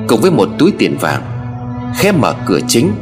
[0.09, 1.23] Cùng với một túi tiền vàng.
[1.97, 2.93] Khẽ mở cửa chính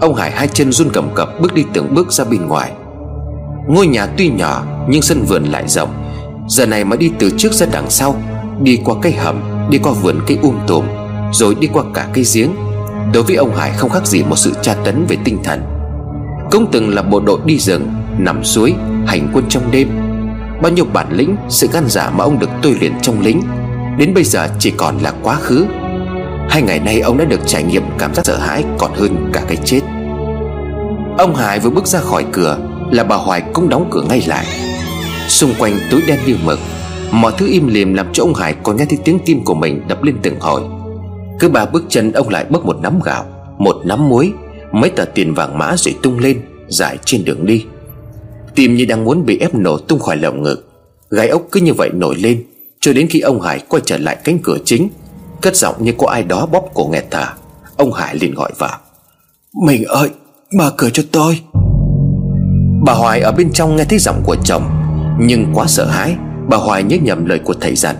[0.00, 2.72] Ông Hải hai chân run cầm cập bước đi từng bước ra bên ngoài.
[3.68, 5.88] Ngôi nhà tuy nhỏ, Nhưng sân vườn lại rộng.
[6.48, 8.16] Giờ này mà đi từ trước ra đằng sau,
[8.62, 9.40] Đi qua cây hầm,
[9.70, 10.84] Đi qua vườn cây um tùm,
[11.32, 12.50] Rồi đi qua cả cây giếng,
[13.12, 15.62] Đối với ông Hải không khác gì một sự tra tấn về tinh thần.
[16.50, 17.88] Cũng từng là bộ đội đi rừng,
[18.18, 18.74] Nằm suối,
[19.06, 19.88] Hành quân trong đêm.
[20.62, 23.42] Bao nhiêu bản lĩnh, Sự gan dạ mà ông được tôi luyện trong lính,
[23.98, 25.66] Đến bây giờ chỉ còn là quá khứ.
[26.48, 29.42] Hai ngày nay ông đã được trải nghiệm cảm giác sợ hãi Còn hơn cả
[29.48, 29.80] cái chết.
[31.18, 32.58] Ông Hải vừa bước ra khỏi cửa
[32.90, 34.46] là bà Hoài cũng đóng cửa ngay lại.
[35.28, 36.58] Xung quanh tối đen như mực,
[37.12, 39.82] Mọi thứ im lìm làm cho ông Hải còn nghe thấy tiếng tim của mình
[39.88, 40.62] đập lên từng hồi.
[41.40, 43.24] Cứ ba bước chân, ông lại bốc một nắm gạo,
[43.58, 44.32] Một nắm muối,
[44.72, 47.64] Mấy tờ tiền vàng mã rồi tung lên Giải trên đường đi.
[48.54, 50.70] Tim như đang muốn bị ép nổ tung khỏi lồng ngực,
[51.10, 52.44] Gai ốc cứ như vậy nổi lên,
[52.80, 54.88] Cho đến khi ông Hải quay trở lại cánh cửa chính,
[55.40, 57.26] Cất giọng như có ai đó bóp cổ nghẹt thở.
[57.76, 58.78] Ông Hải liền gọi vào
[59.64, 60.10] Mình ơi,
[60.52, 61.40] mở cửa cho tôi.
[62.82, 64.62] Bà Hoài ở bên trong nghe thấy giọng của chồng,
[65.18, 66.16] Nhưng quá sợ hãi,
[66.48, 67.96] Bà Hoài nhớ nhầm lời của thầy dặn.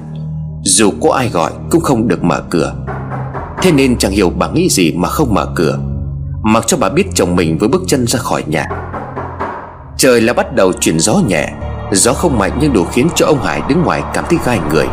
[0.62, 2.74] Dù có ai gọi cũng không được mở cửa.
[3.62, 5.78] Thế nên chẳng hiểu bà nghĩ gì mà không mở cửa,
[6.43, 8.66] Mặc cho bà biết chồng mình với bước chân ra khỏi nhà.
[9.97, 11.53] Trời là bắt đầu chuyển gió nhẹ,
[11.93, 14.87] Gió không mạnh nhưng đủ khiến cho ông Hải đứng ngoài cảm thấy gai người.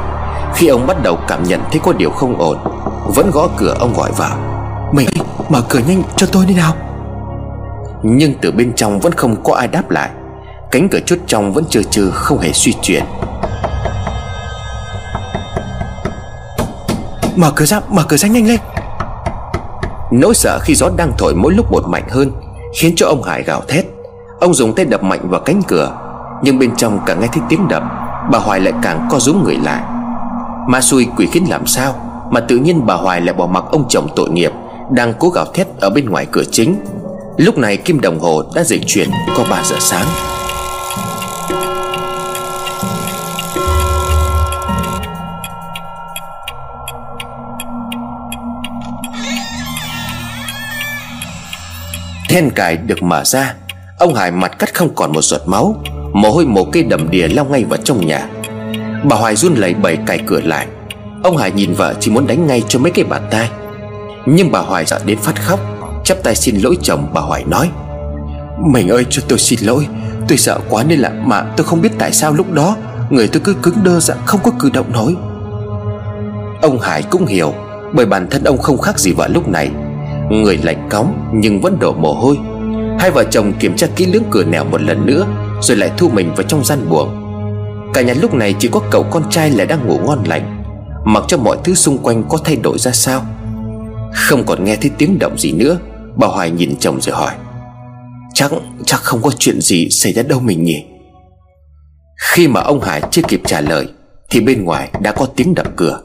[0.56, 2.58] Khi ông bắt đầu cảm nhận thấy có điều không ổn,
[3.16, 4.38] Vẫn gõ cửa ông gọi vào.
[4.94, 5.08] Mình
[5.50, 6.74] mở cửa nhanh cho tôi đi nào.
[8.04, 10.10] Nhưng từ bên trong vẫn không có ai đáp lại.
[10.72, 13.04] Cánh cửa chốt trong vẫn chưa trừ không hề suy chuyển.
[17.36, 18.60] Mở cửa ra mở cửa ra nhanh lên.
[20.12, 22.32] Nỗi sợ khi gió đang thổi mỗi lúc một mạnh hơn
[22.76, 23.86] Khiến cho ông Hải gào thét.
[24.40, 25.98] Ông dùng tay đập mạnh vào cánh cửa
[26.44, 27.84] Nhưng bên trong càng nghe thấy tiếng đập
[28.32, 29.84] Bà Hoài lại càng co rúm người lại.
[30.68, 31.96] Ma xui quỷ khiến làm sao?
[32.32, 34.52] Mà tự nhiên bà Hoài lại bỏ mặc ông chồng tội nghiệp
[34.92, 36.76] Đang cố gào thét ở bên ngoài cửa chính
[37.38, 40.06] Lúc này kim đồng hồ đã dịch chuyển có 3 giờ sáng.
[52.30, 53.54] Then cài được mở ra,
[54.00, 55.76] Ông Hải mặt cắt không còn một giọt máu,
[56.14, 58.28] Mồ hôi một cây đầm đìa lao ngay vào trong nhà.
[59.04, 60.68] Bà Hoài run lẩy bẩy cài cửa lại.
[61.24, 63.50] Ông Hải nhìn vợ chỉ muốn đánh ngay cho mấy cái bàn tay
[64.26, 65.77] Nhưng bà Hoài sợ đến phát khóc.
[66.08, 67.70] Chắp tay xin lỗi chồng, bà Hoài nói.
[68.72, 69.88] Mình ơi, cho tôi xin lỗi.
[70.28, 72.76] Tôi sợ quá nên là mà tôi không biết tại sao lúc đó
[73.10, 75.16] Người tôi cứ cứng đơ ra, không có cử động nổi.
[76.62, 77.54] Ông Hải cũng hiểu,
[77.94, 79.72] Bởi bản thân ông không khác gì vợ lúc này.
[80.30, 82.38] Người lạnh cóng nhưng vẫn đổ mồ hôi.
[83.00, 85.26] Hai vợ chồng kiểm tra kỹ lưỡng cửa nẻo một lần nữa,
[85.62, 87.10] Rồi lại thu mình vào trong gian buồng.
[87.94, 90.64] Cả nhà lúc này chỉ có cậu con trai là đang ngủ ngon lành.
[91.06, 93.26] Mặc cho mọi thứ xung quanh có thay đổi ra sao.
[94.14, 95.78] Không còn nghe thấy tiếng động gì nữa.
[96.20, 97.34] Bà Hoài nhìn chồng rồi hỏi,
[98.34, 98.52] Chắc
[98.86, 100.86] chắc không có chuyện gì xảy ra đâu mình nhỉ?
[102.18, 103.88] Khi mà ông Hải chưa kịp trả lời,
[104.30, 106.02] Thì bên ngoài đã có tiếng đập cửa.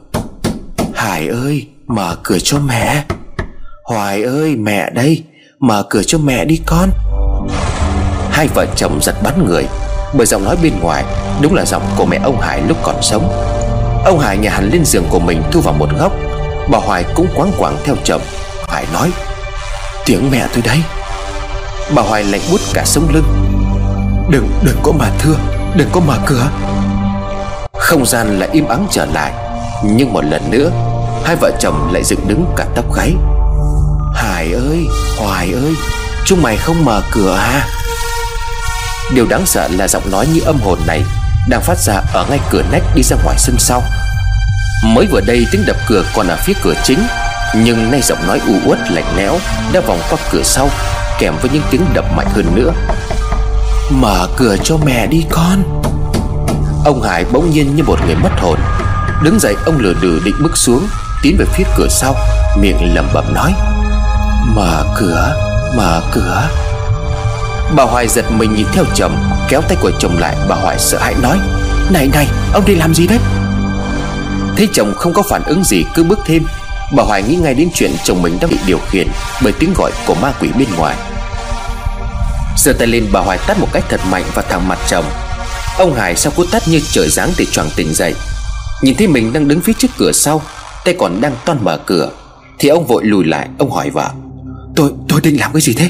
[0.93, 3.05] Hải ơi, mở cửa cho mẹ.
[3.83, 5.23] Hoài ơi, mẹ đây,
[5.59, 6.89] Mở cửa cho mẹ đi con.
[8.31, 9.65] Hai vợ chồng giật bắn người,
[10.17, 11.03] Bởi giọng nói bên ngoài
[11.41, 13.29] Đúng là giọng của mẹ ông Hải lúc còn sống.
[14.05, 16.13] Ông Hải nhà hẳn lên giường của mình thu vào một góc.
[16.71, 18.21] Bà Hoài cũng quáng quảng theo chồng.
[18.67, 19.11] Hải nói
[20.05, 20.79] Tiếng mẹ tôi đấy.
[21.95, 23.23] Bà Hoài lạnh bút cả sống lưng.
[24.29, 25.35] Đừng, đừng có mà thưa
[25.75, 26.49] Đừng có mở cửa.
[27.73, 29.33] Không gian lại im ắng trở lại
[29.83, 30.71] Nhưng một lần nữa
[31.25, 33.13] Hai vợ chồng lại dựng đứng cả tóc gáy.
[34.15, 34.87] Hải ơi
[35.17, 35.73] Hoài ơi
[36.25, 37.67] Chúng mày không mở cửa à?
[39.13, 41.03] Điều đáng sợ là giọng nói như âm hồn này
[41.49, 43.81] Đang phát ra ở ngay cửa nách đi ra ngoài sân sau.
[44.85, 46.99] Mới vừa đây tiếng đập cửa còn ở phía cửa chính
[47.55, 49.39] nhưng nay giọng nói u uất lạnh lẽo
[49.73, 50.69] Đã vòng qua cửa sau
[51.19, 52.71] Kèm với những tiếng đập mạnh hơn nữa.
[53.91, 55.81] Mở cửa cho mẹ đi con.
[56.85, 58.59] Ông Hải bỗng nhiên như một người mất hồn
[59.23, 60.87] Đứng dậy ông lừa đừ định bước xuống
[61.21, 62.15] Tiến về phía cửa sau
[62.57, 63.53] Miệng lẩm bẩm nói
[64.55, 65.35] Mở cửa
[65.77, 66.49] Mở cửa.
[67.75, 69.15] Bà Hoài giật mình nhìn theo chồng
[69.49, 71.37] Kéo tay của chồng lại Bà Hoài sợ hãi nói
[71.91, 73.19] Này này ông đi làm gì đấy?
[74.57, 76.43] Thấy chồng không có phản ứng gì cứ bước thêm
[76.95, 79.07] Bà Hoài nghĩ ngay đến chuyện chồng mình đang bị điều khiển
[79.43, 80.95] Bởi tiếng gọi của ma quỷ bên ngoài.
[82.57, 85.05] Giơ tay lên bà Hoài tắt một cách thật mạnh vào thẳng mặt chồng.
[85.77, 88.13] Ông Hải sau cú tắt như trời giáng để choàng tỉnh dậy.
[88.81, 90.41] Nhìn thấy mình đang đứng phía trước cửa sau,
[90.85, 92.11] Tay còn đang toan mở cửa,
[92.59, 94.09] Thì ông vội lùi lại, Ông hỏi vợ,
[94.75, 95.89] Tôi tôi định làm cái gì thế?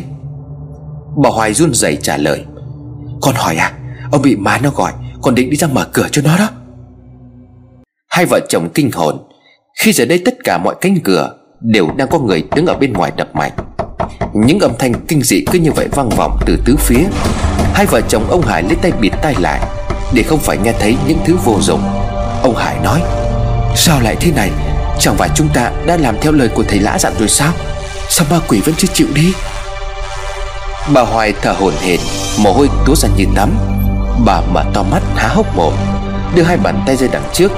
[1.24, 2.44] Bà Hoài run rẩy trả lời,
[3.22, 3.74] Con hỏi à
[4.12, 6.50] Ông bị má nó gọi Con định đi ra mở cửa cho nó đó.
[8.10, 9.18] Hai vợ chồng kinh hồn
[9.84, 12.94] khi giờ đây tất cả mọi cánh cửa Đều đang có người đứng ở bên
[12.94, 13.52] ngoài đập mạnh.
[14.34, 17.04] Những âm thanh kinh dị cứ như vậy vang vọng từ tứ phía.
[17.74, 19.60] Hai vợ chồng ông Hải lấy tay bịt tai lại
[20.14, 21.82] Để không phải nghe thấy những thứ vô dụng.
[22.44, 23.02] Ông Hải nói,
[23.76, 24.52] Sao lại thế này?
[25.00, 27.54] Chẳng phải chúng ta đã làm theo lời của thầy lã dặn rồi sao?
[28.10, 29.34] Sao ma quỷ vẫn chưa chịu đi?
[30.94, 32.00] Bà Hoài thở hổn hển,
[32.40, 33.50] Mồ hôi túa ra như tắm.
[34.26, 35.74] Bà mở to mắt há hốc mồm,
[36.36, 37.52] Đưa hai bàn tay ra đằng trước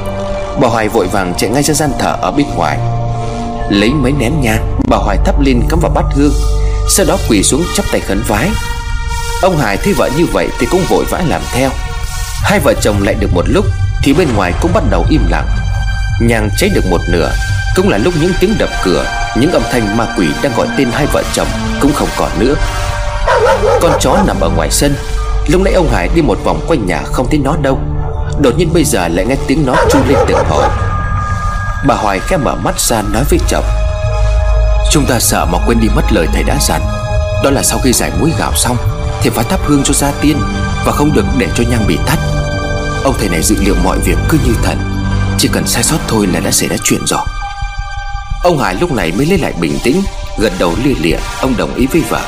[0.62, 2.78] Bà Hoài vội vàng chạy ngay ra gian thờ ở bên ngoài.
[3.70, 6.34] Lấy mấy nén nhang, Bà Hoài thắp lên cắm vào bát hương,
[6.90, 8.50] Sau đó quỳ xuống chắp tay khấn vái.
[9.42, 11.70] Ông Hải thấy vợ như vậy Thì cũng vội vã làm theo.
[12.44, 13.66] Hai vợ chồng lại được một lúc
[14.04, 15.48] Thì bên ngoài cũng bắt đầu im lặng.
[16.22, 17.32] Nhang cháy được một nửa,
[17.76, 19.06] Cũng là lúc những tiếng đập cửa,
[19.38, 21.48] Những âm thanh ma quỷ đang gọi tên hai vợ chồng
[21.82, 22.56] Cũng không còn nữa.
[23.82, 24.96] Con chó nằm ở ngoài sân,
[25.48, 27.80] Lúc nãy ông Hải đi một vòng quanh nhà không thấy nó đâu.
[28.42, 30.66] Đột nhiên bây giờ lại nghe tiếng nó chu lên từng hồi.
[31.88, 33.66] Bà Hoài khẽ mở mắt ra nói với chồng,
[34.92, 36.82] Chúng ta sợ mà quên đi mất lời thầy đã dặn.
[37.44, 38.78] Đó là sau khi giải muối gạo xong,
[39.22, 40.38] Thì phải thắp hương cho gia tiên
[40.86, 42.18] Và không được để cho nhang bị tắt.
[43.04, 44.78] Ông thầy này dự liệu mọi việc cứ như thần,
[45.38, 47.26] Chỉ cần sai sót thôi là đã xảy ra chuyện rồi.
[48.44, 50.02] Ông Hải lúc này mới lấy lại bình tĩnh,
[50.40, 52.22] Gật đầu lia lịa, Ông đồng ý với vợ.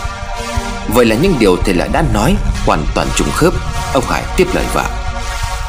[0.88, 2.36] Vậy là những điều thầy lại đã nói
[2.66, 3.54] Hoàn toàn trùng khớp.
[3.94, 5.07] Ông Hải tiếp lời vợ.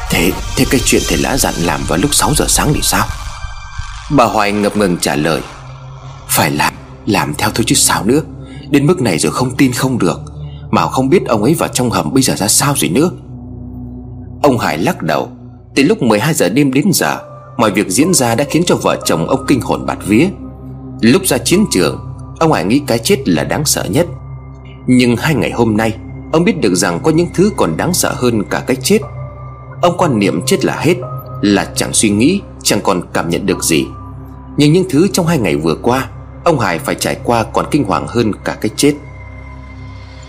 [0.09, 3.07] Thế, thế cái chuyện thầy lã dặn làm vào lúc 6 giờ sáng thì sao?
[4.11, 5.41] Bà Hoài ngập ngừng trả lời.
[6.27, 6.73] Phải làm,
[7.05, 8.21] làm theo thôi chứ sao nữa?
[8.69, 10.19] Đến mức này rồi không tin không được.
[10.71, 13.11] Mà không biết ông ấy vào trong hầm bây giờ ra sao rồi nữa.
[14.43, 15.29] Ông Hải lắc đầu.
[15.75, 17.17] Từ lúc 12 giờ đêm đến giờ
[17.57, 20.27] Mọi việc diễn ra đã khiến cho vợ chồng ông kinh hồn bạt vía.
[21.01, 21.99] Lúc ra chiến trường
[22.39, 24.07] Ông Hải nghĩ cái chết là đáng sợ nhất.
[24.87, 25.93] Nhưng hai ngày hôm nay
[26.31, 28.99] Ông biết được rằng có những thứ còn đáng sợ hơn cả cái chết.
[29.81, 30.95] Ông quan niệm chết là hết,
[31.41, 33.85] Là chẳng suy nghĩ, Chẳng còn cảm nhận được gì.
[34.57, 36.07] Nhưng những thứ trong hai ngày vừa qua,
[36.43, 38.93] Ông Hải phải trải qua còn kinh hoàng hơn cả cái chết.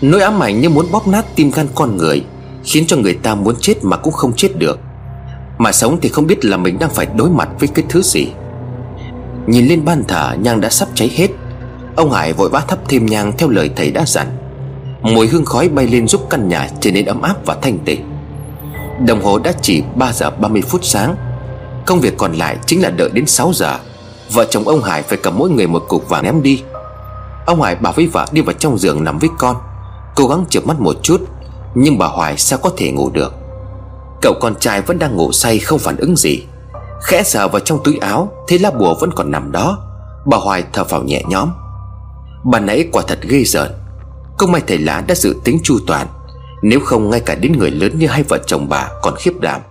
[0.01, 2.23] Nỗi ám ảnh như muốn bóp nát tim gan con người,
[2.63, 4.79] Khiến cho người ta muốn chết mà cũng không chết được.
[5.57, 8.27] Mà sống thì không biết là mình đang phải đối mặt với cái thứ gì.
[9.47, 11.27] Nhìn lên ban thờ, nhang đã sắp cháy hết.
[11.95, 14.27] Ông Hải vội vã thắp thêm nhang theo lời thầy đã dặn.
[15.01, 18.10] Mùi hương khói bay lên giúp căn nhà trở nên ấm áp và thanh tịnh.
[19.05, 21.15] Đồng hồ đã chỉ 3 giờ 30 phút sáng.
[21.85, 23.79] Công việc còn lại chính là đợi đến 6 giờ.
[24.31, 26.63] Vợ chồng ông Hải phải cầm mỗi người một cục vàng ném đi.
[27.45, 29.55] Ông Hải bảo với vợ đi vào trong giường nằm với con,
[30.15, 31.21] Cố gắng chợp mắt một chút,
[31.75, 33.33] Nhưng bà Hoài sao có thể ngủ được?
[34.21, 36.43] Cậu con trai vẫn đang ngủ say không phản ứng gì.
[37.01, 39.77] Khẽ sờ vào trong túi áo, Thấy lá bùa vẫn còn nằm đó.
[40.25, 41.51] Bà Hoài thở vào nhẹ nhõm.
[42.43, 43.71] Bà nãy quả thật ghê rợn.
[44.37, 46.07] Công may thầy lá đã dự tính chu toàn.
[46.61, 49.61] Nếu không, ngay cả đến người lớn như hai vợ chồng bà còn khiếp đảm.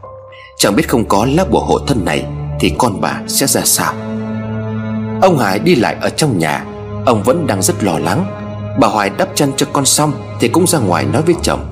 [0.59, 2.25] Chẳng biết không có lá bùa hộ thân này
[2.61, 3.95] Thì con bà sẽ ra sao.
[5.23, 6.65] Ông Hải đi lại ở trong nhà.
[7.07, 8.25] Ông vẫn đang rất lo lắng.
[8.81, 11.67] Bà Hoài đắp chân cho con xong Thì cũng ra ngoài nói với chồng.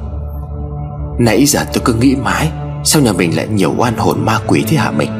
[1.19, 2.51] Nãy giờ tôi cứ nghĩ mãi,
[2.85, 5.11] Sao nhà mình lại nhiều oan hồn ma quỷ thế hả mình?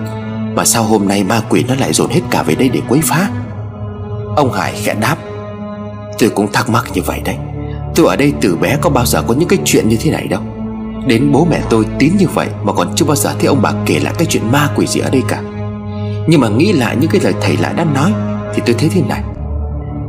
[0.55, 3.01] Mà sao hôm nay ma quỷ nó lại dồn hết cả về đây để quấy
[3.05, 3.31] phá?
[4.37, 5.17] Ông Hải khẽ đáp.
[6.19, 7.37] Tôi cũng thắc mắc như vậy đấy.
[7.99, 10.27] Tôi ở đây từ bé có bao giờ có những cái chuyện như thế này
[10.27, 10.41] đâu.
[11.07, 13.73] Đến bố mẹ tôi tín như vậy Mà còn chưa bao giờ thấy ông bà
[13.87, 15.43] kể lại cái chuyện ma quỷ gì ở đây cả.
[16.29, 18.13] Nhưng mà nghĩ lại những cái lời thầy lại đã nói
[18.55, 19.23] Thì tôi thấy thế này.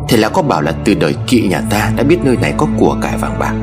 [0.10, 2.68] Thầy lão có bảo là từ đời kỵ nhà ta Đã biết nơi này có
[2.80, 3.54] của cải vàng bạc.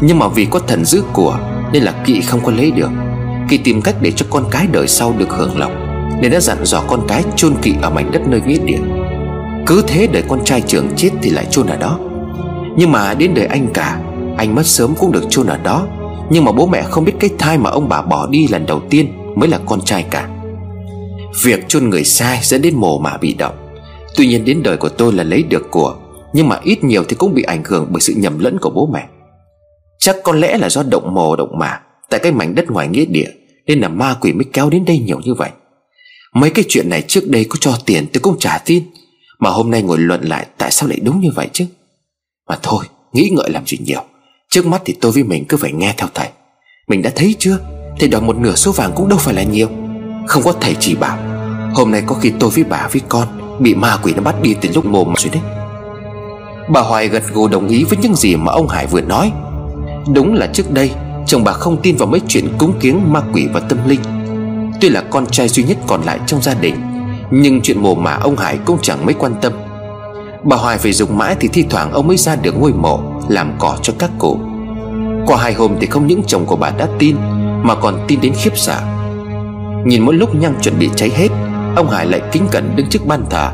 [0.00, 1.38] Nhưng mà vì có thần giữ của
[1.72, 2.90] Nên là kỵ không có lấy được.
[3.48, 5.70] Kỵ tìm cách để cho con cái đời sau được hưởng lộc,
[6.20, 8.80] Nên đã dặn dò con cái chôn kỵ ở mảnh đất nơi nghĩa địa.
[9.66, 11.98] Cứ thế đời con trai trưởng chết thì lại chôn ở đó.
[12.76, 14.00] Nhưng mà đến đời anh cả,
[14.36, 15.86] Anh mất sớm cũng được chôn ở đó.
[16.30, 18.82] Nhưng mà bố mẹ không biết cái thai mà ông bà bỏ đi lần đầu
[18.90, 20.28] tiên Mới là con trai cả.
[21.42, 23.54] Việc chôn người sai dẫn đến mồ mà bị động.
[24.16, 25.96] Tuy nhiên đến đời của tôi là lấy được của,
[26.32, 28.88] Nhưng mà ít nhiều thì cũng bị ảnh hưởng bởi sự nhầm lẫn của bố
[28.92, 29.06] mẹ.
[29.98, 33.04] Chắc có lẽ là do động mồ động mà Tại cái mảnh đất ngoài nghĩa
[33.04, 33.28] địa
[33.66, 35.50] Nên là ma quỷ mới kéo đến đây nhiều như vậy.
[36.34, 38.82] Mấy cái chuyện này trước đây có cho tiền tôi cũng trả tin,
[39.38, 41.66] Mà hôm nay ngồi luận lại Tại sao lại đúng như vậy chứ?
[42.48, 44.02] Mà thôi, nghĩ ngợi làm gì nhiều.
[44.50, 46.28] Trước mắt thì tôi với mình cứ phải nghe theo thầy.
[46.88, 47.58] Mình đã thấy chưa?
[48.00, 49.68] Thầy đòi một nửa số vàng cũng đâu phải là nhiều.
[50.26, 51.18] Không có thầy chỉ bảo,
[51.74, 53.28] Hôm nay có khi tôi với bà với con
[53.58, 55.42] Bị ma quỷ nó bắt đi từ lúc mồm rồi đấy
[56.68, 59.32] Bà Hoài gật gù đồng ý với những gì mà ông Hải vừa nói.
[60.14, 60.90] Đúng là trước đây,
[61.26, 64.00] Chồng bà không tin vào mấy chuyện cúng kiếng ma quỷ và tâm linh.
[64.80, 66.74] Tuy là con trai duy nhất còn lại trong gia đình,
[67.30, 69.52] Nhưng chuyện mồ mả ông Hải cũng chẳng mấy quan tâm.
[70.44, 73.52] Bà Hoài phải dùng mãi thì thi thoảng ông mới ra được ngôi mộ, Làm
[73.58, 74.38] cỏ cho các cụ.
[75.26, 77.16] Qua hai hôm thì không những chồng của bà đã tin,
[77.62, 78.80] Mà còn tin đến khiếp sợ.
[79.84, 81.28] Nhìn mỗi lúc nhang chuẩn bị cháy hết,
[81.76, 83.50] Ông Hải lại kính cẩn đứng trước ban thờ.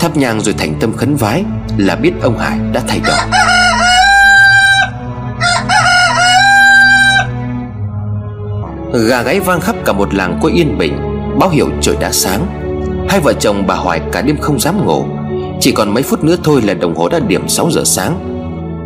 [0.00, 1.44] Thắp nhang rồi thành tâm khấn vái
[1.76, 3.16] Là biết ông Hải đã thay đổi.
[9.08, 10.98] Gà gáy vang khắp cả một làng quê yên bình,
[11.40, 12.46] Báo hiệu trời đã sáng.
[13.08, 15.04] Hai vợ chồng bà Hoài cả đêm không dám ngủ.
[15.60, 18.36] Chỉ còn mấy phút nữa thôi là đồng hồ đã điểm 6 giờ sáng.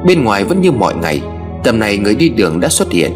[0.07, 1.23] Bên ngoài vẫn như mọi ngày
[1.65, 3.13] Tầm này người đi đường đã xuất hiện.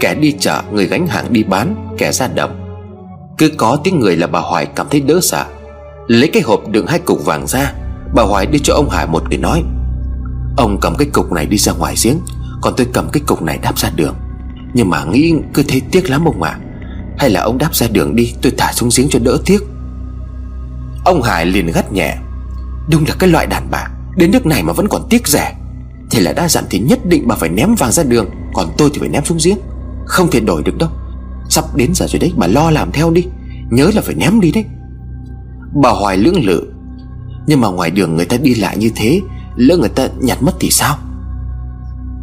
[0.00, 2.50] Kẻ đi chợ, người gánh hàng đi bán Kẻ ra đồng
[3.38, 5.44] Cứ có tiếng người là bà Hoài cảm thấy đỡ sợ.
[6.06, 7.72] Lấy cái hộp đựng hai cục vàng ra
[8.14, 9.62] Bà Hoài đưa cho ông Hải một người nói.
[10.56, 12.16] Ông cầm cái cục này đi ra ngoài giếng
[12.62, 14.14] Còn tôi cầm cái cục này đáp ra đường.
[14.74, 16.50] Nhưng mà nghĩ cứ thấy tiếc lắm ông ạ.
[16.50, 16.60] À.
[17.18, 19.60] Hay là ông đáp ra đường đi Tôi thả xuống giếng cho đỡ tiếc.
[21.04, 22.16] Ông Hải liền gắt nhẹ.
[22.88, 25.54] Đúng là cái loại đàn bà, Đến nước này mà vẫn còn tiếc rẻ.
[26.10, 28.90] Thì là đã dặn thì nhất định bà phải ném vàng ra đường, Còn tôi
[28.92, 29.58] thì phải ném xuống giếng.
[30.06, 30.90] Không thể đổi được đâu.
[31.48, 33.26] Sắp đến giờ rồi đấy, bà lo làm theo đi.
[33.70, 34.64] Nhớ là phải ném đi đấy.
[35.82, 36.72] Bà Hoài lưỡng lự.
[37.46, 39.20] Nhưng mà ngoài đường người ta đi lại như thế,
[39.56, 40.98] Lỡ người ta nhặt mất thì sao?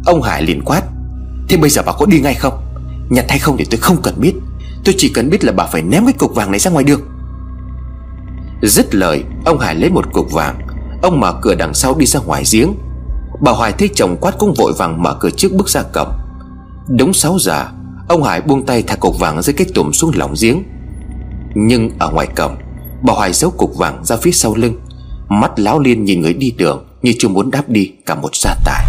[0.06, 0.82] Ông Hải liền quát.
[1.48, 2.54] Thế bây giờ bà có đi ngay không?
[3.10, 4.32] Nhặt hay không thì tôi không cần biết.
[4.84, 7.00] Tôi chỉ cần biết là bà phải ném cái cục vàng này ra ngoài đường.
[8.62, 10.58] Dứt lời, Ông Hải lấy một cục vàng.
[11.02, 12.74] Ông mở cửa đằng sau đi ra ngoài giếng.
[13.40, 16.08] Bà Hoài thấy chồng quát cũng vội vàng mở cửa trước bước ra cổng.
[16.88, 17.66] Đúng 6 giờ,
[18.08, 20.62] Ông Hải buông tay thả cục vàng dưới cái tủm xuống lòng giếng.
[21.54, 22.56] Nhưng ở ngoài cổng,
[23.02, 24.80] Bà Hoài giấu cục vàng ra phía sau lưng.
[25.28, 28.54] Mắt láo liên nhìn người đi đường Như chưa muốn đáp đi cả một gia
[28.64, 28.84] tài.